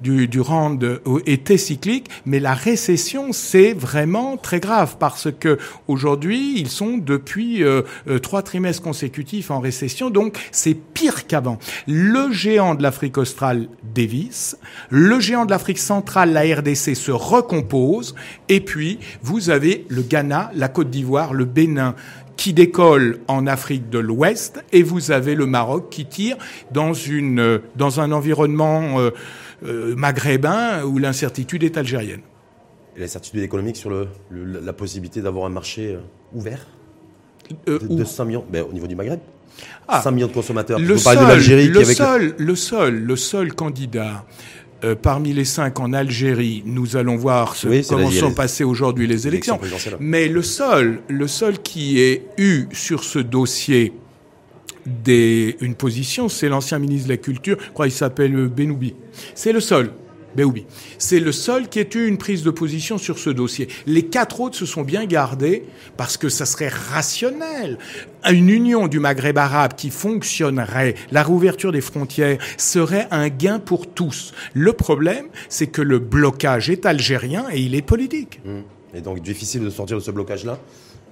du, 0.00 0.28
du 0.28 0.40
rand 0.40 0.78
était 1.26 1.56
cyclique, 1.56 2.08
mais 2.26 2.40
la 2.40 2.54
récession, 2.54 3.32
c'est 3.32 3.72
vraiment 3.72 4.36
très 4.36 4.60
grave 4.60 4.96
parce 4.98 5.28
que 5.32 5.58
aujourd'hui, 5.88 6.54
ils 6.58 6.68
sont 6.68 6.98
depuis 6.98 7.62
euh, 7.62 7.82
euh, 8.08 8.18
trois 8.18 8.42
trimestres 8.42 8.82
consécutifs 8.82 9.50
en 9.50 9.60
récession, 9.60 10.10
donc 10.10 10.38
c'est 10.50 10.74
pire 10.74 11.26
qu'avant. 11.26 11.58
Le 11.86 12.32
géant 12.32 12.74
de 12.74 12.82
l'Afrique 12.82 13.18
australe 13.18 13.68
dévisse, 13.94 14.56
le 14.90 15.20
géant 15.20 15.44
de 15.44 15.50
l'Afrique 15.50 15.78
centrale, 15.78 16.32
la 16.32 16.42
RDC, 16.42 16.94
se 16.94 17.10
recompose, 17.10 18.14
et 18.48 18.60
puis 18.60 18.98
vous 19.22 19.50
avez 19.50 19.84
le 19.88 20.02
Ghana, 20.02 20.50
la 20.54 20.68
Côte 20.68 20.90
d'Ivoire, 20.90 21.34
le 21.34 21.44
Bénin, 21.44 21.94
qui 22.42 22.52
décolle 22.52 23.20
en 23.28 23.46
Afrique 23.46 23.88
de 23.88 24.00
l'Ouest 24.00 24.64
et 24.72 24.82
vous 24.82 25.12
avez 25.12 25.36
le 25.36 25.46
Maroc 25.46 25.90
qui 25.90 26.06
tire 26.06 26.36
dans, 26.72 26.92
une, 26.92 27.60
dans 27.76 28.00
un 28.00 28.10
environnement 28.10 28.98
euh, 28.98 29.10
euh, 29.64 29.94
maghrébin 29.94 30.82
où 30.82 30.98
l'incertitude 30.98 31.62
est 31.62 31.76
algérienne. 31.76 32.22
Et 32.96 33.00
l'incertitude 33.00 33.44
économique 33.44 33.76
sur 33.76 33.90
le, 33.90 34.08
la 34.32 34.72
possibilité 34.72 35.22
d'avoir 35.22 35.46
un 35.46 35.50
marché 35.50 35.94
euh, 35.94 36.00
ouvert 36.34 36.66
de, 37.68 38.02
100 38.02 38.24
millions 38.24 38.44
ben, 38.50 38.64
au 38.68 38.72
niveau 38.72 38.88
du 38.88 38.96
Maghreb 38.96 39.20
100 39.88 40.00
ah, 40.04 40.10
millions 40.10 40.26
de 40.26 40.32
consommateurs. 40.32 40.80
Le, 40.80 40.96
seul, 40.96 41.18
le, 41.70 41.84
seul, 41.84 42.34
le 42.38 42.56
seul, 42.56 43.04
le 43.04 43.16
seul 43.16 43.54
candidat 43.54 44.24
euh, 44.84 44.94
parmi 44.94 45.32
les 45.32 45.44
cinq 45.44 45.78
en 45.80 45.92
Algérie, 45.92 46.62
nous 46.66 46.96
allons 46.96 47.16
voir 47.16 47.54
ce, 47.54 47.88
comment 47.88 48.10
sont 48.10 48.34
passées 48.34 48.64
aujourd'hui 48.64 49.06
les 49.06 49.28
élections. 49.28 49.60
Mais 50.00 50.28
le 50.28 50.42
seul, 50.42 51.00
le 51.08 51.28
seul 51.28 51.60
qui 51.60 52.00
ait 52.00 52.26
eu 52.36 52.66
sur 52.72 53.04
ce 53.04 53.18
dossier 53.18 53.92
des, 54.86 55.56
une 55.60 55.76
position, 55.76 56.28
c'est 56.28 56.48
l'ancien 56.48 56.78
ministre 56.78 57.06
de 57.06 57.12
la 57.12 57.18
Culture, 57.18 57.56
je 57.64 57.70
crois 57.72 57.86
qu'il 57.86 57.94
s'appelle 57.94 58.32
Benoubi. 58.48 58.94
C'est 59.34 59.52
le 59.52 59.60
seul. 59.60 59.92
Béoubi. 60.36 60.64
C'est 60.98 61.20
le 61.20 61.32
seul 61.32 61.68
qui 61.68 61.78
ait 61.78 61.88
eu 61.94 62.06
une 62.06 62.18
prise 62.18 62.42
de 62.42 62.50
position 62.50 62.98
sur 62.98 63.18
ce 63.18 63.30
dossier. 63.30 63.68
Les 63.86 64.06
quatre 64.06 64.40
autres 64.40 64.56
se 64.56 64.66
sont 64.66 64.82
bien 64.82 65.04
gardés 65.04 65.64
parce 65.96 66.16
que 66.16 66.28
ça 66.28 66.46
serait 66.46 66.68
rationnel. 66.68 67.78
Une 68.30 68.48
union 68.48 68.88
du 68.88 69.00
Maghreb 69.00 69.38
arabe 69.38 69.74
qui 69.76 69.90
fonctionnerait, 69.90 70.94
la 71.10 71.22
réouverture 71.22 71.72
des 71.72 71.80
frontières 71.80 72.38
serait 72.56 73.08
un 73.10 73.28
gain 73.28 73.58
pour 73.58 73.88
tous. 73.88 74.32
Le 74.54 74.72
problème, 74.72 75.26
c'est 75.48 75.66
que 75.66 75.82
le 75.82 75.98
blocage 75.98 76.70
est 76.70 76.86
algérien 76.86 77.46
et 77.52 77.60
il 77.60 77.74
est 77.74 77.82
politique. 77.82 78.40
Mmh. 78.44 78.60
Et 78.94 79.00
donc 79.00 79.20
difficile 79.20 79.62
de 79.64 79.70
sortir 79.70 79.96
de 79.96 80.02
ce 80.02 80.10
blocage-là? 80.10 80.58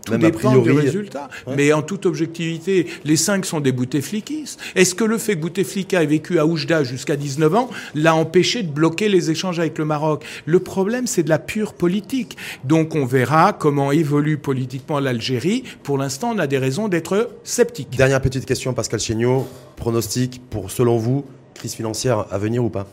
Tout 0.04 0.16
dépend 0.16 0.56
du 0.58 0.70
résultat. 0.70 1.28
Mais 1.56 1.72
en 1.72 1.82
toute 1.82 2.06
objectivité, 2.06 2.86
les 3.04 3.16
cinq 3.16 3.44
sont 3.44 3.60
des 3.60 3.72
bouteflikistes. 3.72 4.58
Est-ce 4.74 4.94
que 4.94 5.04
le 5.04 5.18
fait 5.18 5.34
que 5.34 5.40
Bouteflika 5.40 6.02
ait 6.02 6.06
vécu 6.06 6.38
à 6.38 6.46
Oujda 6.46 6.84
jusqu'à 6.84 7.16
19 7.16 7.54
ans 7.54 7.70
l'a 7.94 8.14
empêché 8.14 8.62
de 8.62 8.70
bloquer 8.70 9.08
les 9.08 9.30
échanges 9.30 9.58
avec 9.58 9.78
le 9.78 9.84
Maroc? 9.84 10.24
Le 10.46 10.60
problème, 10.60 11.06
c'est 11.06 11.22
de 11.22 11.28
la 11.28 11.38
pure 11.38 11.74
politique. 11.74 12.36
Donc 12.64 12.94
on 12.94 13.04
verra 13.04 13.52
comment 13.52 13.92
évolue 13.92 14.38
politiquement 14.38 15.00
l'Algérie. 15.00 15.64
Pour 15.82 15.98
l'instant, 15.98 16.32
on 16.34 16.38
a 16.38 16.46
des 16.46 16.58
raisons 16.58 16.88
d'être 16.88 17.30
sceptiques. 17.44 17.96
Dernière 17.96 18.20
petite 18.20 18.46
question, 18.46 18.72
Pascal 18.74 19.00
Chéniaud. 19.00 19.46
Pronostic 19.76 20.42
pour, 20.50 20.70
selon 20.70 20.98
vous, 20.98 21.24
crise 21.54 21.74
financière 21.74 22.26
à 22.30 22.38
venir 22.38 22.64
ou 22.64 22.68
pas? 22.68 22.86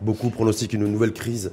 Beaucoup 0.00 0.30
pronostiquent 0.30 0.72
une 0.72 0.86
nouvelle 0.86 1.12
crise 1.12 1.52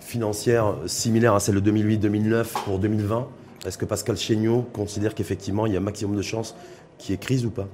financière 0.00 0.74
similaire 0.86 1.34
à 1.34 1.40
celle 1.40 1.60
de 1.60 1.72
2008-2009 1.72 2.44
pour 2.64 2.78
2020. 2.78 3.28
Est-ce 3.66 3.78
que 3.78 3.84
Pascal 3.84 4.16
Chéniaud 4.16 4.62
considère 4.72 5.14
qu'effectivement 5.14 5.66
il 5.66 5.72
y 5.72 5.76
a 5.76 5.80
un 5.80 5.82
maximum 5.82 6.16
de 6.16 6.22
chances 6.22 6.54
qu'il 6.98 7.10
y 7.10 7.14
ait 7.14 7.18
crise 7.18 7.44
ou 7.44 7.50
pas? 7.50 7.68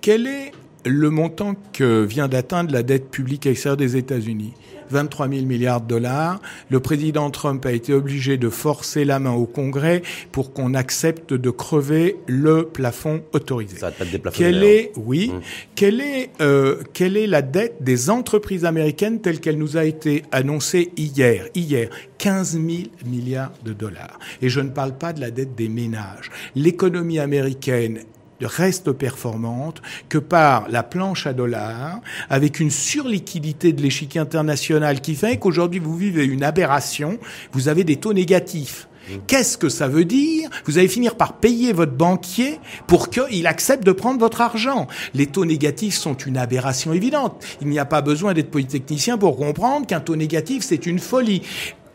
Quel 0.00 0.26
est 0.26 0.52
le 0.86 1.10
montant 1.10 1.54
que 1.72 2.02
vient 2.02 2.26
d'atteindre 2.26 2.72
la 2.72 2.82
dette 2.82 3.10
publique 3.10 3.46
extérieure 3.46 3.76
des 3.76 3.96
États-Unis? 3.96 4.54
23 4.92 5.28
000 5.28 5.46
milliards 5.46 5.80
de 5.80 5.88
dollars. 5.88 6.40
Le 6.70 6.80
président 6.80 7.30
Trump 7.30 7.64
a 7.66 7.72
été 7.72 7.92
obligé 7.92 8.36
de 8.36 8.48
forcer 8.48 9.04
la 9.04 9.18
main 9.18 9.32
au 9.32 9.46
Congrès 9.46 10.02
pour 10.30 10.52
qu'on 10.52 10.74
accepte 10.74 11.32
de 11.34 11.50
crever 11.50 12.16
le 12.26 12.64
plafond 12.64 13.22
autorisé. 13.32 13.78
Ça 13.78 13.90
va 13.90 14.18
pas 14.18 14.30
quelle 14.30 14.62
est, 14.62 14.92
oui, 14.96 15.28
mmh. 15.28 15.40
quelle 15.74 16.00
est, 16.00 16.30
euh, 16.40 16.76
quelle 16.92 17.16
est 17.16 17.26
la 17.26 17.42
dette 17.42 17.76
des 17.80 18.10
entreprises 18.10 18.64
américaines 18.64 19.20
telle 19.20 19.40
qu'elle 19.40 19.58
nous 19.58 19.76
a 19.76 19.84
été 19.84 20.22
annoncée 20.30 20.92
hier, 20.96 21.46
hier, 21.54 21.88
15 22.18 22.52
000 22.52 22.64
milliards 23.06 23.52
de 23.64 23.72
dollars. 23.72 24.18
Et 24.40 24.48
je 24.48 24.60
ne 24.60 24.70
parle 24.70 24.96
pas 24.96 25.12
de 25.12 25.20
la 25.20 25.30
dette 25.30 25.54
des 25.54 25.68
ménages. 25.68 26.30
L'économie 26.54 27.18
américaine 27.18 28.00
reste 28.46 28.92
performante 28.92 29.82
que 30.08 30.18
par 30.18 30.68
la 30.68 30.82
planche 30.82 31.26
à 31.26 31.32
dollars, 31.32 32.00
avec 32.28 32.60
une 32.60 32.70
surliquidité 32.70 33.72
de 33.72 33.82
l'échiquier 33.82 34.20
international 34.20 35.00
qui 35.00 35.14
fait 35.14 35.38
qu'aujourd'hui 35.38 35.80
vous 35.80 35.96
vivez 35.96 36.24
une 36.24 36.42
aberration, 36.42 37.18
vous 37.52 37.68
avez 37.68 37.84
des 37.84 37.96
taux 37.96 38.12
négatifs. 38.12 38.88
Mmh. 39.08 39.14
Qu'est-ce 39.26 39.58
que 39.58 39.68
ça 39.68 39.88
veut 39.88 40.04
dire? 40.04 40.48
Vous 40.64 40.78
allez 40.78 40.88
finir 40.88 41.16
par 41.16 41.34
payer 41.34 41.72
votre 41.72 41.92
banquier 41.92 42.60
pour 42.86 43.10
qu'il 43.10 43.46
accepte 43.46 43.84
de 43.84 43.92
prendre 43.92 44.20
votre 44.20 44.40
argent. 44.40 44.86
Les 45.14 45.26
taux 45.26 45.44
négatifs 45.44 45.94
sont 45.94 46.14
une 46.14 46.36
aberration 46.36 46.92
évidente. 46.92 47.44
Il 47.60 47.68
n'y 47.68 47.78
a 47.78 47.84
pas 47.84 48.00
besoin 48.00 48.32
d'être 48.32 48.50
polytechnicien 48.50 49.18
pour 49.18 49.36
comprendre 49.36 49.86
qu'un 49.86 50.00
taux 50.00 50.16
négatif, 50.16 50.62
c'est 50.62 50.86
une 50.86 50.98
folie 50.98 51.42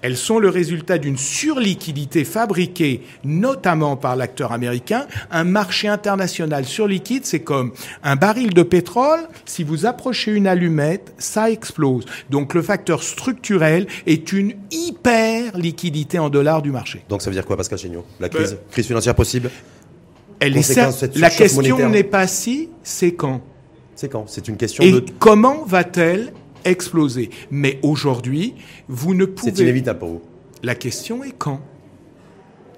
elles 0.01 0.17
sont 0.17 0.39
le 0.39 0.49
résultat 0.49 0.97
d'une 0.97 1.17
surliquidité 1.17 2.23
fabriquée 2.23 3.01
notamment 3.23 3.95
par 3.95 4.15
l'acteur 4.15 4.51
américain. 4.51 5.07
Un 5.31 5.43
marché 5.43 5.87
international 5.87 6.65
surliquide, 6.65 7.25
c'est 7.25 7.41
comme 7.41 7.71
un 8.03 8.15
baril 8.15 8.53
de 8.53 8.63
pétrole, 8.63 9.19
si 9.45 9.63
vous 9.63 9.85
approchez 9.85 10.31
une 10.31 10.47
allumette, 10.47 11.13
ça 11.17 11.49
explose. 11.49 12.05
Donc 12.29 12.53
le 12.53 12.61
facteur 12.61 13.03
structurel 13.03 13.87
est 14.05 14.31
une 14.33 14.53
hyper 14.71 15.57
liquidité 15.57 16.19
en 16.19 16.29
dollars 16.29 16.61
du 16.61 16.71
marché. 16.71 17.03
Donc 17.09 17.21
ça 17.21 17.29
veut 17.29 17.35
dire 17.35 17.45
quoi, 17.45 17.57
Pascal 17.57 17.79
Chéniaud 17.79 18.05
La 18.19 18.29
crise, 18.29 18.51
ben, 18.51 18.59
crise? 18.71 18.87
Financière 18.87 19.15
possible? 19.15 19.49
Elle 20.39 20.57
est 20.57 20.79
La 21.15 21.29
question 21.29 21.89
n'est 21.89 22.03
pas 22.03 22.27
si, 22.27 22.69
c'est 22.83 23.13
quand. 23.13 23.41
C'est 23.95 24.09
quand? 24.09 24.25
C'est 24.27 24.47
une 24.47 24.57
question 24.57 24.83
Et 24.83 24.91
de... 24.91 25.03
comment 25.17 25.65
va-t-elle 25.65 26.31
exploser. 26.69 27.29
Mais 27.51 27.79
aujourd'hui, 27.83 28.55
vous 28.87 29.13
ne 29.13 29.25
pouvez... 29.25 29.51
C'est 29.53 29.63
inévitable 29.63 29.99
pour 29.99 30.09
vous. 30.09 30.21
La 30.63 30.75
question 30.75 31.23
est 31.23 31.33
quand? 31.37 31.61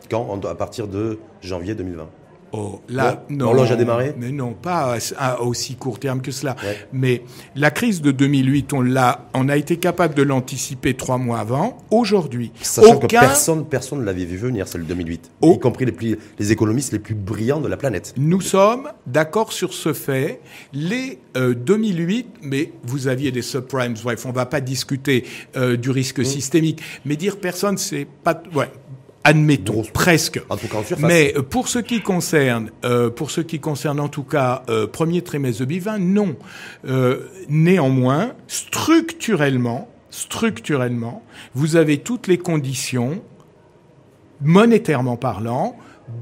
Quand? 0.09 0.45
À 0.45 0.55
partir 0.55 0.87
de 0.87 1.19
janvier 1.41 1.75
2020 1.75 2.09
Oh, 2.51 2.81
là, 2.89 3.23
non. 3.29 3.45
L'horloge 3.45 3.71
a 3.71 3.75
démarré 3.75 4.13
Mais 4.17 4.31
non, 4.31 4.53
pas 4.53 4.97
à 5.17 5.41
aussi 5.41 5.75
court 5.75 5.99
terme 5.99 6.21
que 6.21 6.31
cela. 6.31 6.55
Mais 6.91 7.23
la 7.55 7.71
crise 7.71 8.01
de 8.01 8.11
2008, 8.11 8.73
on 8.73 8.81
l'a, 8.81 9.29
on 9.33 9.49
a 9.49 9.57
été 9.57 9.77
capable 9.77 10.15
de 10.15 10.23
l'anticiper 10.23 10.93
trois 10.95 11.17
mois 11.17 11.39
avant. 11.39 11.77
Aujourd'hui, 11.91 12.51
sachant 12.61 12.97
que 12.97 13.07
personne, 13.07 13.65
personne 13.65 13.99
ne 13.99 14.05
l'avait 14.05 14.25
vu 14.25 14.37
venir, 14.37 14.67
celle 14.67 14.81
de 14.81 14.87
2008, 14.87 15.31
y 15.41 15.59
compris 15.59 15.85
les, 15.85 16.17
les 16.39 16.51
économistes 16.51 16.93
les 16.93 16.99
plus 16.99 17.15
brillants 17.15 17.61
de 17.61 17.67
la 17.67 17.77
planète. 17.77 18.13
Nous 18.17 18.41
sommes 18.41 18.89
d'accord 19.07 19.51
sur 19.51 19.73
ce 19.73 19.93
fait. 19.93 20.41
Les 20.73 21.19
2008, 21.35 22.25
euh, 22.25 22.39
mais 22.43 22.71
vous 22.83 23.07
aviez 23.07 23.31
des 23.31 23.41
subprimes. 23.41 23.93
Bref, 24.03 24.25
on 24.25 24.31
va 24.31 24.45
pas 24.45 24.61
discuter 24.61 25.25
euh, 25.55 25.77
du 25.77 25.89
risque 25.89 26.19
mmh. 26.19 26.25
systémique, 26.25 26.81
mais 27.05 27.15
dire 27.15 27.37
personne, 27.37 27.77
c'est 27.77 28.07
pas. 28.23 28.41
Ouais, 28.53 28.69
admettons, 29.29 29.83
presque. 29.93 30.41
En 30.49 30.57
tout 30.57 30.67
cas, 30.67 30.77
Mais 30.99 31.33
euh, 31.37 31.43
pour 31.43 31.67
ce 31.67 31.79
qui 31.79 32.01
concerne, 32.01 32.71
euh, 32.83 33.09
pour 33.09 33.29
ce 33.29 33.41
qui 33.41 33.59
concerne 33.59 33.99
en 33.99 34.07
tout 34.07 34.23
cas 34.23 34.63
euh, 34.69 34.87
premier 34.87 35.21
trimestre 35.21 35.61
de 35.61 35.65
2020, 35.65 35.99
non. 35.99 36.35
Euh, 36.87 37.27
néanmoins, 37.47 38.33
structurellement, 38.47 39.87
structurellement, 40.09 41.23
vous 41.53 41.75
avez 41.75 41.99
toutes 41.99 42.25
les 42.25 42.39
conditions, 42.39 43.21
monétairement 44.41 45.17
parlant, 45.17 45.77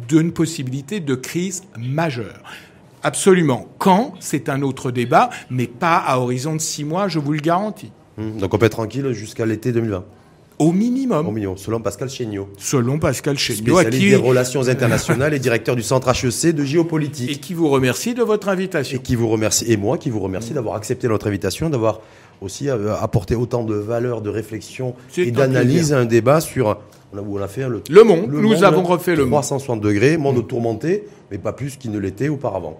d'une 0.09 0.33
possibilité 0.33 0.99
de 0.99 1.15
crise 1.15 1.63
majeure. 1.79 2.43
Absolument. 3.03 3.67
Quand 3.77 4.15
C'est 4.19 4.49
un 4.49 4.61
autre 4.63 4.91
débat, 4.91 5.29
mais 5.49 5.67
pas 5.67 5.97
à 5.97 6.19
horizon 6.19 6.55
de 6.55 6.61
six 6.61 6.83
mois, 6.83 7.07
je 7.07 7.19
vous 7.19 7.31
le 7.31 7.39
garantis. 7.39 7.91
Hum, 8.17 8.37
donc 8.37 8.53
on 8.53 8.57
peut 8.57 8.65
être 8.65 8.73
tranquille 8.73 9.13
jusqu'à 9.13 9.45
l'été 9.45 9.71
2020. 9.71 10.03
Au 10.59 10.71
minimum. 10.71 11.27
Au 11.27 11.31
minimum, 11.31 11.57
selon 11.57 11.79
Pascal 11.79 12.09
Chéniaud. 12.09 12.49
Selon 12.57 12.97
Pascal 12.97 13.37
Chéniaud. 13.37 13.75
Spécialiste 13.79 14.03
qui... 14.03 14.09
des 14.09 14.15
relations 14.15 14.67
internationales 14.67 15.33
et 15.33 15.39
directeur 15.39 15.75
du 15.75 15.83
centre 15.83 16.09
HEC 16.09 16.55
de 16.55 16.63
géopolitique. 16.63 17.29
Et 17.31 17.35
qui 17.35 17.53
vous 17.53 17.69
remercie 17.69 18.13
de 18.13 18.23
votre 18.23 18.49
invitation. 18.49 18.97
Et 18.97 19.01
qui 19.01 19.15
vous 19.15 19.29
remercie, 19.29 19.71
et 19.71 19.77
moi 19.77 19.97
qui 19.97 20.09
vous 20.09 20.19
remercie 20.19 20.53
d'avoir 20.53 20.75
accepté 20.75 21.07
notre 21.07 21.27
invitation, 21.27 21.69
d'avoir 21.69 22.01
aussi 22.41 22.69
euh, 22.69 22.95
apporté 22.95 23.35
autant 23.35 23.63
de 23.63 23.75
valeur, 23.75 24.21
de 24.21 24.29
réflexion 24.29 24.95
et 25.17 25.31
d'analyse 25.31 25.93
à 25.93 25.99
un 25.99 26.05
débat 26.05 26.41
sur 26.41 26.77
on 27.13 27.37
a 27.41 27.47
fait 27.47 27.67
le, 27.67 27.81
le 27.89 28.03
monde. 28.03 28.27
nous 28.29 28.63
avons 28.63 28.83
refait 28.83 29.15
le 29.15 29.23
monde. 29.23 29.41
360 29.41 29.81
degrés, 29.81 30.17
monde 30.17 30.39
mm. 30.39 30.47
tourmenté, 30.47 31.03
mais 31.31 31.37
pas 31.37 31.53
plus 31.53 31.77
qu'il 31.77 31.91
ne 31.91 31.99
l'était 31.99 32.27
auparavant. 32.27 32.79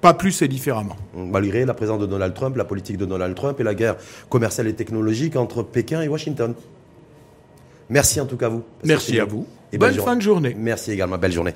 Pas 0.00 0.14
plus 0.14 0.42
et 0.42 0.48
différemment. 0.48 0.96
Malgré 1.14 1.64
la 1.64 1.74
présence 1.74 2.00
de 2.00 2.06
Donald 2.06 2.34
Trump, 2.34 2.56
la 2.56 2.64
politique 2.64 2.96
de 2.96 3.04
Donald 3.04 3.36
Trump 3.36 3.60
et 3.60 3.62
la 3.62 3.74
guerre 3.74 3.96
commerciale 4.28 4.66
et 4.66 4.72
technologique 4.72 5.36
entre 5.36 5.62
Pékin 5.62 6.02
et 6.02 6.08
Washington. 6.08 6.54
Merci 7.92 8.20
en 8.22 8.26
tout 8.26 8.38
cas 8.38 8.46
à 8.46 8.48
vous. 8.48 8.64
Merci 8.84 9.20
à 9.20 9.26
vous. 9.26 9.46
Et 9.70 9.78
Bonne 9.78 9.94
fin 9.94 10.16
de 10.16 10.22
journée. 10.22 10.56
Merci 10.58 10.92
également. 10.92 11.18
Belle 11.18 11.32
journée. 11.32 11.54